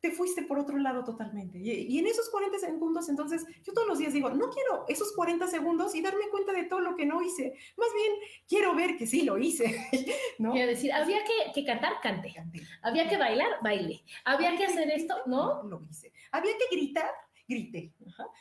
te 0.05 0.11
fuiste 0.11 0.42
por 0.42 0.59
otro 0.59 0.76
lado 0.76 1.02
totalmente. 1.02 1.59
Y, 1.59 1.98
en 1.98 2.07
esos 2.07 2.28
40 2.28 2.59
segundos, 2.59 3.09
entonces, 3.09 3.46
yo 3.62 3.72
todos 3.72 3.88
los 3.88 3.96
días 3.96 4.12
digo, 4.12 4.28
no 4.28 4.50
quiero 4.50 4.84
esos 4.86 5.12
40 5.12 5.46
segundos 5.46 5.94
y 5.94 6.02
darme 6.02 6.28
cuenta 6.30 6.52
de 6.52 6.64
todo 6.64 6.80
lo 6.80 6.94
que 6.94 7.07
no 7.07 7.22
hice. 7.22 7.55
Más 7.78 7.88
bien, 7.94 8.12
quiero 8.46 8.74
ver 8.74 8.98
que 8.98 9.07
sí 9.07 9.22
lo 9.22 9.38
hice. 9.38 9.64
¿no? 10.38 10.52
Quiero 10.52 10.68
decir, 10.68 10.92
había 10.92 11.24
que, 11.24 11.52
que 11.55 11.64
cantar, 11.64 12.02
cante. 12.02 12.34
Había 12.82 13.09
que 13.09 13.16
bailar, 13.16 13.48
baile. 13.62 14.05
Había 14.26 14.55
que 14.59 14.66
hacer 14.66 14.90
esto, 14.90 15.14
¿no? 15.24 15.62
Lo 15.62 15.80
hice. 15.88 16.12
Había 16.32 16.52
que 16.59 16.76
gritar, 16.76 17.11
grité. 17.48 17.94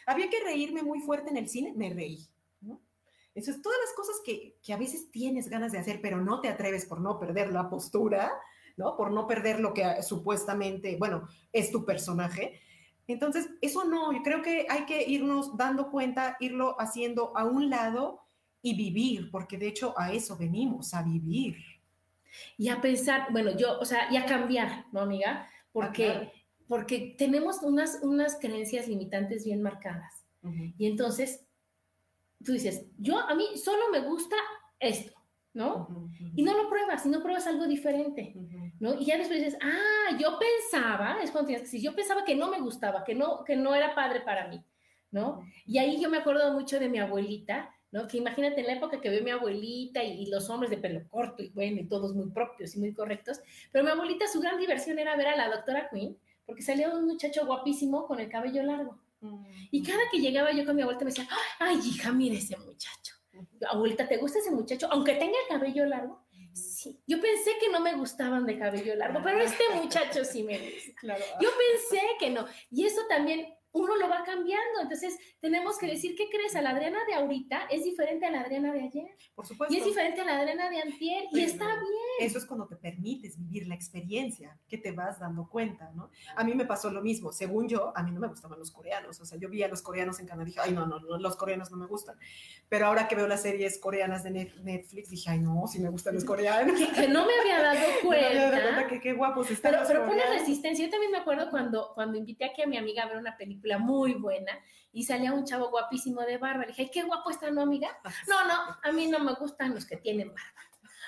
Había 0.06 0.30
que 0.30 0.44
reírme 0.44 0.84
muy 0.84 1.00
fuerte 1.00 1.30
en 1.30 1.38
el 1.38 1.48
cine, 1.48 1.72
me 1.78 1.94
reí. 1.94 2.28
¿no? 2.60 2.82
Entonces, 3.34 3.62
todas 3.62 3.80
las 3.86 3.94
cosas 3.96 4.18
que, 4.26 4.58
que, 4.62 4.74
a 4.74 4.78
veces 4.78 5.10
tienes 5.12 5.48
ganas 5.48 5.72
de 5.72 5.78
hacer, 5.78 6.02
pero 6.02 6.20
no 6.20 6.42
te 6.42 6.50
atreves 6.50 6.86
por 6.86 7.00
no 7.00 7.22
perder 7.22 7.54
la 7.54 7.70
postura, 7.70 8.34
¿no? 8.78 8.96
Por 8.96 9.12
no 9.12 9.28
perder 9.28 9.60
lo 9.60 9.74
que 9.74 10.02
supuestamente, 10.02 10.98
bueno, 10.98 11.28
es 11.52 11.72
tu 11.72 11.86
personaje. 11.86 12.60
Entonces, 13.08 13.50
eso 13.62 13.84
no, 13.84 14.14
yo 14.14 14.22
creo 14.24 14.42
que 14.42 14.66
hay 14.70 14.86
que 14.86 15.04
irnos 15.04 15.58
dando 15.58 15.92
cuenta, 15.92 16.38
irlo 16.40 16.76
haciendo 16.80 17.36
a 17.38 17.44
un 17.44 17.70
lado 17.70 18.22
y 18.62 18.76
vivir, 18.76 19.30
porque 19.30 19.58
de 19.58 19.68
hecho 19.68 19.94
a 19.98 20.14
eso 20.14 20.38
venimos, 20.38 20.94
a 20.94 21.04
vivir. 21.04 21.58
Y 22.58 22.70
a 22.70 22.82
pensar, 22.82 23.28
bueno, 23.32 23.56
yo, 23.56 23.80
o 23.80 23.86
sea, 23.86 24.12
y 24.12 24.18
a 24.18 24.26
cambiar, 24.26 24.86
¿no, 24.92 25.02
amiga? 25.02 25.48
Porque 25.72 26.32
porque 26.68 27.16
tenemos 27.18 27.62
unas, 27.62 28.00
unas 28.02 28.38
creencias 28.40 28.88
limitantes 28.88 29.46
bien 29.46 29.62
marcadas. 29.62 30.26
Y 30.78 30.88
entonces, 30.88 31.46
tú 32.44 32.52
dices, 32.52 32.88
yo 32.98 33.20
a 33.20 33.34
mí 33.36 33.46
solo 33.56 33.90
me 33.92 34.02
gusta 34.02 34.36
esto, 34.80 35.14
¿no? 35.54 36.10
Y 36.36 36.44
no 36.44 36.56
lo 36.56 36.70
pruebas, 36.70 37.06
y 37.06 37.10
no 37.10 37.22
pruebas 37.22 37.46
algo 37.48 37.68
diferente, 37.68 38.34
¿no? 38.80 39.00
Y 39.00 39.06
ya 39.06 39.18
después 39.18 39.40
dices, 39.40 39.60
ah, 39.62 40.18
yo 40.20 40.40
pensaba, 40.40 41.18
es 41.22 41.32
cuando 41.32 41.48
tienes 41.48 41.62
que 41.62 41.78
decir, 41.78 41.82
yo 41.82 41.96
pensaba 41.96 42.26
que 42.26 42.36
no 42.36 42.50
me 42.50 42.60
gustaba, 42.60 43.04
que 43.04 43.14
no, 43.14 43.44
que 43.44 43.56
no 43.56 43.76
era 43.76 43.94
padre 43.94 44.22
para 44.22 44.48
mí, 44.48 44.64
¿no? 45.12 45.42
Y 45.66 45.78
ahí 45.78 46.02
yo 46.02 46.10
me 46.10 46.18
acuerdo 46.18 46.54
mucho 46.54 46.80
de 46.80 46.90
mi 46.90 47.00
abuelita, 47.00 47.70
¿no? 47.92 48.08
Que 48.08 48.18
imagínate 48.18 48.62
en 48.62 48.68
la 48.68 48.74
época 48.74 49.00
que 49.00 49.10
veo 49.10 49.24
mi 49.24 49.30
abuelita 49.30 50.04
y, 50.04 50.24
y, 50.24 50.26
los 50.26 50.50
hombres 50.50 50.72
de 50.72 50.78
pelo 50.78 51.08
corto 51.10 51.44
y 51.44 51.50
bueno, 51.50 51.82
y 51.82 51.88
todos 51.88 52.16
muy 52.16 52.32
propios 52.32 52.76
y 52.76 52.80
muy 52.80 52.94
correctos, 52.94 53.40
pero 53.72 53.84
mi 53.84 53.92
abuelita 53.92 54.28
su 54.28 54.40
gran 54.40 54.58
diversión 54.58 54.98
era 54.98 55.16
ver 55.16 55.28
a 55.28 55.38
la 55.38 55.50
doctora 55.50 55.88
Queen, 55.92 56.18
porque 56.46 56.64
salía 56.64 56.90
un 56.90 57.06
muchacho 57.06 57.46
guapísimo 57.46 58.08
con 58.08 58.20
el 58.20 58.30
cabello 58.30 58.64
largo. 58.64 59.00
Y 59.72 59.82
mm. 59.82 59.86
cada 59.86 60.02
que 60.12 60.20
llegaba 60.20 60.52
yo 60.52 60.66
con 60.66 60.76
mi 60.76 60.82
abuelita 60.82 61.06
me 61.06 61.12
decía, 61.12 61.28
ay, 61.60 61.80
hija, 61.86 62.12
mire 62.12 62.38
ese 62.38 62.58
muchacho. 62.58 63.23
Abuelita, 63.70 64.08
¿te 64.08 64.18
gusta 64.18 64.40
ese 64.40 64.52
muchacho? 64.52 64.88
Aunque 64.92 65.14
tenga 65.16 65.38
el 65.38 65.48
cabello 65.50 65.86
largo. 65.86 66.24
Sí, 66.54 67.02
yo 67.08 67.20
pensé 67.20 67.52
que 67.60 67.70
no 67.70 67.80
me 67.80 67.96
gustaban 67.96 68.46
de 68.46 68.60
cabello 68.60 68.96
largo, 68.96 69.22
pero 69.24 69.40
este 69.40 69.64
muchacho 69.74 70.24
sí 70.24 70.44
me 70.44 70.60
gusta. 70.60 71.18
Yo 71.42 71.50
pensé 71.50 72.02
que 72.20 72.30
no. 72.30 72.46
Y 72.70 72.86
eso 72.86 73.02
también 73.10 73.53
uno 73.74 73.96
lo 73.96 74.08
va 74.08 74.24
cambiando. 74.24 74.82
Entonces, 74.82 75.18
tenemos 75.42 75.78
que 75.78 75.88
decir, 75.88 76.16
¿qué 76.16 76.30
crees? 76.30 76.56
A 76.56 76.62
la 76.62 76.70
Adriana 76.70 77.00
de 77.08 77.16
ahorita 77.16 77.64
es 77.70 77.84
diferente 77.84 78.26
a 78.26 78.32
la 78.32 78.42
Adriana 78.42 78.72
de 78.72 78.82
ayer. 78.82 79.18
Por 79.36 79.46
supuesto. 79.46 79.74
Y 79.74 79.80
es 79.80 79.86
diferente 79.86 80.22
a 80.22 80.26
la 80.26 80.40
Adriana 80.40 80.70
de 80.70 80.82
antier. 80.82 81.26
y 81.32 81.42
está 81.42 81.66
bien. 81.66 82.04
Eso 82.20 82.38
es 82.38 82.46
cuando 82.46 82.68
te 82.68 82.76
permites 82.76 83.38
vivir 83.38 83.68
la 83.68 83.76
experiencia, 83.76 84.58
que 84.68 84.78
te 84.78 84.92
vas 84.92 85.20
dando 85.20 85.50
cuenta, 85.50 85.92
¿no? 85.96 86.12
A 86.36 86.44
mí 86.44 86.54
me 86.54 86.66
pasó 86.66 86.92
lo 86.92 87.02
mismo. 87.02 87.32
Según 87.32 87.68
yo, 87.68 87.92
a 87.96 88.04
mí 88.04 88.12
no 88.12 88.20
me 88.20 88.28
gustaban 88.28 88.60
los 88.60 88.72
coreanos. 88.72 89.20
O 89.20 89.26
sea, 89.26 89.40
yo 89.40 89.50
vi 89.50 89.64
a 89.64 89.68
los 89.68 89.82
coreanos 89.82 90.20
en 90.20 90.28
Canadá 90.28 90.44
y 90.44 90.52
dije, 90.52 90.60
ay, 90.62 90.72
no, 90.72 90.86
no, 90.86 91.00
no, 91.00 91.18
los 91.18 91.36
coreanos 91.36 91.72
no 91.72 91.78
me 91.78 91.88
gustan. 91.88 92.16
Pero 92.70 92.86
ahora 92.86 93.08
que 93.08 93.16
veo 93.16 93.28
las 93.28 93.42
series 93.42 93.80
coreanas 93.80 94.24
de 94.24 94.32
Netflix, 94.32 95.10
dije, 95.10 95.32
ay, 95.32 95.40
no, 95.40 95.66
sí 95.68 95.80
me 95.80 95.90
gustan 95.90 96.14
los 96.14 96.26
coreanos. 96.26 96.80
Que, 96.80 97.08
no 97.08 97.26
me 97.26 97.34
había 97.40 97.64
dado 97.64 97.88
cuenta. 98.04 98.30
no 98.34 98.34
me 98.34 98.44
había 98.46 98.52
dado 98.52 98.74
cuenta 98.76 98.88
que 98.88 99.02
qué 99.02 99.14
guapos 99.14 99.50
están 99.50 99.72
Pero, 99.72 99.84
pero 99.88 100.06
pone 100.06 100.22
resistencia. 100.28 100.86
Yo 100.86 100.92
también 100.92 101.12
me 101.12 101.18
acuerdo 101.18 101.50
cuando, 101.50 101.92
cuando 101.96 102.20
invité 102.20 102.46
aquí 102.46 102.62
a 102.62 102.68
mi 102.68 102.78
amiga 102.78 103.04
a 103.04 103.08
ver 103.08 103.18
una 103.18 103.36
película 103.36 103.63
muy 103.80 104.14
buena 104.14 104.60
y 104.92 105.04
salía 105.04 105.34
un 105.34 105.46
chavo 105.46 105.70
guapísimo 105.70 106.22
de 106.22 106.38
barba. 106.38 106.62
Le 106.62 106.68
dije, 106.68 106.92
qué 106.92 107.04
guapo 107.04 107.30
está, 107.32 107.50
¿no, 107.50 107.62
amiga? 107.62 107.90
No, 108.28 108.46
no, 108.46 108.78
a 108.82 108.92
mí 108.92 109.08
no 109.08 109.20
me 109.20 109.34
gustan 109.34 109.74
los 109.74 109.86
que 109.86 109.98
tienen 109.98 110.30
barba. 110.30 110.62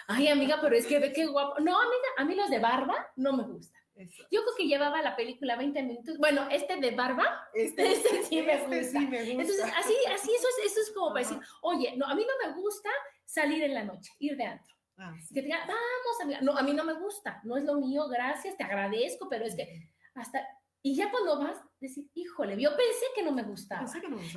Ay, 0.08 0.28
amiga, 0.28 0.60
pero 0.62 0.76
es 0.76 0.86
que 0.86 0.99
ve 0.99 1.14
qué 1.14 1.26
guapo. 1.26 1.60
No, 1.60 1.80
amiga, 1.80 2.08
a 2.18 2.26
mí 2.26 2.36
los 2.36 2.49
de 2.49 2.60
barba 2.60 2.95
no 3.16 3.34
me 3.34 3.43
gustan. 3.43 3.82
Yo 4.30 4.43
creo 4.43 4.56
que 4.58 4.68
llevaba 4.68 5.01
la 5.01 5.16
película 5.16 5.56
20 5.56 5.84
minutos. 5.84 6.18
Bueno, 6.18 6.47
este 6.51 6.76
de 6.78 6.91
barba, 6.91 7.47
este, 7.53 7.91
este, 7.93 8.24
sí, 8.24 8.41
me 8.41 8.53
este 8.53 8.82
gusta. 8.82 8.99
sí, 8.99 9.08
me 9.08 9.20
gusta. 9.20 9.32
Entonces, 9.32 9.66
así, 9.78 9.93
así 10.14 10.32
eso, 10.36 10.47
es, 10.60 10.72
eso 10.72 10.82
es 10.82 10.91
como 10.91 11.14
para 11.14 11.22
decir, 11.22 11.39
oye, 11.62 11.93
no, 11.95 12.06
a 12.06 12.14
mí 12.14 12.26
no 12.28 12.47
me 12.47 12.60
gusta 12.60 12.89
salir 13.24 13.64
en 13.64 13.74
la 13.74 13.84
noche, 13.84 14.12
ir 14.20 14.36
de 14.36 14.43
antro. 14.43 14.76
Ah, 14.97 15.14
que 15.30 15.41
te 15.41 15.47
diga, 15.47 15.60
vamos, 15.60 16.22
amiga. 16.22 16.41
No, 16.41 16.58
a 16.58 16.64
mí 16.64 16.74
no 16.74 16.84
me 16.84 16.93
gusta, 16.93 17.41
no 17.43 17.58
es 17.58 17.64
lo 17.64 17.76
mío, 17.76 18.08
gracias, 18.08 18.58
te 18.58 18.64
agradezco, 18.64 19.28
pero 19.30 19.45
es 19.45 19.56
que 19.56 19.89
hasta 20.14 20.45
y 20.86 20.94
ya 20.94 21.10
cuando 21.10 21.40
vas, 21.40 21.58
decir, 21.80 22.12
híjole, 22.14 22.62
yo 22.62 22.70
pensé 22.70 23.06
que 23.16 23.24
no 23.24 23.32
me 23.32 23.42
gustaba. 23.42 23.88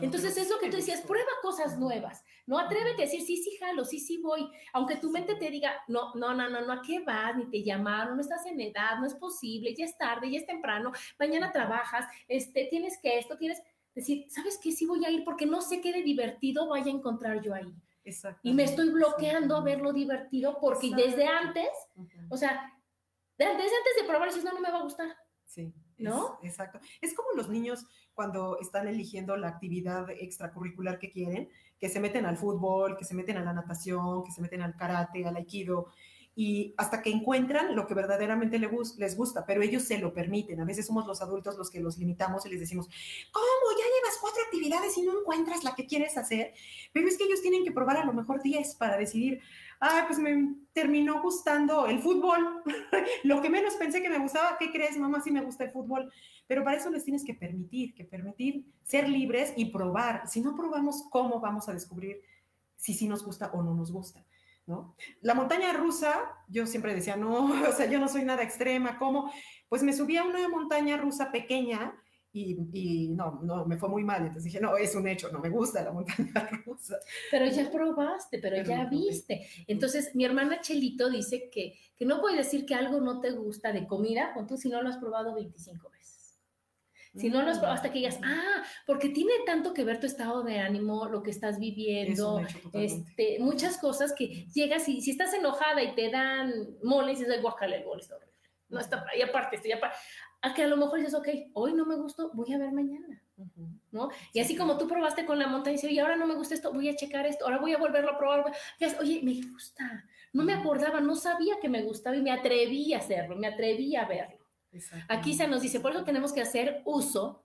Entonces 0.01 0.35
es 0.35 0.49
lo 0.49 0.59
que 0.59 0.71
tú 0.71 0.79
decías, 0.79 1.03
prueba 1.03 1.29
cosas 1.43 1.79
nuevas. 1.79 2.25
No 2.47 2.59
atrévete 2.59 3.03
a 3.03 3.05
decir, 3.05 3.21
sí, 3.21 3.37
sí, 3.37 3.55
jalo, 3.61 3.85
sí, 3.85 4.01
sí 4.01 4.17
voy. 4.23 4.49
Aunque 4.73 4.97
tu 4.97 5.11
mente 5.11 5.35
te 5.35 5.51
diga, 5.51 5.75
no, 5.89 6.15
no, 6.15 6.33
no, 6.33 6.49
no, 6.49 6.63
no, 6.63 6.73
¿a 6.73 6.81
qué 6.81 7.01
vas? 7.01 7.37
Ni 7.37 7.51
te 7.51 7.63
llamaron, 7.63 8.17
no 8.17 8.23
estás 8.23 8.47
en 8.47 8.59
edad, 8.63 8.99
no 8.99 9.05
es 9.05 9.15
posible, 9.17 9.75
ya 9.75 9.85
es 9.85 9.99
tarde, 9.99 10.31
ya 10.31 10.39
es 10.39 10.47
temprano, 10.47 10.91
mañana 11.19 11.53
trabajas, 11.53 12.07
este, 12.29 12.67
tienes 12.71 12.99
que 13.03 13.19
esto, 13.19 13.37
tienes... 13.37 13.63
Decir, 13.95 14.25
¿sabes 14.31 14.59
qué? 14.63 14.73
Sí 14.73 14.87
voy 14.87 15.05
a 15.05 15.11
ir 15.11 15.25
porque 15.25 15.45
no 15.45 15.61
sé 15.61 15.83
qué 15.83 15.93
de 15.93 16.03
divertido 16.03 16.67
vaya 16.69 16.87
a 16.87 16.97
encontrar 16.97 17.43
yo 17.43 17.53
ahí. 17.53 17.75
Y 18.43 18.55
me 18.55 18.65
estoy 18.65 18.89
bloqueando 18.89 19.55
a 19.55 19.63
ver 19.63 19.81
lo 19.81 19.93
divertido 19.93 20.57
porque 20.63 20.93
desde 20.97 21.27
antes, 21.27 21.69
o 22.31 22.39
sea, 22.39 22.73
desde 23.37 23.53
antes 23.53 23.97
de 24.01 24.09
probar, 24.09 24.29
dices, 24.29 24.45
no, 24.45 24.53
no 24.53 24.61
me 24.61 24.71
va 24.71 24.79
a 24.79 24.85
gustar. 24.85 25.15
Sí. 25.45 25.75
¿No? 25.99 26.39
exacto. 26.43 26.81
Es 27.01 27.15
como 27.15 27.29
los 27.37 27.49
niños 27.49 27.87
cuando 28.15 28.59
están 28.61 28.89
eligiendo 28.89 29.37
la 29.37 29.49
actividad 29.49 30.11
extracurricular 30.11 30.99
que 30.99 31.11
quieren, 31.11 31.49
que 31.79 31.89
se 31.89 32.01
meten 32.01 32.27
al 32.27 32.37
fútbol, 32.37 32.97
que 32.97 33.05
se 33.05 33.15
meten 33.15 33.37
a 33.37 33.45
la 33.45 33.53
natación, 33.53 34.25
que 34.25 34.33
se 34.33 34.43
meten 34.43 34.63
al 34.63 34.77
karate, 34.77 35.27
al 35.27 35.37
aikido, 35.37 35.89
y 36.41 36.73
hasta 36.77 37.03
que 37.03 37.11
encuentran 37.11 37.75
lo 37.75 37.89
que 37.89 37.95
verdaderamente 37.95 38.61
les 38.61 39.17
gusta, 39.17 39.45
pero 39.45 39.61
ellos 39.61 39.83
se 39.83 39.99
lo 39.99 40.13
permiten. 40.13 40.61
A 40.61 40.65
veces 40.65 40.87
somos 40.87 41.05
los 41.05 41.21
adultos 41.21 41.59
los 41.59 41.69
que 41.69 41.81
los 41.81 41.99
limitamos 41.99 42.47
y 42.47 42.51
les 42.51 42.61
decimos, 42.61 42.87
¿cómo? 43.33 43.77
Ya 43.77 43.85
llevas 43.85 44.19
cuatro 44.21 44.45
actividades 44.45 44.97
y 44.99 45.03
no 45.03 45.19
encuentras 45.19 45.65
la 45.65 45.75
que 45.75 45.87
quieres 45.87 46.17
hacer. 46.17 46.55
Pero 46.93 47.09
es 47.09 47.19
que 47.19 47.25
ellos 47.25 47.43
tienen 47.43 47.65
que 47.65 47.73
probar 47.73 47.97
a 47.97 48.05
lo 48.05 48.13
mejor 48.13 48.41
diez 48.41 48.77
para 48.77 48.97
decidir, 48.97 49.41
ah, 49.81 50.05
pues 50.07 50.19
me 50.19 50.55
terminó 50.73 51.23
gustando 51.23 51.87
el 51.87 52.01
fútbol. 52.01 52.63
Lo 53.25 53.41
que 53.41 53.51
menos 53.51 53.75
pensé 53.75 54.03
que 54.03 54.09
me 54.09 54.19
gustaba, 54.19 54.57
¿qué 54.59 54.71
crees, 54.71 54.97
mamá? 54.97 55.21
Sí 55.21 55.31
me 55.31 55.43
gusta 55.43 55.65
el 55.65 55.71
fútbol. 55.71 56.11
Pero 56.47 56.65
para 56.65 56.77
eso 56.77 56.91
les 56.91 57.05
tienes 57.05 57.25
que 57.25 57.35
permitir, 57.35 57.95
que 57.95 58.05
permitir 58.05 58.67
ser 58.83 59.09
libres 59.09 59.53
y 59.57 59.67
probar. 59.67 60.27
Si 60.29 60.41
no 60.41 60.57
probamos, 60.57 61.05
¿cómo 61.11 61.41
vamos 61.41 61.69
a 61.69 61.73
descubrir 61.73 62.23
si 62.77 62.95
sí 62.95 63.09
nos 63.09 63.25
gusta 63.25 63.51
o 63.53 63.63
no 63.63 63.75
nos 63.75 63.93
gusta? 63.93 64.25
¿No? 64.67 64.95
La 65.23 65.35
montaña 65.35 65.73
rusa, 65.73 66.31
yo 66.49 66.67
siempre 66.67 66.95
decía, 66.95 67.17
no, 67.17 67.45
o 67.69 67.73
sea, 67.73 67.87
yo 67.87 67.99
no 67.99 68.09
soy 68.09 68.25
nada 68.25 68.43
extrema, 68.43 68.99
¿cómo? 68.99 69.33
Pues 69.69 69.83
me 69.83 69.93
subí 69.93 70.17
a 70.17 70.25
una 70.25 70.47
montaña 70.49 70.97
rusa 70.97 71.31
pequeña 71.31 71.95
y, 72.39 73.09
no, 73.09 73.41
no, 73.43 73.65
me 73.65 73.77
fue 73.77 73.89
muy 73.89 74.05
mal. 74.05 74.23
Entonces 74.23 74.45
dije, 74.45 74.61
no, 74.61 74.77
es 74.77 74.95
un 74.95 75.07
hecho, 75.09 75.31
no 75.31 75.41
me 75.41 75.49
gusta 75.49 75.83
la 75.83 75.93
montaña 75.93 76.33
rusa. 76.67 76.99
Pero 77.31 77.47
ya 77.47 77.71
probaste, 77.71 78.39
pero, 78.39 78.63
ya 78.63 78.87
viste. 78.87 79.47
Entonces, 79.67 80.15
mi 80.15 80.25
hermana 80.25 80.61
Chelito 80.61 81.11
dice 81.11 81.51
que, 81.51 81.79
que 81.97 82.05
no 82.05 82.21
puedes 82.21 82.39
decir 82.39 82.67
que 82.67 82.75
algo 82.75 83.01
no 83.01 83.21
te 83.21 83.31
gusta 83.31 83.73
de 83.73 83.87
comida, 83.87 84.35
tú 84.47 84.57
si 84.57 84.69
no 84.69 84.83
lo 84.83 84.89
has 84.89 84.99
probado 84.99 85.35
25 85.35 85.91
veces. 85.91 86.39
Si 87.17 87.31
no 87.31 87.43
lo 87.43 87.51
has 87.51 87.59
probado, 87.59 87.75
hasta 87.75 87.91
que 87.91 87.99
digas, 87.99 88.21
ah, 88.23 88.63
porque 88.87 89.09
tiene 89.09 89.33
tanto 89.45 89.75
que 89.75 89.83
ver 89.83 89.99
tu 89.99 90.07
estado 90.07 90.45
de 90.45 90.61
ánimo, 90.61 91.07
lo 91.07 91.23
que 91.23 91.31
estás 91.31 91.59
viviendo, 91.59 92.43
este, 92.73 93.39
muchas 93.41 93.79
cosas 93.79 94.13
que 94.13 94.47
llegas 94.55 94.89
y 94.89 95.01
si 95.01 95.13
estás 95.13 95.35
enojada 95.35 95.83
y 95.83 95.95
te 95.95 96.11
dan 96.11 96.53
mole 96.83 97.13
y 97.13 97.17
dices, 97.17 97.43
guacala, 97.43 97.77
el 97.77 97.85
mole 97.85 98.03
está 98.03 98.15
horrible. 98.15 98.35
No 98.69 98.79
está, 98.79 99.05
y 99.17 99.23
aparte, 99.23 99.57
estoy 99.57 99.73
aparte 99.73 99.97
a 100.43 100.55
que 100.55 100.63
a 100.63 100.69
lo 100.69 100.77
mejor 100.77 100.99
dices, 100.99 101.15
ok, 101.15 101.29
hoy 101.55 101.73
no 101.73 101.85
me 101.85 101.97
gustó, 101.97 102.31
voy 102.33 102.53
a 102.53 102.59
ver 102.59 102.73
mañana, 102.73 103.23
¿no? 103.91 104.09
Y 104.33 104.41
así 104.41 104.57
como 104.57 104.79
tú 104.79 104.87
probaste 104.87 105.27
con 105.27 105.39
la 105.39 105.49
montaña 105.49 105.75
y 105.75 105.77
dices, 105.77 105.91
y 105.91 105.99
ahora 105.99 106.17
no 106.17 106.27
me 106.27 106.35
gusta 106.35 106.55
esto, 106.55 106.73
voy 106.73 106.89
a 106.89 106.97
checar 106.97 107.27
esto, 107.27 107.45
ahora 107.45 107.59
voy 107.59 107.73
a 107.73 107.79
volverlo 107.79 108.13
a 108.13 108.19
probar. 108.19 108.53
Oye, 109.01 109.21
me 109.23 109.41
gusta, 109.51 110.05
no 110.33 110.45
me 110.45 110.53
acordaba, 110.53 111.01
no 111.01 111.17
sabía 111.17 111.59
que 111.61 111.69
me 111.69 111.83
gustaba 111.83 112.17
y 112.17 112.23
me 112.23 112.31
atreví 112.31 112.95
a 112.95 112.99
hacerlo, 112.99 113.37
me 113.37 113.49
atreví 113.49 113.97
a 113.97 114.05
verlo. 114.05 114.47
Aquí 115.09 115.35
se 115.35 115.49
nos 115.49 115.63
dice, 115.63 115.81
por 115.81 115.93
eso 115.93 116.05
tenemos 116.05 116.33
que 116.33 116.43
hacer 116.43 116.83
uso 116.85 117.45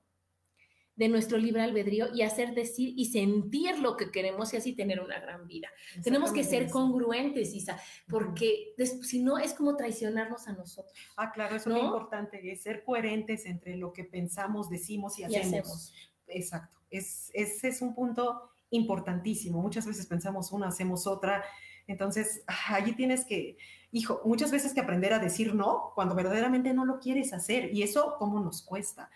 de 0.95 1.09
nuestro 1.09 1.37
libre 1.37 1.63
albedrío 1.63 2.13
y 2.13 2.21
hacer 2.21 2.53
decir 2.53 2.93
y 2.95 3.05
sentir 3.05 3.79
lo 3.79 3.97
que 3.97 4.11
queremos 4.11 4.53
y 4.53 4.57
así 4.57 4.73
tener 4.73 4.99
una 4.99 5.19
gran 5.19 5.47
vida. 5.47 5.69
Tenemos 6.03 6.31
que 6.31 6.43
ser 6.43 6.69
congruentes, 6.69 7.53
Isa, 7.53 7.79
porque 8.07 8.73
si 9.01 9.23
no 9.23 9.37
es 9.39 9.53
como 9.53 9.75
traicionarnos 9.75 10.47
a 10.47 10.53
nosotros. 10.53 10.93
Ah, 11.17 11.31
claro, 11.31 11.55
eso 11.55 11.69
es 11.69 11.75
muy 11.75 11.85
importante, 11.85 12.51
es 12.51 12.61
ser 12.61 12.83
coherentes 12.83 13.45
entre 13.45 13.75
lo 13.75 13.91
que 13.91 14.03
pensamos, 14.03 14.69
decimos 14.69 15.17
y 15.17 15.23
hacemos. 15.23 15.93
Exacto, 16.27 16.79
es, 16.89 17.31
ese 17.33 17.67
es 17.67 17.81
un 17.81 17.95
punto 17.95 18.49
importantísimo. 18.69 19.61
Muchas 19.61 19.85
veces 19.85 20.05
pensamos 20.05 20.51
una, 20.51 20.67
hacemos 20.67 21.07
otra. 21.07 21.43
Entonces, 21.87 22.43
ah, 22.47 22.75
allí 22.75 22.93
tienes 22.93 23.25
que, 23.25 23.57
hijo, 23.91 24.21
muchas 24.25 24.51
veces 24.51 24.73
que 24.73 24.81
aprender 24.81 25.13
a 25.13 25.19
decir 25.19 25.55
no 25.55 25.91
cuando 25.95 26.15
verdaderamente 26.15 26.73
no 26.73 26.85
lo 26.85 26.99
quieres 26.99 27.33
hacer. 27.33 27.73
Y 27.73 27.83
eso, 27.83 28.15
¿cómo 28.17 28.39
nos 28.39 28.61
cuesta? 28.61 29.09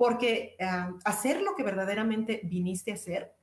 Porque 0.00 0.56
ah, 0.60 0.94
hacer 1.04 1.42
lo 1.42 1.54
que 1.54 1.62
verdaderamente 1.62 2.40
viniste 2.44 2.90
a 2.90 2.94
hacer, 2.94 3.34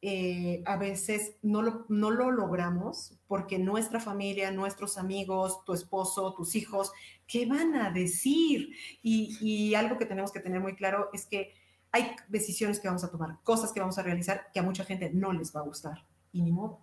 eh, 0.00 0.62
a 0.64 0.78
veces 0.78 1.36
no 1.42 1.60
lo, 1.60 1.84
no 1.90 2.10
lo 2.10 2.30
logramos 2.30 3.18
porque 3.26 3.58
nuestra 3.58 4.00
familia, 4.00 4.50
nuestros 4.50 4.96
amigos, 4.96 5.62
tu 5.66 5.74
esposo, 5.74 6.32
tus 6.32 6.56
hijos, 6.56 6.90
¿qué 7.26 7.44
van 7.44 7.74
a 7.74 7.90
decir? 7.90 8.70
Y, 9.02 9.36
y, 9.42 9.74
algo 9.74 9.98
que 9.98 10.06
tenemos 10.06 10.32
que 10.32 10.40
tener 10.40 10.58
muy 10.62 10.74
claro 10.74 11.10
es 11.12 11.26
que 11.26 11.52
hay 11.92 12.12
decisiones 12.28 12.80
que 12.80 12.88
vamos 12.88 13.04
a 13.04 13.10
tomar, 13.10 13.36
cosas 13.42 13.70
que 13.70 13.80
vamos 13.80 13.98
a 13.98 14.02
realizar 14.02 14.46
que 14.54 14.60
a 14.60 14.62
mucha 14.62 14.86
gente 14.86 15.10
no 15.12 15.34
les 15.34 15.54
va 15.54 15.60
a 15.60 15.64
gustar. 15.64 16.06
Y 16.32 16.40
ni 16.40 16.50
modo. 16.50 16.80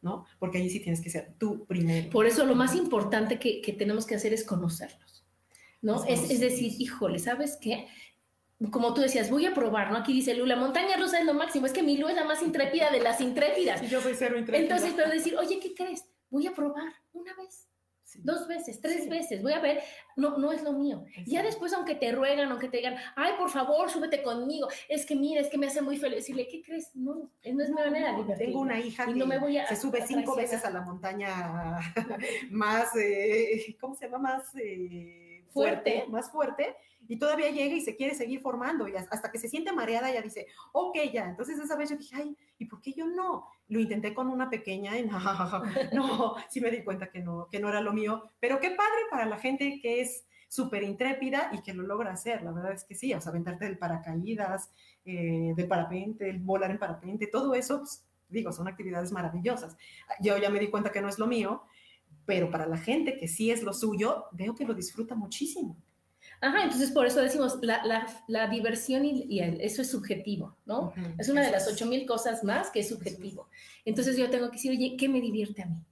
¿no? 0.00 0.26
Porque 0.38 0.58
ahí 0.58 0.70
sí 0.70 0.78
tienes 0.78 1.00
que 1.00 1.10
ser 1.10 1.34
tú 1.38 1.66
primero. 1.66 2.08
Por 2.10 2.24
eso 2.24 2.46
lo 2.46 2.54
más 2.54 2.76
importante 2.76 3.40
que, 3.40 3.62
que 3.62 3.72
tenemos 3.72 4.06
que 4.06 4.14
hacer 4.14 4.32
es 4.32 4.44
conocerlos, 4.44 5.26
¿no? 5.82 6.04
Es, 6.04 6.30
es, 6.30 6.38
decir, 6.38 6.72
híjole, 6.78 7.18
¿sabes 7.18 7.58
qué? 7.60 7.88
Como 8.68 8.92
tú 8.92 9.00
decías, 9.00 9.30
voy 9.30 9.46
a 9.46 9.54
probar, 9.54 9.90
¿no? 9.90 9.96
Aquí 9.96 10.12
dice 10.12 10.34
Lula, 10.34 10.54
montaña 10.54 10.96
rusa 10.98 11.18
es 11.18 11.24
lo 11.24 11.32
máximo, 11.32 11.64
es 11.64 11.72
que 11.72 11.82
mi 11.82 11.96
Lu 11.96 12.08
es 12.08 12.14
la 12.14 12.24
más 12.24 12.42
intrépida 12.42 12.90
de 12.90 13.00
las 13.00 13.20
intrépidas. 13.22 13.82
Y 13.82 13.88
yo 13.88 14.02
soy 14.02 14.14
cero 14.14 14.38
intrépida. 14.38 14.62
Entonces, 14.62 14.92
pero 14.94 15.10
decir, 15.10 15.36
oye, 15.38 15.58
¿qué 15.60 15.74
crees? 15.74 16.04
Voy 16.28 16.46
a 16.46 16.52
probar 16.52 16.92
una 17.12 17.34
vez, 17.34 17.68
dos 18.18 18.46
veces, 18.46 18.80
tres 18.80 19.08
veces, 19.08 19.42
voy 19.42 19.54
a 19.54 19.60
ver, 19.60 19.82
no, 20.14 20.36
no 20.36 20.52
es 20.52 20.62
lo 20.62 20.74
mío. 20.74 21.04
Ya 21.24 21.42
después, 21.42 21.72
aunque 21.72 21.94
te 21.94 22.12
ruegan, 22.12 22.50
aunque 22.50 22.68
te 22.68 22.76
digan, 22.76 22.96
ay, 23.16 23.32
por 23.38 23.48
favor, 23.48 23.88
súbete 23.88 24.22
conmigo, 24.22 24.68
es 24.90 25.06
que 25.06 25.16
mira, 25.16 25.40
es 25.40 25.48
que 25.48 25.56
me 25.56 25.66
hace 25.66 25.80
muy 25.80 25.96
feliz. 25.96 26.18
Decirle, 26.18 26.46
¿qué 26.46 26.62
crees? 26.62 26.94
No, 26.94 27.14
no 27.14 27.62
es 27.62 27.70
mi 27.70 27.74
manera 27.74 28.14
Tengo 28.36 28.60
una 28.60 28.78
hija 28.78 29.06
que 29.06 29.14
no 29.14 29.26
me 29.26 29.38
voy 29.38 29.56
a, 29.56 29.66
se 29.66 29.76
sube 29.76 30.06
cinco 30.06 30.36
veces 30.36 30.64
a 30.66 30.70
la 30.70 30.82
montaña 30.82 31.78
más, 32.50 32.94
eh, 32.94 33.74
¿cómo 33.80 33.94
se 33.94 34.04
llama? 34.04 34.18
Más... 34.18 34.54
Eh, 34.56 35.29
fuerte, 35.52 36.04
más 36.08 36.30
fuerte, 36.30 36.76
y 37.08 37.18
todavía 37.18 37.50
llega 37.50 37.74
y 37.74 37.80
se 37.80 37.96
quiere 37.96 38.14
seguir 38.14 38.40
formando, 38.40 38.86
y 38.86 38.94
hasta 38.94 39.30
que 39.30 39.38
se 39.38 39.48
siente 39.48 39.72
mareada 39.72 40.12
ya 40.12 40.22
dice, 40.22 40.46
ok, 40.72 40.98
ya, 41.12 41.26
entonces 41.26 41.58
esa 41.58 41.76
vez 41.76 41.90
yo 41.90 41.96
dije, 41.96 42.16
ay, 42.16 42.36
¿y 42.58 42.66
por 42.66 42.80
qué 42.80 42.92
yo 42.92 43.06
no? 43.06 43.46
Lo 43.68 43.80
intenté 43.80 44.14
con 44.14 44.28
una 44.28 44.48
pequeña 44.50 44.98
y 44.98 45.06
no, 45.92 46.34
sí 46.48 46.60
me 46.60 46.70
di 46.70 46.84
cuenta 46.84 47.10
que 47.10 47.20
no, 47.20 47.48
que 47.50 47.58
no 47.58 47.68
era 47.68 47.80
lo 47.80 47.92
mío, 47.92 48.30
pero 48.38 48.60
qué 48.60 48.70
padre 48.70 49.00
para 49.10 49.26
la 49.26 49.38
gente 49.38 49.80
que 49.82 50.00
es 50.00 50.24
súper 50.48 50.82
intrépida 50.82 51.50
y 51.52 51.62
que 51.62 51.72
lo 51.72 51.84
logra 51.84 52.12
hacer, 52.12 52.42
la 52.42 52.50
verdad 52.50 52.72
es 52.72 52.84
que 52.84 52.94
sí, 52.94 53.14
o 53.14 53.20
sea, 53.20 53.30
aventarte 53.30 53.64
del 53.64 53.78
paracaídas, 53.78 54.70
eh, 55.04 55.52
del 55.56 55.68
parapente, 55.68 56.28
el 56.28 56.40
volar 56.40 56.72
en 56.72 56.78
parapente, 56.78 57.28
todo 57.28 57.54
eso, 57.54 57.78
pues, 57.78 58.04
digo, 58.28 58.52
son 58.52 58.68
actividades 58.68 59.12
maravillosas. 59.12 59.76
Yo 60.20 60.38
ya 60.38 60.50
me 60.50 60.58
di 60.58 60.68
cuenta 60.68 60.90
que 60.90 61.00
no 61.00 61.08
es 61.08 61.18
lo 61.18 61.26
mío, 61.26 61.62
pero 62.30 62.48
para 62.48 62.64
la 62.64 62.78
gente 62.78 63.18
que 63.18 63.26
sí 63.26 63.50
es 63.50 63.64
lo 63.64 63.72
suyo, 63.72 64.26
veo 64.30 64.54
que 64.54 64.64
lo 64.64 64.72
disfruta 64.72 65.16
muchísimo. 65.16 65.76
Ajá, 66.40 66.62
entonces 66.62 66.92
por 66.92 67.04
eso 67.04 67.20
decimos, 67.20 67.58
la, 67.60 67.84
la, 67.84 68.06
la 68.28 68.46
diversión 68.46 69.04
y, 69.04 69.24
y 69.28 69.40
eso 69.40 69.82
es 69.82 69.90
subjetivo, 69.90 70.56
¿no? 70.64 70.90
Ujú, 70.90 71.00
Es 71.18 71.28
una 71.28 71.44
de 71.44 71.50
las 71.50 71.66
ocho 71.66 71.86
mil 71.86 72.06
cosas 72.06 72.44
más 72.44 72.70
que 72.70 72.80
es 72.80 72.88
subjetivo. 72.88 73.48
Entonces 73.84 74.16
yo 74.16 74.30
tengo 74.30 74.46
que 74.48 74.58
decir, 74.58 74.70
oye, 74.70 74.96
¿qué 74.96 75.08
me 75.08 75.20
divierte 75.20 75.62
a 75.62 75.66
mí? 75.66 75.84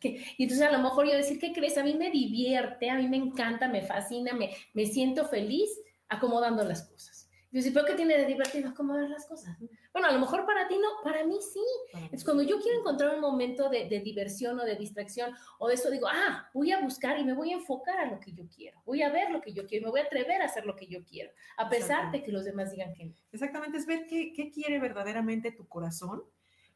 ¿Qué? 0.00 0.20
Y 0.36 0.42
entonces 0.42 0.66
a 0.66 0.72
lo 0.72 0.80
mejor 0.82 1.06
yo 1.06 1.14
decir, 1.14 1.38
¿qué 1.38 1.52
crees? 1.52 1.78
A 1.78 1.84
mí 1.84 1.94
me 1.94 2.10
divierte, 2.10 2.90
a 2.90 2.96
mí 2.96 3.06
me 3.06 3.18
encanta, 3.18 3.68
me 3.68 3.82
fascina, 3.82 4.32
me, 4.34 4.50
me 4.74 4.86
siento 4.86 5.28
feliz 5.28 5.70
acomodando 6.08 6.64
las 6.64 6.82
cosas. 6.82 7.28
Yo 7.52 7.58
decir, 7.58 7.74
¿pero 7.74 7.84
qué 7.84 7.94
tiene 7.94 8.16
de 8.16 8.24
divertido 8.24 8.70
acomodar 8.70 9.10
las 9.10 9.26
cosas? 9.26 9.58
Bueno, 9.92 10.08
a 10.08 10.12
lo 10.12 10.18
mejor 10.18 10.46
para 10.46 10.66
ti 10.68 10.78
no, 10.78 10.88
para 11.04 11.22
mí 11.22 11.36
sí. 11.40 11.60
Para 11.92 12.00
mí. 12.00 12.06
Entonces, 12.06 12.24
cuando 12.24 12.42
yo 12.42 12.58
quiero 12.60 12.78
encontrar 12.78 13.14
un 13.14 13.20
momento 13.20 13.68
de, 13.68 13.90
de 13.90 14.00
diversión 14.00 14.58
o 14.58 14.64
de 14.64 14.74
distracción 14.74 15.34
o 15.58 15.68
de 15.68 15.74
eso, 15.74 15.90
digo, 15.90 16.06
ah, 16.10 16.48
voy 16.54 16.72
a 16.72 16.80
buscar 16.80 17.18
y 17.18 17.24
me 17.24 17.34
voy 17.34 17.52
a 17.52 17.56
enfocar 17.56 17.98
a 17.98 18.10
lo 18.10 18.18
que 18.18 18.32
yo 18.32 18.44
quiero. 18.48 18.80
Voy 18.86 19.02
a 19.02 19.10
ver 19.10 19.30
lo 19.30 19.42
que 19.42 19.52
yo 19.52 19.66
quiero, 19.66 19.84
me 19.84 19.90
voy 19.90 20.00
a 20.00 20.04
atrever 20.04 20.40
a 20.40 20.46
hacer 20.46 20.64
lo 20.64 20.76
que 20.76 20.86
yo 20.86 21.04
quiero, 21.04 21.30
a 21.58 21.68
pesar 21.68 22.10
de 22.10 22.22
que 22.22 22.32
los 22.32 22.46
demás 22.46 22.70
digan 22.70 22.94
que 22.94 23.04
no. 23.04 23.14
Exactamente, 23.32 23.76
es 23.76 23.84
ver 23.84 24.06
qué, 24.06 24.32
qué 24.32 24.50
quiere 24.50 24.80
verdaderamente 24.80 25.52
tu 25.52 25.68
corazón 25.68 26.22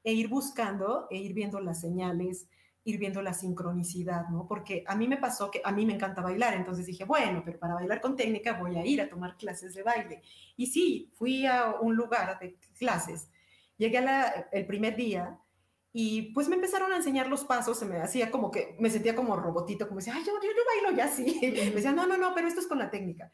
e 0.05 0.13
ir 0.13 0.29
buscando 0.29 1.09
e 1.11 1.17
ir 1.17 1.33
viendo 1.33 1.59
las 1.59 1.81
señales, 1.81 2.49
ir 2.87 2.99
viendo 2.99 3.21
la 3.21 3.35
sincronicidad, 3.35 4.29
¿no? 4.29 4.47
Porque 4.47 4.85
a 4.87 4.95
mí 4.95 5.09
me 5.09 5.17
pasó 5.17 5.51
que 5.51 5.61
a 5.65 5.73
mí 5.73 5.85
me 5.85 5.95
encanta 5.95 6.23
bailar, 6.23 6.55
entonces 6.55 6.87
dije, 6.87 7.05
bueno, 7.05 7.43
pero 7.45 7.59
para 7.59 7.75
bailar 7.75 8.01
con 8.01 8.15
técnica 8.17 8.53
voy 8.55 8.77
a 8.77 8.87
ir 8.87 9.03
a 9.03 9.09
tomar 9.09 9.37
clases 9.37 9.75
de 9.75 9.83
baile. 9.83 10.23
Y 10.57 10.67
sí, 10.69 11.11
fui 11.17 11.47
a 11.47 11.75
un 11.81 11.97
lugar 11.97 12.39
de 12.39 12.57
clases, 12.79 13.29
llegué 13.77 13.99
a 13.99 14.03
la- 14.03 14.49
el 14.53 14.67
primer 14.67 14.95
día 14.97 15.37
y 15.93 16.33
pues 16.33 16.49
me 16.49 16.55
empezaron 16.57 16.93
a 16.93 16.97
enseñar 16.97 17.27
los 17.29 17.45
pasos, 17.45 17.79
se 17.79 17.87
me 17.87 18.01
hacía 18.01 18.31
como 18.31 18.51
que, 18.51 18.77
me 18.79 18.91
sentía 18.91 19.17
como 19.17 19.35
robotito, 19.37 19.89
como 19.89 19.99
decía, 19.99 20.15
ay, 20.15 20.23
yo, 20.25 20.33
yo, 20.43 20.49
yo 20.51 20.63
bailo 20.85 20.97
ya 20.97 21.09
sí. 21.09 21.41
Me 21.43 21.51
decía, 21.73 21.93
no, 21.93 22.07
no, 22.07 22.17
no, 22.19 22.35
pero 22.35 22.47
esto 22.49 22.61
es 22.61 22.67
con 22.69 22.79
la 22.79 22.91
técnica. 22.91 23.33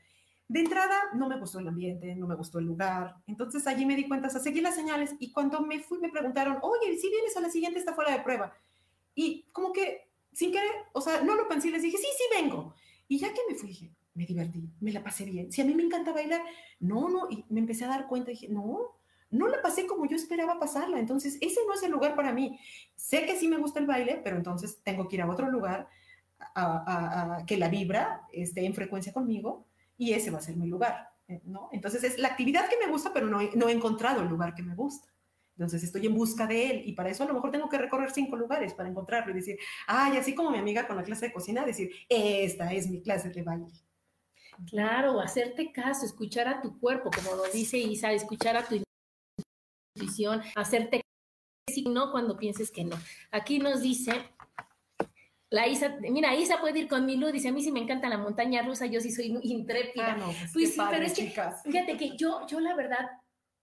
De 0.48 0.60
entrada 0.60 0.96
no 1.14 1.28
me 1.28 1.38
gustó 1.38 1.58
el 1.58 1.68
ambiente, 1.68 2.14
no 2.14 2.26
me 2.26 2.36
gustó 2.36 2.58
el 2.58 2.66
lugar. 2.66 3.16
Entonces 3.26 3.66
allí 3.66 3.84
me 3.86 3.96
di 3.96 4.06
cuenta, 4.06 4.28
o 4.28 4.30
sea, 4.30 4.40
seguí 4.40 4.60
las 4.60 4.74
señales 4.76 5.14
y 5.18 5.32
cuando 5.32 5.60
me 5.62 5.80
fui 5.80 5.98
me 5.98 6.10
preguntaron, 6.10 6.58
oye, 6.62 6.96
si 6.98 7.08
vienes 7.10 7.36
a 7.36 7.40
la 7.40 7.50
siguiente 7.50 7.78
está 7.80 7.94
fuera 7.94 8.12
de 8.12 8.20
prueba. 8.22 8.54
Y 9.14 9.46
como 9.52 9.72
que 9.72 10.08
sin 10.32 10.50
querer, 10.50 10.70
o 10.92 11.00
sea, 11.00 11.22
no 11.22 11.34
lo 11.34 11.48
pensé, 11.48 11.70
les 11.70 11.82
dije, 11.82 11.98
sí, 11.98 12.06
sí 12.16 12.24
vengo. 12.42 12.74
Y 13.08 13.18
ya 13.18 13.32
que 13.32 13.40
me 13.48 13.54
fui, 13.54 13.68
dije, 13.68 13.90
me 14.14 14.26
divertí, 14.26 14.70
me 14.80 14.92
la 14.92 15.02
pasé 15.02 15.24
bien. 15.24 15.52
Si 15.52 15.60
a 15.60 15.64
mí 15.64 15.74
me 15.74 15.82
encanta 15.82 16.12
bailar, 16.12 16.42
no, 16.80 17.08
no, 17.08 17.28
y 17.30 17.44
me 17.50 17.60
empecé 17.60 17.84
a 17.84 17.88
dar 17.88 18.06
cuenta, 18.06 18.30
dije, 18.30 18.48
no, 18.48 18.98
no 19.30 19.48
la 19.48 19.60
pasé 19.62 19.86
como 19.86 20.06
yo 20.06 20.16
esperaba 20.16 20.58
pasarla. 20.58 20.98
Entonces, 20.98 21.38
ese 21.40 21.60
no 21.66 21.74
es 21.74 21.82
el 21.82 21.90
lugar 21.90 22.14
para 22.14 22.32
mí. 22.32 22.58
Sé 22.96 23.26
que 23.26 23.36
sí 23.36 23.48
me 23.48 23.58
gusta 23.58 23.80
el 23.80 23.86
baile, 23.86 24.20
pero 24.22 24.36
entonces 24.36 24.80
tengo 24.82 25.08
que 25.08 25.16
ir 25.16 25.22
a 25.22 25.30
otro 25.30 25.50
lugar 25.50 25.88
a, 26.54 27.44
que 27.46 27.56
la 27.56 27.68
vibra 27.68 28.26
esté 28.32 28.64
en 28.64 28.74
frecuencia 28.74 29.12
conmigo 29.12 29.66
y 29.96 30.12
ese 30.12 30.30
va 30.30 30.38
a 30.38 30.42
ser 30.42 30.56
mi 30.56 30.66
lugar, 30.66 31.10
eh, 31.28 31.40
¿no? 31.44 31.68
Entonces 31.72 32.02
es 32.02 32.18
la 32.18 32.28
actividad 32.28 32.68
que 32.68 32.84
me 32.84 32.90
gusta, 32.90 33.12
pero 33.12 33.26
no 33.26 33.38
no 33.54 33.68
he 33.68 33.72
encontrado 33.72 34.22
el 34.22 34.28
lugar 34.28 34.54
que 34.54 34.62
me 34.62 34.74
gusta. 34.74 35.11
Entonces 35.62 35.84
estoy 35.84 36.04
en 36.06 36.14
busca 36.14 36.44
de 36.48 36.70
él 36.70 36.82
y 36.86 36.92
para 36.92 37.08
eso 37.08 37.22
a 37.22 37.26
lo 37.28 37.34
mejor 37.34 37.52
tengo 37.52 37.68
que 37.68 37.78
recorrer 37.78 38.10
cinco 38.10 38.34
lugares 38.36 38.74
para 38.74 38.88
encontrarlo 38.88 39.30
y 39.30 39.36
decir, 39.36 39.56
ay, 39.86 40.16
así 40.16 40.34
como 40.34 40.50
mi 40.50 40.58
amiga 40.58 40.88
con 40.88 40.96
la 40.96 41.04
clase 41.04 41.26
de 41.26 41.32
cocina, 41.32 41.64
decir, 41.64 41.90
esta 42.08 42.72
es 42.72 42.88
mi 42.90 43.00
clase 43.00 43.30
de 43.30 43.42
baile. 43.42 43.68
Claro, 44.68 45.20
hacerte 45.20 45.70
caso, 45.70 46.04
escuchar 46.04 46.48
a 46.48 46.60
tu 46.60 46.80
cuerpo, 46.80 47.10
como 47.14 47.36
lo 47.36 47.44
dice 47.52 47.78
Isa, 47.78 48.10
escuchar 48.12 48.56
a 48.56 48.64
tu 48.66 48.82
intuición, 49.96 50.42
hacerte 50.56 51.00
caso, 51.66 51.80
y 51.80 51.88
no 51.88 52.10
cuando 52.10 52.36
pienses 52.36 52.70
que 52.72 52.82
no. 52.84 52.96
Aquí 53.30 53.60
nos 53.60 53.82
dice 53.82 54.12
la 55.50 55.68
Isa, 55.68 55.96
mira, 56.00 56.34
Isa 56.34 56.60
puede 56.60 56.80
ir 56.80 56.88
con 56.88 57.06
Milú, 57.06 57.30
dice, 57.30 57.48
a 57.48 57.52
mí 57.52 57.62
sí 57.62 57.70
me 57.70 57.80
encanta 57.80 58.08
la 58.08 58.18
montaña 58.18 58.62
rusa, 58.62 58.86
yo 58.86 59.00
sí 59.00 59.12
soy 59.12 59.38
intrépida. 59.42 60.16
no, 60.16 60.26
pues, 60.26 60.50
Pues 60.52 60.70
sí, 60.72 60.76
padre, 60.76 60.96
pero 60.96 61.06
es 61.06 61.12
que- 61.14 61.28
chicas. 61.28 61.62
Fíjate 61.62 61.96
que 61.96 62.16
yo, 62.16 62.46
yo 62.48 62.58
la 62.58 62.74
verdad, 62.74 63.10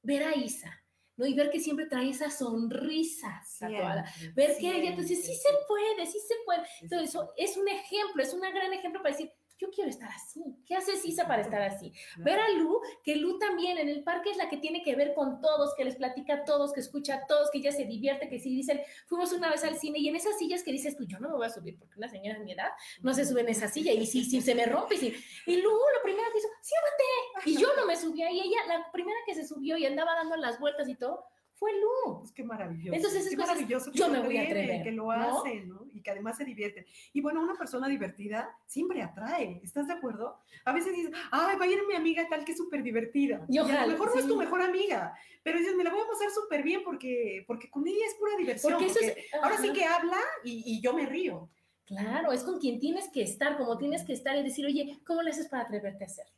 ver 0.02 0.24
a 0.24 0.36
Isa, 0.36 0.79
¿no? 1.20 1.26
Y 1.26 1.34
ver 1.34 1.52
que 1.52 1.60
siempre 1.60 1.86
trae 1.86 2.10
esa 2.10 2.32
sonrisa 2.32 3.44
tatuada. 3.60 4.06
Ver 4.34 4.58
que 4.58 4.70
ella, 4.70 4.92
entonces 4.92 5.24
sí 5.24 5.36
se 5.36 5.50
puede, 5.68 6.06
sí 6.08 6.18
se 6.26 6.36
puede. 6.46 6.62
Entonces, 6.82 7.10
eso 7.10 7.34
es 7.36 7.58
un 7.58 7.68
ejemplo, 7.68 8.24
es 8.24 8.34
un 8.34 8.40
gran 8.40 8.74
ejemplo 8.74 9.02
para 9.04 9.14
decir, 9.14 9.32
yo 9.60 9.70
quiero 9.70 9.90
estar 9.90 10.10
así. 10.10 10.42
¿Qué 10.66 10.76
hace 10.76 10.94
Isa 11.04 11.28
para 11.28 11.42
estar 11.42 11.62
así? 11.62 11.92
Ver 12.18 12.40
a 12.40 12.50
Lu, 12.50 12.80
que 13.04 13.18
Lu 13.18 13.38
también 13.38 13.78
en 13.78 13.90
el 13.90 14.04
parque 14.04 14.32
es 14.32 14.38
la 14.38 14.50
que 14.50 14.58
tiene 14.58 14.82
que 14.84 14.96
ver 14.96 15.14
con 15.14 15.42
todos, 15.42 15.76
que 15.76 15.84
les 15.84 15.98
platica 15.98 16.34
a 16.34 16.44
todos, 16.46 16.72
que 16.72 16.80
escucha 16.80 17.16
a 17.16 17.28
todos, 17.28 17.50
que 17.52 17.58
ella 17.58 17.74
se 17.74 17.84
divierte, 17.84 18.30
que 18.30 18.40
si 18.40 18.56
dicen, 18.56 18.82
fuimos 19.08 19.34
una 19.34 19.50
vez 19.50 19.64
al 19.66 19.78
cine 19.78 20.00
y 20.00 20.08
en 20.08 20.16
esas 20.16 20.38
sillas 20.38 20.64
que 20.64 20.72
dices 20.72 20.96
tú, 20.96 21.06
yo 21.06 21.20
no 21.20 21.30
me 21.30 21.36
voy 21.36 21.46
a 21.46 21.50
subir 21.50 21.78
porque 21.78 21.98
una 21.98 22.08
señora 22.08 22.40
de 22.40 22.46
mi 22.46 22.54
edad 22.54 22.70
no 23.02 23.14
se 23.14 23.26
sube 23.26 23.42
en 23.42 23.50
esa 23.50 23.68
silla 23.68 23.92
y 23.92 24.06
si, 24.06 24.24
si 24.24 24.42
se 24.42 24.56
me 24.56 24.66
rompe, 24.66 24.96
si, 24.96 25.14
y 25.46 25.58
Lu 25.58 25.70
lo 25.70 26.02
primero 26.04 26.28
que 26.32 26.38
hizo, 26.38 26.48
súbete, 26.62 27.50
y 27.50 27.58
yo 27.62 27.76
no 27.76 27.86
me 27.86 27.98
subía 27.98 28.32
y 28.32 28.40
ella, 28.40 28.66
la 28.68 28.92
primera 28.92 29.18
que 29.26 29.36
se 29.36 29.46
subió 29.46 29.78
y 29.78 29.86
andaba 29.86 30.16
dando 30.16 30.38
las 30.38 30.60
vueltas 30.60 30.88
y 30.88 30.96
todo, 30.96 31.26
fue 31.60 31.72
Lu. 31.74 32.20
Pues 32.20 32.32
qué 32.32 32.44
maravilloso. 32.44 32.96
Entonces, 32.96 33.30
qué 33.30 33.36
cosas 33.36 33.56
maravilloso 33.56 33.92
que 33.92 33.98
yo 33.98 34.10
me 34.10 34.22
voy 34.22 34.38
a 34.38 34.44
atreven, 34.44 34.64
atrever, 34.64 34.84
que 34.84 34.92
lo 34.92 35.04
¿no? 35.04 35.12
hacen, 35.12 35.68
¿no? 35.68 35.86
Y 35.92 36.02
que 36.02 36.12
además 36.12 36.38
se 36.38 36.46
divierten. 36.46 36.86
Y 37.12 37.20
bueno, 37.20 37.42
una 37.42 37.56
persona 37.56 37.88
divertida 37.90 38.58
siempre 38.66 39.02
atrae, 39.02 39.60
¿estás 39.62 39.88
de 39.88 39.94
acuerdo? 39.94 40.40
A 40.64 40.72
veces 40.72 40.96
dices, 40.96 41.12
ay, 41.32 41.58
va 41.58 41.66
a 41.66 41.68
ir 41.68 41.80
mi 41.88 41.96
amiga 41.96 42.26
tal 42.30 42.46
que 42.46 42.54
es 42.54 42.58
súper 42.58 42.82
divertida. 42.82 43.46
Y 43.50 43.56
Y 43.56 43.58
a 43.60 43.86
lo 43.86 43.92
mejor 43.92 44.16
no 44.16 44.20
es 44.20 44.28
tu 44.28 44.38
mejor 44.38 44.62
amiga, 44.62 45.14
pero 45.44 45.60
dices, 45.60 45.76
me 45.76 45.84
la 45.84 45.92
voy 45.92 46.02
a 46.02 46.08
pasar 46.08 46.30
súper 46.32 46.64
bien 46.64 46.82
porque, 46.84 47.44
porque 47.46 47.70
con 47.70 47.86
ella 47.86 48.06
es 48.08 48.16
pura 48.16 48.38
diversión. 48.38 48.74
Porque 48.74 48.88
eso 48.88 49.00
es... 49.02 49.34
ahora 49.42 49.58
sí 49.58 49.74
que 49.74 49.84
habla 49.84 50.18
y, 50.44 50.64
y 50.66 50.82
yo 50.82 50.94
me 50.94 51.06
río. 51.06 51.50
Claro, 51.86 52.32
es 52.32 52.44
con 52.44 52.60
quien 52.60 52.80
tienes 52.80 53.10
que 53.10 53.24
estar, 53.24 53.58
como 53.58 53.78
tienes 53.78 54.06
que 54.06 54.14
estar 54.14 54.38
y 54.38 54.44
decir, 54.44 54.66
oye, 54.66 55.00
¿cómo 55.06 55.24
le 55.24 55.32
haces 55.32 55.48
para 55.48 55.64
atreverte 55.64 56.04
a 56.04 56.08
hacerlo? 56.08 56.32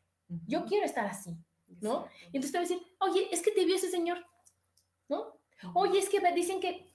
Yo 0.48 0.66
quiero 0.66 0.86
estar 0.86 1.06
así. 1.06 1.38
¿no? 1.80 2.08
Y 2.32 2.38
entonces 2.38 2.52
te 2.52 2.58
va 2.58 2.64
a 2.64 2.68
decir, 2.68 2.82
oye, 3.00 3.28
es 3.32 3.42
que 3.42 3.52
te 3.52 3.66
vio 3.66 3.76
ese 3.76 3.90
señor, 3.90 4.26
¿no? 5.12 5.40
Oye, 5.76 6.00
es 6.00 6.10
que 6.10 6.20
me 6.20 6.34
dicen 6.34 6.60
que, 6.60 6.88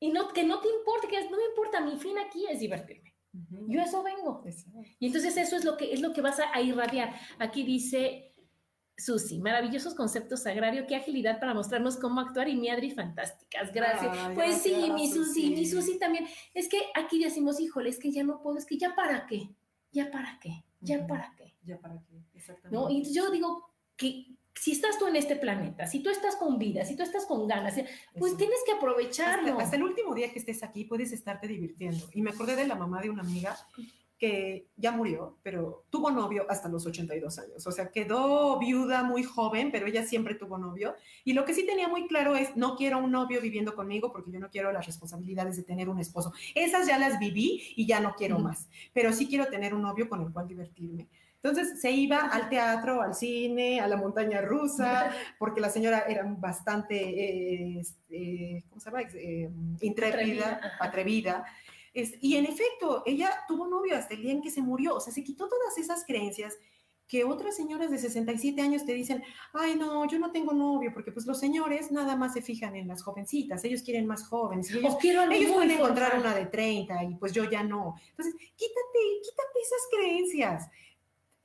y 0.00 0.10
no, 0.10 0.28
que 0.32 0.42
no 0.42 0.60
te 0.60 0.68
importa, 0.68 1.06
que 1.06 1.22
no 1.30 1.36
me 1.36 1.44
importa, 1.44 1.80
mi 1.80 1.96
fin 1.96 2.18
aquí 2.18 2.46
es 2.50 2.58
divertirme. 2.58 3.14
Ujú. 3.32 3.66
Yo 3.68 3.80
a 3.80 3.84
eso 3.84 4.02
vengo. 4.02 4.42
Y 4.98 5.06
entonces 5.06 5.36
eso 5.36 5.54
es 5.54 5.64
lo 5.64 5.76
que, 5.76 5.92
es 5.92 6.00
lo 6.00 6.12
que 6.12 6.22
vas 6.22 6.40
a, 6.40 6.52
a 6.52 6.60
irradiar. 6.60 7.14
Aquí 7.38 7.62
dice 7.62 8.34
Susi, 8.96 9.38
maravillosos 9.38 9.94
conceptos 9.94 10.44
agrario, 10.46 10.86
qué 10.88 10.96
agilidad 10.96 11.38
para 11.38 11.54
mostrarnos 11.54 11.98
cómo 11.98 12.20
actuar 12.20 12.48
y 12.48 12.56
mi 12.56 12.68
Adri, 12.68 12.90
fantásticas, 12.90 13.72
gracias. 13.72 14.16
Ay, 14.18 14.34
pues 14.34 14.62
sí, 14.62 14.74
mi 14.92 15.08
Susi, 15.08 15.50
mi 15.50 15.66
Susi. 15.66 15.98
También. 16.00 16.26
Es 16.52 16.68
que 16.68 16.80
aquí 16.96 17.22
decimos, 17.22 17.60
híjole, 17.60 17.90
es 17.90 17.98
que 18.00 18.10
ya 18.10 18.24
no 18.24 18.42
puedo, 18.42 18.58
es 18.58 18.66
que 18.66 18.76
ya 18.76 18.96
para 18.96 19.26
qué, 19.26 19.54
ya 19.92 20.10
para 20.10 20.40
qué, 20.40 20.64
ya 20.80 21.06
para 21.06 21.32
qué. 21.36 21.54
Ya 21.62 21.78
para 21.78 22.02
qué, 22.02 22.24
exactamente. 22.34 22.76
¿no? 22.76 22.90
Y 22.90 23.12
yo 23.12 23.30
digo 23.30 23.72
que 23.96 24.37
si 24.60 24.72
estás 24.72 24.98
tú 24.98 25.06
en 25.06 25.16
este 25.16 25.36
planeta, 25.36 25.86
si 25.86 26.00
tú 26.00 26.10
estás 26.10 26.36
con 26.36 26.58
vida, 26.58 26.84
si 26.84 26.96
tú 26.96 27.02
estás 27.02 27.26
con 27.26 27.46
ganas, 27.46 27.74
pues 28.18 28.32
Eso. 28.32 28.38
tienes 28.38 28.58
que 28.66 28.72
aprovecharlo. 28.72 29.52
Hasta, 29.52 29.64
hasta 29.64 29.76
el 29.76 29.82
último 29.82 30.14
día 30.14 30.32
que 30.32 30.38
estés 30.38 30.62
aquí 30.62 30.84
puedes 30.84 31.12
estarte 31.12 31.46
divirtiendo. 31.46 32.08
Y 32.12 32.22
me 32.22 32.30
acordé 32.30 32.56
de 32.56 32.66
la 32.66 32.74
mamá 32.74 33.00
de 33.00 33.10
una 33.10 33.22
amiga 33.22 33.56
que 34.18 34.66
ya 34.76 34.90
murió, 34.90 35.38
pero 35.44 35.84
tuvo 35.90 36.10
novio 36.10 36.44
hasta 36.48 36.68
los 36.68 36.84
82 36.84 37.38
años. 37.38 37.66
O 37.66 37.70
sea, 37.70 37.90
quedó 37.92 38.58
viuda 38.58 39.04
muy 39.04 39.22
joven, 39.22 39.70
pero 39.70 39.86
ella 39.86 40.04
siempre 40.04 40.34
tuvo 40.34 40.58
novio. 40.58 40.96
Y 41.24 41.34
lo 41.34 41.44
que 41.44 41.54
sí 41.54 41.64
tenía 41.64 41.86
muy 41.86 42.08
claro 42.08 42.34
es, 42.34 42.56
no 42.56 42.74
quiero 42.76 42.98
un 42.98 43.12
novio 43.12 43.40
viviendo 43.40 43.76
conmigo 43.76 44.10
porque 44.12 44.32
yo 44.32 44.40
no 44.40 44.50
quiero 44.50 44.72
las 44.72 44.86
responsabilidades 44.86 45.56
de 45.56 45.62
tener 45.62 45.88
un 45.88 46.00
esposo. 46.00 46.32
Esas 46.56 46.88
ya 46.88 46.98
las 46.98 47.20
viví 47.20 47.62
y 47.76 47.86
ya 47.86 48.00
no 48.00 48.14
quiero 48.16 48.40
más. 48.40 48.68
Pero 48.92 49.12
sí 49.12 49.28
quiero 49.28 49.46
tener 49.46 49.72
un 49.72 49.82
novio 49.82 50.08
con 50.08 50.20
el 50.20 50.32
cual 50.32 50.48
divertirme. 50.48 51.08
Entonces 51.42 51.80
se 51.80 51.90
iba 51.92 52.18
al 52.18 52.48
teatro, 52.48 53.00
al 53.00 53.14
cine, 53.14 53.80
a 53.80 53.86
la 53.86 53.96
montaña 53.96 54.40
rusa, 54.40 55.10
porque 55.38 55.60
la 55.60 55.70
señora 55.70 56.04
era 56.08 56.24
bastante, 56.26 56.96
eh, 56.96 57.78
este, 57.80 58.64
¿cómo 58.68 58.80
se 58.80 58.90
llama? 58.90 59.02
Eh, 59.14 59.48
intrépida, 59.80 60.60
Atrevida. 60.80 61.44
Es- 61.94 62.14
y 62.20 62.36
en 62.36 62.44
efecto, 62.44 63.02
ella 63.06 63.30
tuvo 63.46 63.66
novio 63.68 63.96
hasta 63.96 64.14
el 64.14 64.22
día 64.22 64.32
en 64.32 64.42
que 64.42 64.50
se 64.50 64.62
murió, 64.62 64.96
o 64.96 65.00
sea, 65.00 65.12
se 65.12 65.22
quitó 65.24 65.48
todas 65.48 65.78
esas 65.78 66.04
creencias 66.04 66.56
que 67.06 67.24
otras 67.24 67.56
señoras 67.56 67.90
de 67.90 67.96
67 67.96 68.60
años 68.60 68.84
te 68.84 68.92
dicen, 68.92 69.22
ay, 69.54 69.76
no, 69.76 70.06
yo 70.06 70.18
no 70.18 70.30
tengo 70.30 70.52
novio, 70.52 70.90
porque 70.92 71.10
pues 71.10 71.24
los 71.24 71.38
señores 71.40 71.90
nada 71.90 72.16
más 72.16 72.34
se 72.34 72.42
fijan 72.42 72.76
en 72.76 72.86
las 72.86 73.02
jovencitas, 73.02 73.64
ellos 73.64 73.80
quieren 73.82 74.06
más 74.06 74.26
jóvenes, 74.28 74.70
ellos, 74.70 74.92
O 74.92 74.98
quiero 74.98 75.22
ellos 75.30 75.52
pueden 75.52 75.70
encontrar 75.70 76.18
una 76.18 76.34
de 76.34 76.44
30 76.46 77.02
y 77.04 77.14
pues 77.14 77.32
yo 77.32 77.44
ya 77.48 77.62
no. 77.62 77.94
Entonces, 78.10 78.34
quítate, 78.34 78.98
quítate 79.22 79.58
esas 79.62 79.88
creencias. 79.90 80.68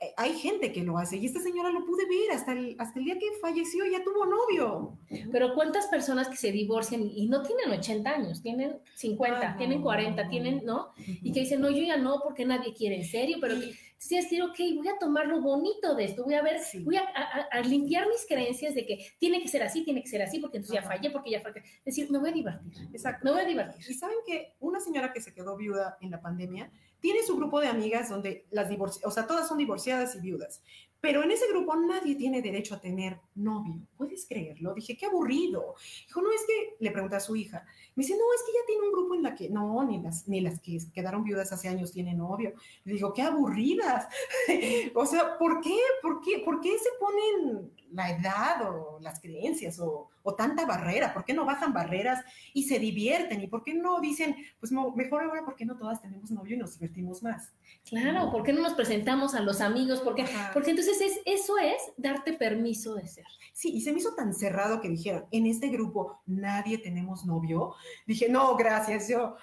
Eh, 0.04 0.14
Hay 0.18 0.34
gente 0.34 0.72
que 0.72 0.84
lo 0.84 0.97
hace 0.97 1.18
y 1.18 1.26
esta 1.26 1.39
señora 1.39 1.72
lo 1.72 1.86
pude 1.86 2.06
ver 2.08 2.32
hasta 2.32 2.51
el, 2.54 2.76
hasta 2.80 2.99
el 2.99 3.06
día 3.06 3.18
que 3.18 3.26
falleció, 3.41 3.86
ya 3.86 4.04
tuvo 4.04 4.26
novio. 4.26 4.97
Pero 5.32 5.54
¿cuántas 5.54 5.88
personas 5.88 6.28
que 6.28 6.36
se 6.36 6.51
divorcian 6.51 7.01
y 7.04 7.28
no 7.28 7.41
tienen 7.43 7.72
80 7.72 8.10
años, 8.10 8.41
tienen 8.41 8.78
50, 8.95 9.51
Ah, 9.51 9.58
tienen 9.58 9.82
40, 9.82 10.24
no. 10.24 10.30
tienen, 10.30 10.62
¿no? 10.66 10.91
Y 10.97 11.32
que 11.32 11.41
dicen, 11.41 11.62
no, 11.62 11.70
yo 11.70 11.84
ya 11.84 11.97
no, 11.97 12.20
porque 12.24 12.45
nadie 12.45 12.74
quiere 12.74 12.97
en 12.97 13.06
serio, 13.06 13.38
pero 13.39 13.56
que- 13.60 13.74
Entonces 14.04 14.24
decir, 14.30 14.43
ok, 14.43 14.60
voy 14.76 14.88
a 14.89 14.99
tomar 14.99 15.28
lo 15.28 15.39
bonito 15.41 15.95
de 15.95 16.04
esto, 16.04 16.26
voy 16.26 16.34
a 16.34 16.41
ver, 16.41 16.60
voy 16.84 16.97
a, 16.97 17.62
limpiar 17.62 18.06
mis 18.10 18.26
creencias 18.28 18.76
de 18.76 18.86
que 18.86 18.97
tiene 19.18 19.41
que 19.41 19.47
ser 19.47 19.64
así, 19.64 19.86
tiene 19.86 20.01
que 20.01 20.10
ser 20.10 20.22
así, 20.22 20.39
porque 20.39 20.58
entonces 20.58 20.82
ya 20.82 20.86
fallé, 20.86 21.10
porque 21.10 21.32
ya 21.32 21.39
fallé. 21.39 21.62
Es 21.62 21.86
decir, 21.95 22.12
me 22.12 22.20
voy 22.20 22.32
a 22.32 22.34
divertir. 22.34 22.74
Exacto. 22.91 23.22
Me 23.24 23.32
voy 23.32 23.39
a 23.41 23.45
divertir. 23.45 23.86
Y 23.89 23.93
saben 23.93 24.18
que 24.28 24.56
una 24.60 24.82
señora 24.82 25.14
que 25.14 25.22
se 25.22 25.34
quedó 25.34 25.56
viuda 25.56 25.97
en 26.01 26.12
la 26.12 26.20
pandemia 26.22 26.70
tiene 27.04 27.22
su 27.22 27.36
grupo 27.36 27.60
de 27.60 27.68
amigas 27.68 28.08
donde 28.08 28.45
las 28.49 28.70
divorciadas, 28.70 29.12
o 29.12 29.14
sea, 29.14 29.28
todas 29.28 29.45
son 29.45 29.58
divorciadas 29.58 30.16
y 30.16 30.22
viudas. 30.22 30.64
Pero 31.01 31.22
en 31.22 31.32
ese 31.32 31.49
grupo 31.49 31.76
nadie 31.76 32.16
tiene 32.16 32.41
derecho 32.41 32.76
a 32.76 32.80
tener 32.80 33.20
novio. 33.36 33.76
¿Puedes 33.97 34.26
creerlo? 34.26 34.74
Dije, 34.74 34.95
qué 34.95 35.08
aburrido. 35.08 35.76
Dijo, 36.08 36.22
no, 36.22 36.32
es 36.32 36.45
que, 36.47 36.76
le 36.80 36.91
pregunté 36.91 37.18
a 37.18 37.20
su 37.20 37.36
hija. 37.36 37.66
Me 37.95 38.06
dice, 38.06 38.16
no, 38.16 38.24
es 38.34 38.41
que 38.45 38.54
ya 38.54 38.66
tiene 38.66 38.86
un 38.86 38.93
grupo 38.93 39.16
en 39.16 39.24
la 39.24 39.36
que, 39.36 39.49
no, 39.49 39.84
ni 39.84 40.01
las, 40.01 40.30
ni 40.30 40.39
las 40.39 40.62
que 40.62 40.78
quedaron 40.93 41.26
viudas 41.26 41.51
hace 41.51 41.68
años 41.68 41.91
tienen 41.91 42.20
novio. 42.20 42.54
Le 42.86 42.93
digo, 42.93 43.14
qué 43.14 43.22
aburridas. 43.22 44.08
o 44.95 45.06
sea, 45.06 45.38
¿por 45.38 45.60
qué? 45.60 45.78
¿Por 46.01 46.22
qué? 46.22 46.39
¿Por 46.39 46.62
qué 46.62 46.72
se 46.80 46.89
ponen 46.97 47.70
la 47.94 48.12
edad 48.12 48.70
o 48.70 49.00
las 49.00 49.20
creencias 49.22 49.80
o, 49.80 50.10
o, 50.22 50.36
tanta 50.36 50.66
barrera? 50.66 51.14
¿Por 51.14 51.24
qué 51.24 51.34
no 51.34 51.46
bajan 51.46 51.74
barreras 51.74 52.24
y 52.54 52.64
se 52.64 52.80
divierten? 52.80 53.41
¿Y 53.41 53.48
por 53.48 53.64
qué 53.64 53.74
no 53.74 54.00
dicen, 54.00 54.36
pues 54.60 54.72
mejor 54.72 55.24
ahora, 55.24 55.46
¿por 55.46 55.56
qué 55.56 55.66
no 55.66 55.78
todas 55.78 56.02
tenemos 56.02 56.32
novio 56.32 56.56
y 56.56 56.60
nos 56.60 56.78
divertimos 56.80 57.24
más? 57.24 57.54
Claro, 57.86 58.32
¿por 58.32 58.44
qué 58.44 58.54
no 58.54 58.62
nos 58.62 58.74
presentamos 58.74 59.36
a 59.36 59.41
los 59.41 59.62
amigos? 59.62 60.02
Porque, 60.02 60.26
porque 60.54 60.72
entonces 60.72 61.02
es, 61.02 61.20
eso 61.26 61.58
es 61.58 61.82
darte 61.98 62.34
permiso 62.34 62.96
de 62.96 63.08
ser. 63.08 63.26
Sí, 63.52 63.70
y 63.76 63.82
se 63.82 63.91
me 63.91 64.00
hizo 64.00 64.16
tan 64.16 64.34
cerrado 64.34 64.82
que 64.82 64.89
dijeron, 64.89 65.26
en 65.32 65.46
este 65.46 65.68
grupo 65.68 66.22
nadie 66.26 66.80
tenemos 66.80 67.26
novio. 67.26 67.76
Dije, 68.08 68.28
no, 68.30 68.56
gracias, 68.56 69.10
yo. 69.10 69.36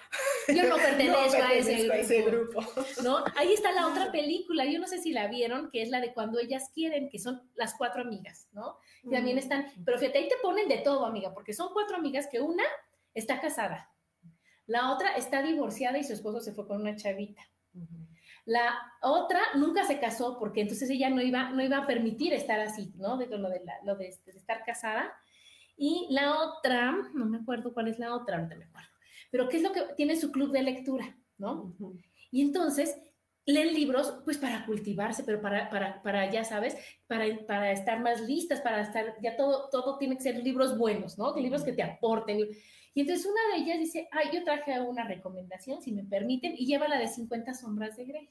Yo 0.47 0.67
no 0.67 0.75
pertenezco, 0.77 1.41
a, 1.41 1.53
ese, 1.53 2.21
grupo. 2.23 2.61
¿No? 3.03 3.23
Ahí 3.37 3.53
está 3.53 3.71
la 3.71 3.87
otra 3.87 4.11
película, 4.11 4.65
yo 4.65 4.79
no 4.79 4.87
sé 4.87 5.01
si 5.01 5.11
la 5.11 5.27
vieron, 5.27 5.69
que 5.71 5.81
es 5.81 5.89
la 5.89 6.01
de 6.01 6.13
cuando 6.13 6.39
ellas 6.39 6.71
quieren, 6.73 7.09
que 7.09 7.19
son 7.19 7.41
las 7.55 7.75
cuatro 7.75 8.01
amigas, 8.01 8.40
¿no? 8.51 8.77
Y 9.03 9.09
también 9.09 9.37
están, 9.37 9.65
pero 9.85 9.97
fíjate, 9.97 10.19
ahí 10.19 10.27
te 10.27 10.35
ponen 10.41 10.67
de 10.67 10.79
todo, 10.79 11.05
amiga, 11.05 11.33
porque 11.33 11.53
son 11.53 11.73
cuatro 11.73 11.97
amigas 11.97 12.27
que 12.27 12.41
una 12.41 12.63
está 13.13 13.39
casada, 13.39 13.91
la 14.67 14.93
otra 14.93 15.15
está 15.15 15.41
divorciada 15.41 15.97
y 15.97 16.03
su 16.03 16.13
esposo 16.13 16.39
se 16.39 16.53
fue 16.53 16.67
con 16.67 16.79
una 16.79 16.95
chavita. 16.95 17.41
La 18.45 18.73
otra 19.01 19.39
nunca 19.55 19.85
se 19.85 19.99
casó 19.99 20.39
porque 20.39 20.61
entonces 20.61 20.89
ella 20.89 21.09
no 21.09 21.21
iba, 21.21 21.49
no 21.49 21.61
iba 21.61 21.77
a 21.77 21.87
permitir 21.87 22.33
estar 22.33 22.59
así, 22.59 22.91
¿no? 22.95 23.17
De 23.17 23.27
lo 23.27 23.49
de, 23.49 23.61
lo 23.83 23.95
de, 23.95 24.07
estar 24.07 24.63
casada. 24.65 25.13
Y 25.77 26.07
la 26.11 26.39
otra, 26.39 26.91
no 27.13 27.25
me 27.25 27.39
acuerdo 27.39 27.73
cuál 27.73 27.87
es 27.87 27.99
la 27.99 28.15
otra, 28.15 28.37
ahorita 28.37 28.55
me 28.55 28.65
acuerdo, 28.65 28.89
pero 29.29 29.49
¿qué 29.49 29.57
es 29.57 29.63
lo 29.63 29.71
que 29.71 29.81
tiene 29.95 30.15
su 30.15 30.31
club 30.31 30.51
de 30.51 30.63
lectura, 30.63 31.17
¿no? 31.37 31.75
Y 32.31 32.41
entonces 32.41 32.97
leen 33.45 33.73
libros 33.73 34.13
pues 34.23 34.37
para 34.37 34.65
cultivarse, 34.65 35.23
pero 35.23 35.41
para, 35.41 35.69
para, 35.69 36.01
para 36.01 36.29
ya 36.29 36.43
sabes, 36.43 36.75
para, 37.07 37.25
para 37.45 37.71
estar 37.71 37.99
más 37.99 38.21
listas, 38.21 38.61
para 38.61 38.81
estar, 38.81 39.15
ya 39.21 39.35
todo, 39.35 39.69
todo 39.69 39.97
tiene 39.97 40.15
que 40.15 40.23
ser 40.23 40.37
libros 40.43 40.77
buenos, 40.77 41.17
¿no? 41.17 41.35
Libros 41.35 41.63
que 41.63 41.73
te 41.73 41.83
aporten. 41.83 42.39
Y 42.93 43.01
entonces 43.01 43.25
una 43.25 43.55
de 43.55 43.63
ellas 43.63 43.79
dice, 43.79 44.07
ay, 44.11 44.29
yo 44.33 44.43
traje 44.43 44.79
una 44.81 45.05
recomendación, 45.05 45.81
si 45.81 45.91
me 45.91 46.03
permiten, 46.03 46.53
y 46.57 46.65
lleva 46.65 46.87
la 46.87 46.99
de 46.99 47.07
50 47.07 47.53
sombras 47.53 47.95
de 47.97 48.05
Grey. 48.05 48.29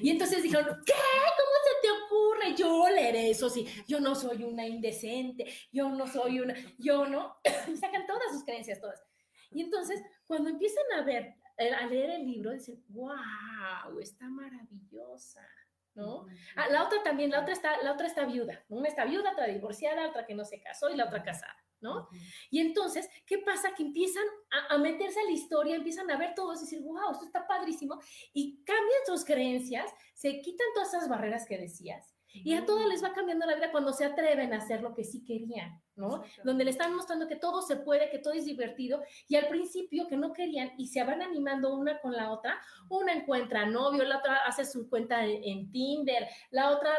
Y 0.00 0.10
entonces 0.10 0.42
dijeron, 0.42 0.64
¿qué? 0.86 0.92
¿Cómo 0.92 1.56
se 1.64 1.82
te 1.82 1.88
ocurre? 1.90 2.54
Yo 2.56 2.88
leeré 2.88 3.30
eso, 3.30 3.50
sí. 3.50 3.66
Yo 3.86 4.00
no 4.00 4.14
soy 4.14 4.44
una 4.44 4.66
indecente, 4.66 5.46
yo 5.70 5.90
no 5.90 6.06
soy 6.06 6.40
una, 6.40 6.54
yo 6.78 7.06
no. 7.06 7.36
y 7.72 7.76
sacan 7.76 8.06
todas 8.06 8.32
sus 8.32 8.44
creencias, 8.44 8.80
todas. 8.80 9.02
Y 9.50 9.62
entonces, 9.62 10.02
cuando 10.26 10.48
empiezan 10.48 10.84
a 10.98 11.02
ver, 11.02 11.34
eh, 11.58 11.72
a 11.72 11.86
leer 11.86 12.10
el 12.10 12.26
libro, 12.26 12.52
dicen, 12.52 12.82
wow, 12.88 13.98
está 14.00 14.28
maravillosa. 14.28 15.46
¿No? 15.94 16.26
Ah, 16.56 16.68
la 16.68 16.84
otra 16.84 17.02
también, 17.02 17.30
la 17.30 17.40
otra 17.40 17.54
está, 17.54 17.82
la 17.82 17.92
otra 17.92 18.06
está 18.06 18.26
viuda. 18.26 18.62
Una 18.68 18.86
está 18.86 19.06
viuda, 19.06 19.32
otra 19.32 19.46
divorciada, 19.46 20.08
otra 20.08 20.26
que 20.26 20.34
no 20.34 20.44
se 20.44 20.60
casó 20.60 20.90
y 20.90 20.96
la 20.96 21.06
otra 21.06 21.22
casada. 21.22 21.56
¿no? 21.80 22.08
Y 22.50 22.60
entonces, 22.60 23.08
¿qué 23.26 23.38
pasa? 23.38 23.74
Que 23.74 23.82
empiezan 23.82 24.24
a, 24.70 24.78
meterse 24.78 25.20
a 25.20 25.24
la 25.24 25.30
historia, 25.30 25.76
empiezan 25.76 26.10
a 26.10 26.16
ver 26.16 26.34
todo 26.34 26.54
y 26.54 26.58
decir, 26.58 26.80
wow, 26.82 27.12
esto 27.12 27.24
está 27.24 27.46
padrísimo, 27.46 28.00
y 28.32 28.62
cambian 28.64 29.00
sus 29.06 29.24
creencias, 29.24 29.90
se 30.14 30.40
quitan 30.40 30.66
todas 30.74 30.94
esas 30.94 31.08
barreras 31.08 31.46
que 31.46 31.58
decías, 31.58 32.15
y 32.44 32.54
a 32.54 32.64
todos 32.64 32.86
les 32.86 33.02
va 33.02 33.12
cambiando 33.12 33.46
la 33.46 33.54
vida 33.54 33.70
cuando 33.70 33.92
se 33.92 34.04
atreven 34.04 34.52
a 34.52 34.58
hacer 34.58 34.82
lo 34.82 34.94
que 34.94 35.04
sí 35.04 35.24
querían, 35.24 35.82
¿no? 35.94 36.22
Donde 36.44 36.64
le 36.64 36.70
están 36.70 36.94
mostrando 36.94 37.28
que 37.28 37.36
todo 37.36 37.62
se 37.62 37.76
puede, 37.76 38.10
que 38.10 38.18
todo 38.18 38.34
es 38.34 38.44
divertido, 38.44 39.02
y 39.28 39.36
al 39.36 39.48
principio 39.48 40.06
que 40.08 40.16
no 40.16 40.32
querían 40.32 40.72
y 40.78 40.88
se 40.88 41.02
van 41.04 41.22
animando 41.22 41.74
una 41.74 42.00
con 42.00 42.12
la 42.12 42.30
otra, 42.30 42.60
una 42.88 43.12
encuentra 43.12 43.66
novio, 43.66 44.04
la 44.04 44.18
otra 44.18 44.44
hace 44.46 44.64
su 44.64 44.88
cuenta 44.88 45.24
en, 45.24 45.70
Tinder, 45.70 46.28
la 46.50 46.70
otra, 46.70 46.90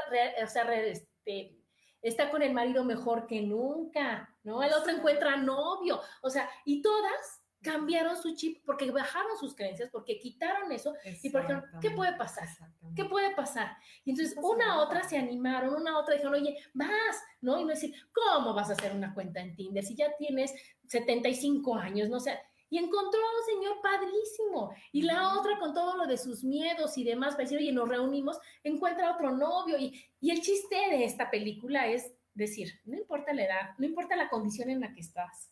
o 0.43 0.47
sea, 0.47 0.63
este, 0.73 1.57
está 2.01 2.29
con 2.29 2.41
el 2.41 2.53
marido 2.53 2.83
mejor 2.83 3.27
que 3.27 3.41
nunca, 3.41 4.29
¿no? 4.43 4.63
El 4.63 4.73
otro 4.73 4.91
encuentra 4.91 5.37
novio, 5.37 6.01
o 6.21 6.29
sea, 6.29 6.49
y 6.65 6.81
todas 6.81 7.43
cambiaron 7.61 8.15
su 8.15 8.35
chip 8.35 8.63
porque 8.65 8.89
bajaron 8.91 9.37
sus 9.37 9.55
creencias, 9.55 9.89
porque 9.91 10.19
quitaron 10.19 10.71
eso 10.71 10.93
y 11.23 11.29
porque 11.29 11.59
¿qué 11.81 11.91
puede 11.91 12.13
pasar? 12.13 12.47
¿Qué 12.95 13.05
puede 13.05 13.35
pasar? 13.35 13.75
Y 14.05 14.11
entonces 14.11 14.37
una 14.41 14.73
a 14.73 14.79
otra 14.79 15.03
se 15.03 15.17
animaron, 15.17 15.73
una 15.73 15.91
a 15.91 15.97
otra 15.99 16.15
dijeron, 16.15 16.35
oye, 16.35 16.57
vas, 16.73 17.23
¿no? 17.41 17.59
Y 17.59 17.63
no 17.63 17.69
decir, 17.69 17.93
¿cómo 18.13 18.53
vas 18.53 18.69
a 18.69 18.73
hacer 18.73 18.93
una 18.93 19.13
cuenta 19.13 19.41
en 19.41 19.55
Tinder 19.55 19.83
si 19.83 19.95
ya 19.95 20.15
tienes 20.17 20.53
75 20.87 21.75
años? 21.75 22.09
No 22.09 22.19
sé, 22.19 22.37
y 22.69 22.77
encontró 22.77 23.19
a 23.19 23.39
un 23.39 23.45
señor 23.45 23.81
padrísimo. 23.81 24.71
Y 24.91 25.03
la 25.03 25.37
otra, 25.37 25.57
con 25.57 25.73
todo 25.73 25.97
lo 25.97 26.05
de 26.05 26.17
sus 26.17 26.43
miedos 26.43 26.97
y 26.97 27.03
demás, 27.03 27.33
para 27.33 27.43
decir, 27.43 27.57
oye, 27.57 27.71
nos 27.71 27.87
reunimos, 27.87 28.37
encuentra 28.63 29.13
otro 29.13 29.31
novio. 29.31 29.77
Y, 29.77 30.03
y 30.19 30.31
el 30.31 30.41
chiste 30.41 30.75
de 30.75 31.05
esta 31.05 31.31
película 31.31 31.87
es 31.87 32.11
decir, 32.33 32.79
no 32.85 32.97
importa 32.97 33.33
la 33.33 33.45
edad, 33.45 33.69
no 33.77 33.85
importa 33.85 34.15
la 34.15 34.29
condición 34.29 34.69
en 34.69 34.81
la 34.81 34.93
que 34.93 35.01
estás. 35.01 35.51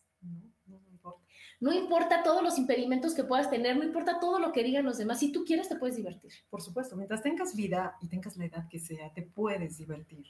No, 1.60 1.72
importa. 1.72 2.22
Todos 2.22 2.42
los 2.42 2.58
impedimentos 2.58 3.14
que 3.14 3.24
puedas 3.24 3.50
tener, 3.50 3.76
no 3.76 3.84
importa 3.84 4.18
todo 4.20 4.38
lo 4.38 4.52
que 4.52 4.62
digan 4.62 4.84
los 4.84 4.98
demás. 4.98 5.20
Si 5.20 5.32
tú 5.32 5.44
quieres, 5.44 5.68
te 5.68 5.76
puedes 5.76 5.96
divertir. 5.96 6.32
Por 6.50 6.62
supuesto, 6.62 6.96
mientras 6.96 7.22
tengas 7.22 7.54
vida 7.54 7.96
y 8.00 8.08
tengas 8.08 8.36
la 8.36 8.46
edad 8.46 8.68
que 8.68 8.78
sea, 8.78 9.12
te 9.12 9.22
puedes 9.22 9.78
divertir. 9.78 10.26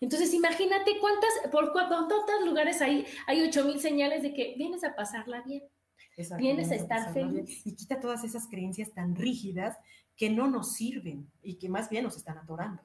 Entonces, 0.00 0.32
imagínate 0.32 0.98
cuántas, 0.98 1.30
por 1.50 1.72
cuántos 1.72 2.46
lugares 2.46 2.80
hay, 2.80 3.04
hay 3.26 3.42
8000 3.42 3.80
señales 3.80 4.22
de 4.22 4.32
que 4.32 4.54
vienes 4.56 4.82
a 4.84 4.94
pasarla 4.94 5.42
bien. 5.42 5.62
Vienes 6.38 6.70
a 6.70 6.74
estar 6.74 7.12
feliz. 7.12 7.66
Y 7.66 7.74
quita 7.74 8.00
todas 8.00 8.24
esas 8.24 8.46
creencias 8.48 8.92
tan 8.92 9.14
rígidas 9.14 9.76
que 10.16 10.30
no 10.30 10.48
nos 10.48 10.74
sirven 10.74 11.30
y 11.42 11.54
que 11.54 11.68
más 11.68 11.88
bien 11.88 12.04
nos 12.04 12.16
están 12.16 12.38
atorando. 12.38 12.82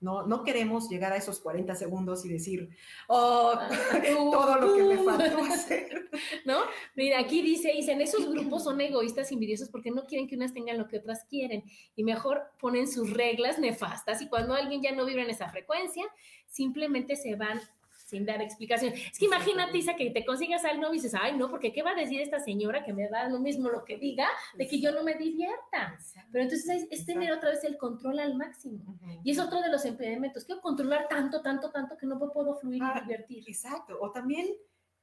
¿No? 0.00 0.26
No, 0.26 0.44
queremos 0.44 0.88
llegar 0.88 1.12
a 1.12 1.16
esos 1.16 1.40
40 1.40 1.74
segundos 1.74 2.24
y 2.24 2.28
decir, 2.28 2.70
oh, 3.08 3.52
ah, 3.56 3.68
todo 4.14 4.56
lo 4.60 4.74
que 4.74 4.82
me 4.82 5.04
faltó 5.04 5.38
hacer. 5.52 6.08
¿No? 6.44 6.60
Mira, 6.94 7.18
aquí 7.18 7.42
dice, 7.42 7.72
dicen, 7.72 8.00
esos 8.00 8.28
grupos 8.28 8.64
son 8.64 8.80
egoístas, 8.80 9.32
envidiosos, 9.32 9.68
porque 9.68 9.90
no 9.90 10.04
quieren 10.04 10.28
que 10.28 10.36
unas 10.36 10.54
tengan 10.54 10.78
lo 10.78 10.88
que 10.88 10.98
otras 10.98 11.24
quieren 11.24 11.64
y 11.96 12.04
mejor 12.04 12.42
ponen 12.60 12.88
sus 12.88 13.12
reglas 13.12 13.58
nefastas 13.58 14.22
y 14.22 14.28
cuando 14.28 14.54
alguien 14.54 14.82
ya 14.82 14.92
no 14.92 15.04
vibra 15.04 15.22
en 15.22 15.30
esa 15.30 15.48
frecuencia, 15.48 16.04
simplemente 16.46 17.16
se 17.16 17.34
van 17.36 17.60
sin 18.08 18.24
dar 18.24 18.40
explicación. 18.40 18.94
Es 18.94 19.18
que 19.18 19.26
imagínate, 19.26 19.76
Isa, 19.76 19.94
que 19.94 20.10
te 20.10 20.24
consigas 20.24 20.64
al 20.64 20.80
novio 20.80 20.94
y 20.94 20.96
dices, 20.96 21.14
ay, 21.14 21.36
no, 21.36 21.50
porque 21.50 21.72
¿qué 21.74 21.82
va 21.82 21.90
a 21.90 21.94
decir 21.94 22.20
esta 22.22 22.40
señora 22.40 22.82
que 22.82 22.94
me 22.94 23.06
da 23.08 23.28
lo 23.28 23.38
mismo 23.38 23.68
lo 23.68 23.84
que 23.84 23.98
diga 23.98 24.26
de 24.54 24.66
que 24.66 24.80
yo 24.80 24.92
no 24.92 25.04
me 25.04 25.14
divierta? 25.14 25.98
Pero 26.32 26.44
entonces 26.44 26.86
es, 26.90 27.04
tener 27.04 27.32
otra 27.32 27.50
vez 27.50 27.62
el 27.64 27.76
control 27.76 28.18
al 28.18 28.34
máximo. 28.34 28.98
Y 29.22 29.30
es 29.30 29.38
otro 29.38 29.60
de 29.60 29.70
los 29.70 29.84
impedimentos. 29.84 30.44
Quiero 30.44 30.62
controlar 30.62 31.06
tanto, 31.08 31.42
tanto, 31.42 31.70
tanto 31.70 31.98
que 31.98 32.06
no 32.06 32.18
puedo 32.18 32.54
fluir 32.58 32.82
y 32.82 32.86
ah, 32.86 33.02
divertir. 33.04 33.44
Exacto. 33.46 33.98
O 34.00 34.10
también 34.10 34.46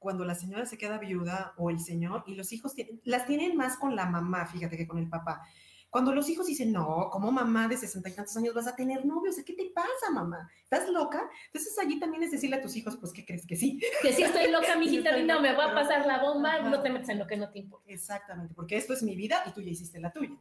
cuando 0.00 0.24
la 0.24 0.34
señora 0.34 0.66
se 0.66 0.76
queda 0.76 0.98
viuda 0.98 1.54
o 1.56 1.70
el 1.70 1.78
señor 1.78 2.24
y 2.26 2.34
los 2.34 2.52
hijos 2.52 2.74
las 3.04 3.26
tienen 3.26 3.56
más 3.56 3.76
con 3.76 3.94
la 3.94 4.06
mamá, 4.06 4.46
fíjate, 4.46 4.76
que 4.76 4.88
con 4.88 4.98
el 4.98 5.08
papá. 5.08 5.46
Cuando 5.90 6.12
los 6.12 6.28
hijos 6.28 6.46
dicen, 6.46 6.72
no, 6.72 7.08
como 7.10 7.32
mamá 7.32 7.68
de 7.68 7.76
sesenta 7.76 8.08
y 8.08 8.12
tantos 8.12 8.36
años 8.36 8.54
vas 8.54 8.66
a 8.66 8.76
tener 8.76 9.04
novios? 9.04 9.36
¿qué 9.44 9.54
te 9.54 9.70
pasa, 9.74 10.10
mamá? 10.12 10.50
¿Estás 10.62 10.88
loca? 10.88 11.28
Entonces 11.46 11.78
allí 11.78 11.98
también 11.98 12.22
es 12.22 12.30
decirle 12.30 12.56
a 12.56 12.60
tus 12.60 12.76
hijos, 12.76 12.96
pues, 12.96 13.12
¿qué 13.12 13.24
crees 13.24 13.46
que 13.46 13.56
sí? 13.56 13.80
Que 14.02 14.12
sí 14.12 14.22
estoy 14.22 14.50
loca, 14.50 14.76
mijita 14.78 15.16
no 15.18 15.40
me 15.40 15.54
va 15.54 15.70
a 15.70 15.74
pasar 15.74 16.06
la 16.06 16.20
bomba, 16.22 16.60
no 16.60 16.82
te 16.82 16.90
metes 16.90 17.08
en 17.08 17.18
lo 17.18 17.26
que 17.26 17.36
no 17.36 17.50
te 17.50 17.60
importa. 17.60 17.90
Exactamente, 17.90 18.54
porque 18.54 18.76
esto 18.76 18.92
es 18.92 19.02
mi 19.02 19.16
vida 19.16 19.42
y 19.46 19.52
tú 19.52 19.60
ya 19.60 19.70
hiciste 19.70 19.98
la 20.00 20.12
tuya. 20.12 20.36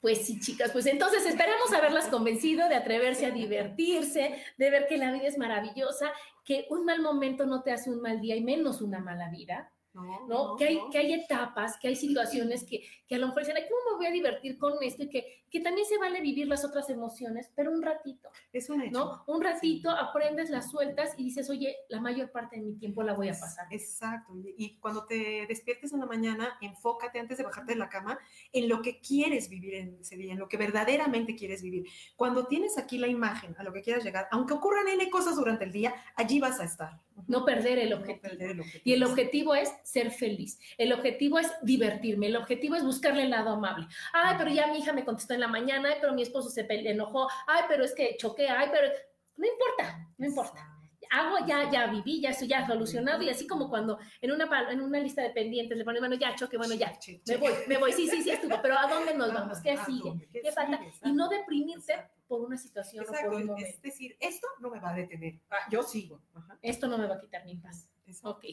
Pues 0.00 0.24
sí, 0.24 0.40
chicas, 0.40 0.72
pues 0.72 0.86
entonces 0.86 1.26
esperamos 1.26 1.70
haberlas 1.74 2.08
convencido 2.08 2.66
de 2.70 2.74
atreverse 2.74 3.26
a 3.26 3.30
divertirse, 3.30 4.42
de 4.56 4.70
ver 4.70 4.86
que 4.88 4.96
la 4.96 5.12
vida 5.12 5.26
es 5.26 5.36
maravillosa, 5.36 6.10
que 6.42 6.66
un 6.70 6.86
mal 6.86 7.02
momento 7.02 7.44
no 7.44 7.62
te 7.62 7.70
hace 7.70 7.90
un 7.90 8.00
mal 8.00 8.18
día 8.18 8.34
y 8.34 8.42
menos 8.42 8.80
una 8.80 9.00
mala 9.00 9.28
vida 9.28 9.70
¿no? 9.92 10.56
que, 10.56 10.64
hay, 10.64 10.80
que 10.90 10.98
hay 10.98 11.12
etapas, 11.14 11.76
que 11.78 11.88
hay 11.88 11.96
situaciones 11.96 12.64
que, 12.64 12.84
que 13.06 13.14
a 13.14 13.18
lo 13.18 13.28
mejor 13.28 13.44
dicen, 13.44 13.62
¿cómo 13.68 13.90
me 13.90 13.96
voy 13.96 14.06
a 14.06 14.12
divertir 14.12 14.58
con 14.58 14.74
esto? 14.82 15.02
Y 15.04 15.08
que, 15.08 15.39
que 15.50 15.60
también 15.60 15.86
se 15.86 15.98
vale 15.98 16.20
vivir 16.20 16.46
las 16.46 16.64
otras 16.64 16.88
emociones, 16.90 17.50
pero 17.54 17.72
un 17.72 17.82
ratito. 17.82 18.30
Es 18.52 18.70
un 18.70 18.82
hecho. 18.82 19.24
¿no? 19.26 19.34
Un 19.34 19.42
ratito 19.42 19.90
aprendes, 19.90 20.50
las 20.50 20.70
sueltas 20.70 21.14
y 21.16 21.24
dices, 21.24 21.50
oye, 21.50 21.76
la 21.88 22.00
mayor 22.00 22.30
parte 22.30 22.56
de 22.56 22.62
mi 22.62 22.74
tiempo 22.76 23.02
la 23.02 23.14
voy 23.14 23.28
a 23.28 23.32
pasar. 23.32 23.66
Exacto. 23.70 24.32
Y 24.56 24.78
cuando 24.78 25.06
te 25.06 25.46
despiertes 25.48 25.92
en 25.92 26.00
la 26.00 26.06
mañana, 26.06 26.56
enfócate 26.60 27.18
antes 27.18 27.38
de 27.38 27.44
bajarte 27.44 27.72
de 27.72 27.78
la 27.78 27.88
cama 27.88 28.18
en 28.52 28.68
lo 28.68 28.80
que 28.82 29.00
quieres 29.00 29.48
vivir 29.48 29.74
en 29.74 29.98
ese 30.00 30.16
día, 30.16 30.32
en 30.32 30.38
lo 30.38 30.48
que 30.48 30.56
verdaderamente 30.56 31.34
quieres 31.34 31.62
vivir. 31.62 31.86
Cuando 32.16 32.46
tienes 32.46 32.78
aquí 32.78 32.98
la 32.98 33.08
imagen 33.08 33.54
a 33.58 33.62
lo 33.62 33.72
que 33.72 33.82
quieras 33.82 34.04
llegar, 34.04 34.28
aunque 34.30 34.54
ocurran 34.54 34.88
N 34.88 35.10
cosas 35.10 35.36
durante 35.36 35.64
el 35.64 35.72
día, 35.72 35.94
allí 36.16 36.38
vas 36.38 36.60
a 36.60 36.64
estar. 36.64 37.00
No 37.26 37.44
perder 37.44 37.78
el 37.78 37.92
objetivo. 37.92 38.64
Y 38.82 38.92
el 38.94 39.04
objetivo 39.04 39.54
es 39.54 39.70
ser 39.82 40.10
feliz. 40.10 40.58
El 40.78 40.92
objetivo 40.92 41.38
es 41.38 41.50
divertirme. 41.62 42.28
El 42.28 42.36
objetivo 42.36 42.76
es 42.76 42.84
buscarle 42.84 43.24
el 43.24 43.30
lado 43.30 43.50
amable. 43.50 43.86
Ay, 44.12 44.36
pero 44.38 44.50
ya 44.50 44.68
mi 44.68 44.78
hija 44.78 44.92
me 44.92 45.04
contestó 45.04 45.34
en 45.34 45.39
la 45.40 45.48
mañana, 45.48 45.90
ay, 45.90 45.98
pero 46.00 46.12
mi 46.12 46.22
esposo 46.22 46.50
se 46.50 46.66
enojó, 46.68 47.28
ay, 47.46 47.64
pero 47.68 47.84
es 47.84 47.94
que 47.94 48.16
choqué, 48.18 48.48
ay, 48.48 48.68
pero 48.72 48.88
no 49.36 49.46
importa, 49.46 50.08
no 50.18 50.26
importa. 50.26 50.66
Hago, 51.12 51.44
ya, 51.44 51.68
ya 51.68 51.88
viví, 51.88 52.20
ya 52.20 52.30
estoy 52.30 52.46
ya 52.46 52.64
solucionado 52.64 53.20
y 53.22 53.30
así 53.30 53.44
como 53.44 53.68
cuando 53.68 53.98
en 54.20 54.30
una, 54.30 54.70
en 54.70 54.80
una 54.80 55.00
lista 55.00 55.22
de 55.22 55.30
pendientes 55.30 55.76
le 55.76 55.84
ponen, 55.84 56.00
bueno, 56.00 56.14
ya 56.14 56.36
choque, 56.36 56.56
bueno, 56.56 56.74
ya, 56.74 56.96
me 57.26 57.36
voy, 57.36 57.52
me 57.66 57.78
voy, 57.78 57.92
sí, 57.92 58.06
sí, 58.06 58.22
sí, 58.22 58.30
estuvo, 58.30 58.62
pero 58.62 58.78
¿a 58.78 58.86
dónde 58.86 59.14
nos 59.14 59.34
vamos? 59.34 59.58
¿Qué 59.58 59.76
sigue? 59.78 60.28
¿Qué, 60.32 60.52
falta? 60.52 60.80
Y 61.02 61.12
no 61.12 61.28
deprimirte 61.28 61.94
por 62.28 62.42
una 62.42 62.56
situación 62.56 63.04
o 63.08 63.12
por 63.12 63.34
un 63.34 63.46
momento. 63.46 63.68
Es 63.68 63.82
decir, 63.82 64.16
esto 64.20 64.46
no 64.60 64.70
me 64.70 64.78
va 64.78 64.90
a 64.90 64.94
detener, 64.94 65.40
ah, 65.50 65.66
yo 65.68 65.82
sigo. 65.82 66.20
Esto 66.62 66.86
no 66.86 66.96
me 66.96 67.08
va 67.08 67.16
a 67.16 67.20
quitar 67.20 67.44
mi 67.44 67.56
paz. 67.56 67.88
Ok, 68.22 68.44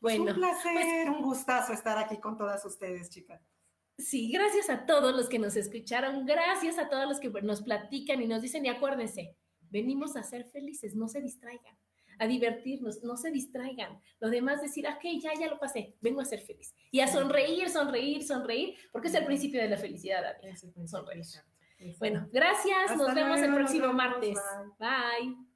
pues 0.00 0.18
bueno. 0.18 0.32
un 0.32 0.34
placer, 0.34 0.72
pues 0.72 1.08
un 1.08 1.22
gustazo 1.22 1.72
estar 1.72 1.98
aquí 1.98 2.18
con 2.18 2.36
todas 2.36 2.64
ustedes, 2.64 3.10
chicas. 3.10 3.40
Sí, 3.98 4.30
gracias 4.30 4.68
a 4.68 4.84
todos 4.84 5.16
los 5.16 5.28
que 5.28 5.38
nos 5.38 5.56
escucharon, 5.56 6.26
gracias 6.26 6.78
a 6.78 6.88
todos 6.88 7.08
los 7.08 7.18
que 7.18 7.30
nos 7.42 7.62
platican 7.62 8.20
y 8.20 8.26
nos 8.26 8.42
dicen, 8.42 8.66
y 8.66 8.68
acuérdense, 8.68 9.36
venimos 9.70 10.16
a 10.16 10.22
ser 10.22 10.44
felices, 10.44 10.94
no 10.94 11.08
se 11.08 11.22
distraigan, 11.22 11.76
a 12.18 12.26
divertirnos, 12.26 13.02
no 13.02 13.16
se 13.16 13.30
distraigan. 13.30 13.98
Lo 14.20 14.28
demás 14.28 14.60
decir, 14.60 14.86
ok, 14.86 15.02
ya, 15.22 15.32
ya 15.38 15.48
lo 15.48 15.58
pasé, 15.58 15.96
vengo 16.00 16.20
a 16.20 16.26
ser 16.26 16.40
feliz. 16.40 16.74
Y 16.90 17.00
a 17.00 17.08
sonreír, 17.08 17.70
sonreír, 17.70 18.22
sonreír, 18.22 18.76
porque 18.92 19.08
es 19.08 19.14
el 19.14 19.24
principio 19.24 19.62
de 19.62 19.70
la 19.70 19.78
felicidad, 19.78 20.22
sonreír. 20.86 21.24
Bueno, 21.98 22.28
gracias, 22.32 22.96
nos 22.96 23.14
vemos 23.14 23.40
el 23.40 23.54
próximo 23.54 23.92
martes. 23.92 24.38
bye. 24.78 25.55